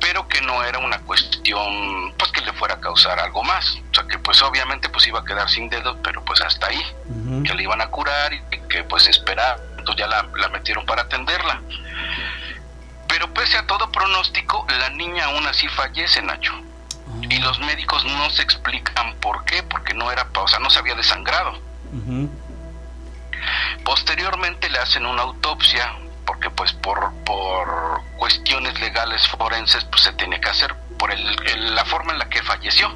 pero 0.00 0.26
que 0.28 0.40
no 0.40 0.64
era 0.64 0.78
una 0.78 0.98
cuestión, 1.00 2.14
pues 2.16 2.32
que 2.32 2.40
le 2.40 2.54
fuera 2.54 2.76
a 2.76 2.80
causar 2.80 3.20
algo 3.20 3.44
más. 3.44 3.80
O 3.90 3.94
sea, 3.94 4.04
que 4.08 4.18
pues 4.18 4.40
obviamente 4.40 4.88
pues 4.88 5.06
iba 5.06 5.20
a 5.20 5.24
quedar 5.26 5.46
sin 5.50 5.68
dedos, 5.68 5.98
pero 6.02 6.24
pues 6.24 6.40
hasta 6.40 6.68
ahí, 6.68 6.82
que 7.44 7.52
le 7.52 7.62
iban 7.62 7.82
a 7.82 7.88
curar 7.88 8.32
y 8.32 8.40
que 8.70 8.82
pues 8.84 9.08
esperar. 9.08 9.60
Entonces 9.76 9.96
ya 9.96 10.06
la, 10.06 10.26
la 10.36 10.48
metieron 10.48 10.86
para 10.86 11.02
atenderla. 11.02 11.60
Pero 13.08 13.30
pese 13.34 13.58
a 13.58 13.66
todo 13.66 13.92
pronóstico, 13.92 14.66
la 14.70 14.88
niña 14.88 15.26
aún 15.26 15.46
así 15.46 15.68
fallece, 15.68 16.22
Nacho. 16.22 16.54
Y 17.30 17.38
los 17.38 17.58
médicos 17.60 18.04
no 18.04 18.28
se 18.30 18.42
explican 18.42 19.14
por 19.16 19.44
qué, 19.44 19.62
porque 19.62 19.94
no 19.94 20.10
era, 20.10 20.26
o 20.34 20.48
sea, 20.48 20.58
no 20.58 20.68
se 20.70 20.78
había 20.78 20.94
desangrado. 20.94 21.58
Posteriormente 23.84 24.68
le 24.68 24.78
hacen 24.78 25.06
una 25.06 25.22
autopsia, 25.22 25.94
porque 26.26 26.50
pues 26.50 26.72
por, 26.74 27.12
por 27.24 28.02
cuestiones 28.18 28.78
legales 28.80 29.26
forenses 29.28 29.84
pues 29.84 30.02
se 30.02 30.12
tiene 30.12 30.40
que 30.40 30.48
hacer 30.50 30.74
por 30.98 31.10
el, 31.12 31.36
el- 31.48 31.74
la 31.74 31.84
forma 31.84 32.12
en 32.12 32.18
la 32.18 32.28
que 32.28 32.42
falleció. 32.42 32.94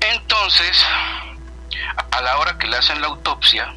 Entonces, 0.00 0.84
a 2.10 2.20
la 2.22 2.38
hora 2.38 2.56
que 2.58 2.66
le 2.66 2.76
hacen 2.76 3.00
la 3.00 3.08
autopsia, 3.08 3.72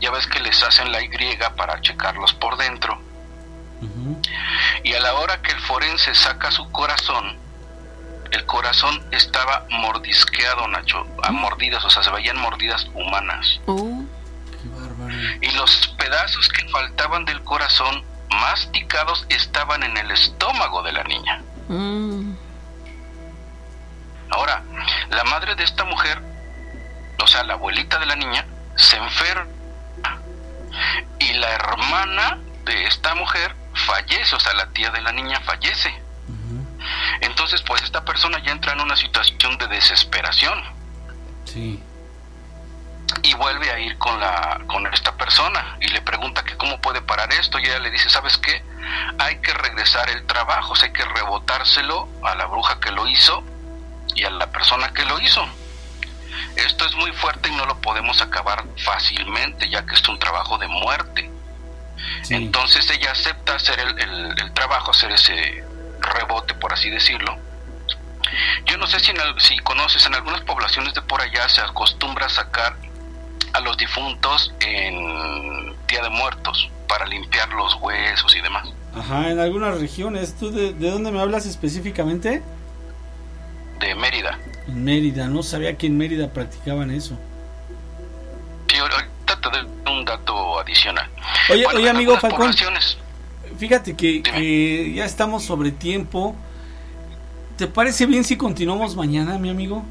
ya 0.00 0.10
ves 0.10 0.26
que 0.26 0.40
les 0.40 0.62
hacen 0.62 0.92
la 0.92 1.00
Y 1.02 1.08
para 1.56 1.80
checarlos 1.80 2.32
por 2.34 2.56
dentro. 2.56 3.00
Y 4.84 4.94
a 4.94 5.00
la 5.00 5.14
hora 5.14 5.40
que 5.42 5.52
el 5.52 5.60
forense 5.60 6.14
saca 6.14 6.50
su 6.50 6.70
corazón, 6.70 7.38
el 8.30 8.44
corazón 8.46 9.02
estaba 9.10 9.66
mordisqueado, 9.70 10.68
Nacho, 10.68 11.06
a 11.22 11.32
mordidas, 11.32 11.84
o 11.84 11.90
sea, 11.90 12.02
se 12.02 12.10
veían 12.10 12.38
mordidas 12.38 12.86
humanas. 12.94 13.60
Y 15.40 15.50
los 15.52 15.88
pedazos 15.98 16.48
que 16.48 16.68
faltaban 16.68 17.24
del 17.24 17.42
corazón, 17.44 18.04
masticados, 18.30 19.26
estaban 19.28 19.82
en 19.82 19.96
el 19.96 20.10
estómago 20.10 20.82
de 20.82 20.92
la 20.92 21.04
niña. 21.04 21.42
Ahora, 24.30 24.62
la 25.10 25.24
madre 25.24 25.54
de 25.54 25.64
esta 25.64 25.84
mujer, 25.84 26.20
o 27.22 27.26
sea, 27.26 27.44
la 27.44 27.54
abuelita 27.54 27.98
de 27.98 28.06
la 28.06 28.16
niña, 28.16 28.46
se 28.76 28.96
enferma. 28.96 29.52
Y 31.18 31.32
la 31.32 31.50
hermana 31.50 32.38
de 32.64 32.84
esta 32.86 33.14
mujer 33.14 33.54
fallece, 33.78 34.34
o 34.36 34.40
sea, 34.40 34.52
la 34.54 34.66
tía 34.70 34.90
de 34.90 35.00
la 35.00 35.12
niña 35.12 35.40
fallece. 35.40 36.02
Entonces, 37.20 37.62
pues 37.62 37.82
esta 37.82 38.04
persona 38.04 38.42
ya 38.42 38.52
entra 38.52 38.72
en 38.72 38.80
una 38.80 38.96
situación 38.96 39.58
de 39.58 39.66
desesperación 39.66 40.62
Sí. 41.44 41.82
y 43.22 43.34
vuelve 43.34 43.70
a 43.70 43.78
ir 43.78 43.98
con 43.98 44.18
la 44.20 44.60
con 44.66 44.86
esta 44.92 45.16
persona 45.16 45.76
y 45.80 45.88
le 45.88 46.00
pregunta 46.02 46.44
que 46.44 46.56
cómo 46.56 46.80
puede 46.80 47.00
parar 47.02 47.32
esto 47.32 47.58
y 47.58 47.64
ella 47.64 47.78
le 47.80 47.90
dice, 47.90 48.08
"¿Sabes 48.08 48.38
qué? 48.38 48.62
Hay 49.18 49.40
que 49.40 49.52
regresar 49.54 50.08
el 50.10 50.24
trabajo, 50.26 50.72
o 50.72 50.76
sea, 50.76 50.86
hay 50.86 50.92
que 50.92 51.04
rebotárselo 51.04 52.08
a 52.24 52.34
la 52.34 52.46
bruja 52.46 52.78
que 52.80 52.90
lo 52.92 53.06
hizo 53.08 53.42
y 54.14 54.24
a 54.24 54.30
la 54.30 54.50
persona 54.50 54.92
que 54.92 55.04
lo 55.04 55.18
hizo." 55.20 55.46
Esto 56.56 56.86
es 56.86 56.94
muy 56.96 57.12
fuerte 57.12 57.48
y 57.48 57.52
no 57.52 57.66
lo 57.66 57.80
podemos 57.80 58.20
acabar 58.22 58.64
fácilmente, 58.84 59.68
ya 59.68 59.84
que 59.86 59.94
es 59.94 60.08
un 60.08 60.18
trabajo 60.18 60.58
de 60.58 60.68
muerte. 60.68 61.27
Entonces 62.30 62.88
ella 62.90 63.12
acepta 63.12 63.54
hacer 63.54 63.78
el, 63.80 63.98
el- 63.98 64.40
el 64.40 64.52
trabajo, 64.52 64.90
hacer 64.90 65.10
ese 65.12 65.64
rebote, 66.00 66.54
por 66.54 66.72
así 66.72 66.90
decirlo. 66.90 67.36
Yo 68.66 68.76
no 68.76 68.86
sé 68.86 69.00
si, 69.00 69.10
en 69.10 69.16
si 69.38 69.56
conoces, 69.58 70.04
en 70.06 70.14
algunas 70.14 70.42
poblaciones 70.42 70.94
de 70.94 71.02
por 71.02 71.20
allá 71.20 71.48
se 71.48 71.60
acostumbra 71.60 72.26
a 72.26 72.28
sacar 72.28 72.76
a 73.54 73.60
los 73.60 73.76
difuntos 73.76 74.52
en 74.60 75.74
Día 75.86 76.02
de 76.02 76.10
Muertos 76.10 76.70
para 76.86 77.06
limpiar 77.06 77.48
los 77.50 77.74
huesos 77.76 78.34
y 78.36 78.40
demás. 78.40 78.68
Ajá, 78.94 79.30
en 79.30 79.38
algunas 79.40 79.78
regiones. 79.80 80.36
¿Tú 80.38 80.50
de, 80.50 80.72
de 80.74 80.90
dónde 80.90 81.10
me 81.10 81.20
hablas 81.20 81.46
específicamente? 81.46 82.42
De 83.80 83.94
Mérida. 83.94 84.38
En 84.66 84.84
Mérida. 84.84 85.26
No 85.28 85.42
sabía 85.42 85.76
que 85.78 85.86
en 85.86 85.96
Mérida 85.96 86.30
practicaban 86.32 86.90
eso. 86.90 87.18
Sí, 88.68 88.76
ahorita 89.28 89.40
te 89.40 89.58
doy 89.58 89.66
un 89.92 90.04
dato 90.04 90.60
adicional. 90.60 91.08
Oye, 91.50 91.64
Bueno, 91.64 91.80
oye 91.80 91.90
amigo 91.90 92.18
Falcón. 92.18 92.54
Fíjate 93.58 93.96
que, 93.96 94.22
que 94.22 94.92
ya 94.94 95.04
estamos 95.04 95.44
sobre 95.44 95.72
tiempo. 95.72 96.36
¿Te 97.56 97.66
parece 97.66 98.06
bien 98.06 98.24
si 98.24 98.36
continuamos 98.36 98.94
mañana, 98.94 99.38
mi 99.38 99.50
amigo? 99.50 99.84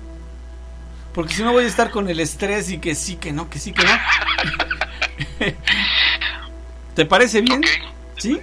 Porque 1.14 1.34
si 1.34 1.44
no 1.44 1.52
voy 1.52 1.66
a 1.66 1.68
estar 1.68 1.90
con 1.90 2.08
el 2.10 2.20
estrés 2.20 2.70
y 2.70 2.78
que 2.78 2.96
sí, 2.96 3.16
que 3.16 3.34
no, 3.34 3.50
que 3.50 3.60
sí, 3.60 3.74
que 3.74 3.84
no. 3.84 3.90
¿Te 6.96 7.06
parece 7.06 7.42
bien? 7.42 7.62
¿Sí? 8.18 8.40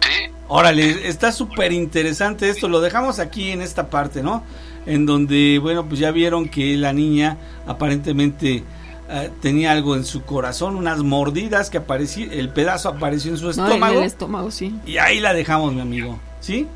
Sí, 0.00 0.30
Órale, 0.48 1.08
está 1.08 1.32
súper 1.32 1.72
interesante 1.72 2.48
esto. 2.48 2.68
Lo 2.68 2.80
dejamos 2.80 3.18
aquí 3.18 3.50
en 3.50 3.62
esta 3.62 3.90
parte, 3.90 4.22
¿no? 4.22 4.44
En 4.86 5.06
donde, 5.06 5.58
bueno, 5.60 5.86
pues 5.86 6.00
ya 6.00 6.10
vieron 6.10 6.48
que 6.48 6.76
la 6.76 6.92
niña 6.92 7.36
aparentemente 7.66 8.64
eh, 9.10 9.30
tenía 9.42 9.72
algo 9.72 9.96
en 9.96 10.04
su 10.04 10.22
corazón, 10.22 10.76
unas 10.76 10.98
mordidas 11.00 11.68
que 11.70 11.78
apareció, 11.78 12.30
el 12.30 12.48
pedazo 12.50 12.88
apareció 12.90 13.32
en 13.32 13.36
su 13.38 13.44
No, 13.44 13.50
estómago. 13.50 13.94
en 13.94 13.98
el 14.00 14.06
estómago, 14.06 14.50
sí. 14.50 14.74
Y 14.86 14.98
ahí 14.98 15.20
la 15.20 15.32
dejamos, 15.34 15.72
mi 15.72 15.80
amigo. 15.80 16.18
¿Sí? 16.40 16.66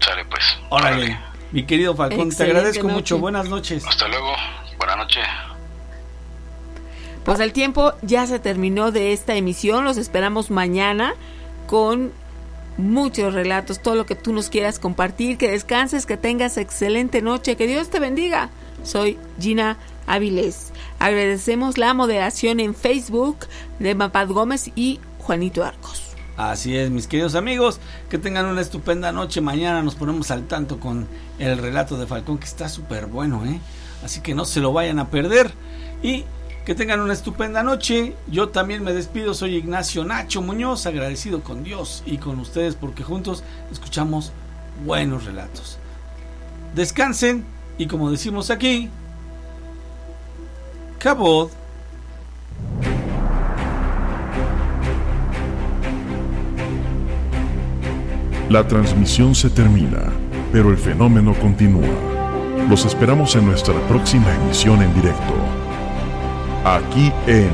Sale 0.00 0.24
pues. 0.24 0.42
Órale. 0.70 1.18
Mi 1.52 1.64
querido 1.64 1.94
Falcón, 1.94 2.30
te 2.30 2.42
agradezco 2.42 2.82
noche. 2.84 2.94
mucho. 2.94 3.18
Buenas 3.18 3.48
noches. 3.48 3.84
Hasta 3.86 4.08
luego. 4.08 4.32
Buenas 4.78 4.96
noches. 4.98 5.24
Pues 7.24 7.40
el 7.40 7.52
tiempo 7.52 7.92
ya 8.02 8.26
se 8.26 8.38
terminó 8.38 8.92
de 8.92 9.12
esta 9.12 9.34
emisión. 9.34 9.84
Los 9.84 9.96
esperamos 9.96 10.50
mañana 10.50 11.14
con 11.66 12.12
muchos 12.78 13.32
relatos, 13.34 13.80
todo 13.80 13.94
lo 13.94 14.06
que 14.06 14.14
tú 14.14 14.32
nos 14.32 14.48
quieras 14.48 14.78
compartir. 14.78 15.38
Que 15.38 15.50
descanses, 15.50 16.06
que 16.06 16.16
tengas 16.16 16.56
excelente 16.56 17.22
noche, 17.22 17.56
que 17.56 17.66
Dios 17.66 17.90
te 17.90 17.98
bendiga. 18.00 18.50
Soy 18.84 19.18
Gina 19.40 19.76
Avilés. 20.06 20.72
Agradecemos 20.98 21.78
la 21.78 21.94
moderación 21.94 22.60
en 22.60 22.74
Facebook 22.74 23.38
de 23.78 23.94
Mapad 23.94 24.28
Gómez 24.28 24.70
y 24.74 25.00
Juanito 25.18 25.64
Arcos. 25.64 26.02
Así 26.36 26.76
es, 26.76 26.90
mis 26.90 27.06
queridos 27.06 27.34
amigos, 27.34 27.80
que 28.10 28.18
tengan 28.18 28.46
una 28.46 28.60
estupenda 28.60 29.10
noche. 29.10 29.40
Mañana 29.40 29.82
nos 29.82 29.94
ponemos 29.94 30.30
al 30.30 30.46
tanto 30.46 30.78
con 30.78 31.08
el 31.38 31.58
relato 31.58 31.96
de 31.96 32.06
Falcón, 32.06 32.38
que 32.38 32.44
está 32.44 32.68
súper 32.68 33.06
bueno, 33.06 33.44
¿eh? 33.46 33.58
Así 34.04 34.20
que 34.20 34.34
no 34.34 34.44
se 34.44 34.60
lo 34.60 34.72
vayan 34.72 34.98
a 34.98 35.08
perder. 35.08 35.52
Y 36.02 36.24
que 36.66 36.74
tengan 36.74 37.00
una 37.00 37.12
estupenda 37.12 37.62
noche. 37.62 38.14
Yo 38.26 38.48
también 38.48 38.82
me 38.82 38.92
despido, 38.92 39.32
soy 39.34 39.54
Ignacio 39.54 40.04
Nacho 40.04 40.42
Muñoz, 40.42 40.84
agradecido 40.84 41.42
con 41.42 41.62
Dios 41.62 42.02
y 42.04 42.18
con 42.18 42.40
ustedes 42.40 42.74
porque 42.74 43.04
juntos 43.04 43.44
escuchamos 43.70 44.32
buenos 44.84 45.24
relatos. 45.24 45.78
Descansen 46.74 47.44
y 47.78 47.86
como 47.86 48.10
decimos 48.10 48.50
aquí, 48.50 48.90
Cabot. 50.98 51.50
La 58.48 58.66
transmisión 58.66 59.34
se 59.34 59.50
termina, 59.50 60.04
pero 60.52 60.70
el 60.70 60.78
fenómeno 60.78 61.34
continúa. 61.34 61.88
Los 62.70 62.84
esperamos 62.84 63.34
en 63.34 63.46
nuestra 63.46 63.74
próxima 63.88 64.32
emisión 64.36 64.82
en 64.82 64.94
directo. 64.94 65.34
Aquí 66.64 67.12
en 67.26 67.50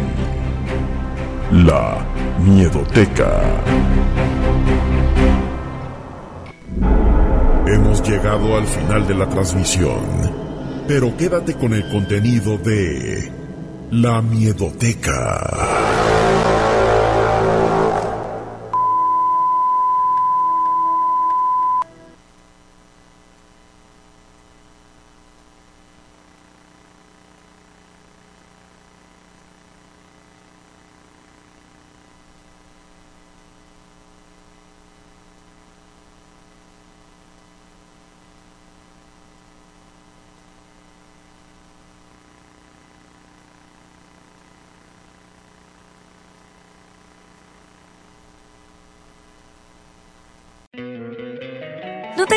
La 1.66 1.98
Miedoteca. 2.44 3.40
Hemos 7.66 8.02
llegado 8.02 8.56
al 8.56 8.66
final 8.66 9.06
de 9.06 9.14
la 9.14 9.28
transmisión, 9.28 10.00
pero 10.86 11.16
quédate 11.16 11.54
con 11.54 11.72
el 11.72 11.88
contenido 11.88 12.58
de 12.58 13.30
La 13.90 14.22
Miedoteca. 14.22 16.12
¿No 52.22 52.26
te 52.28 52.36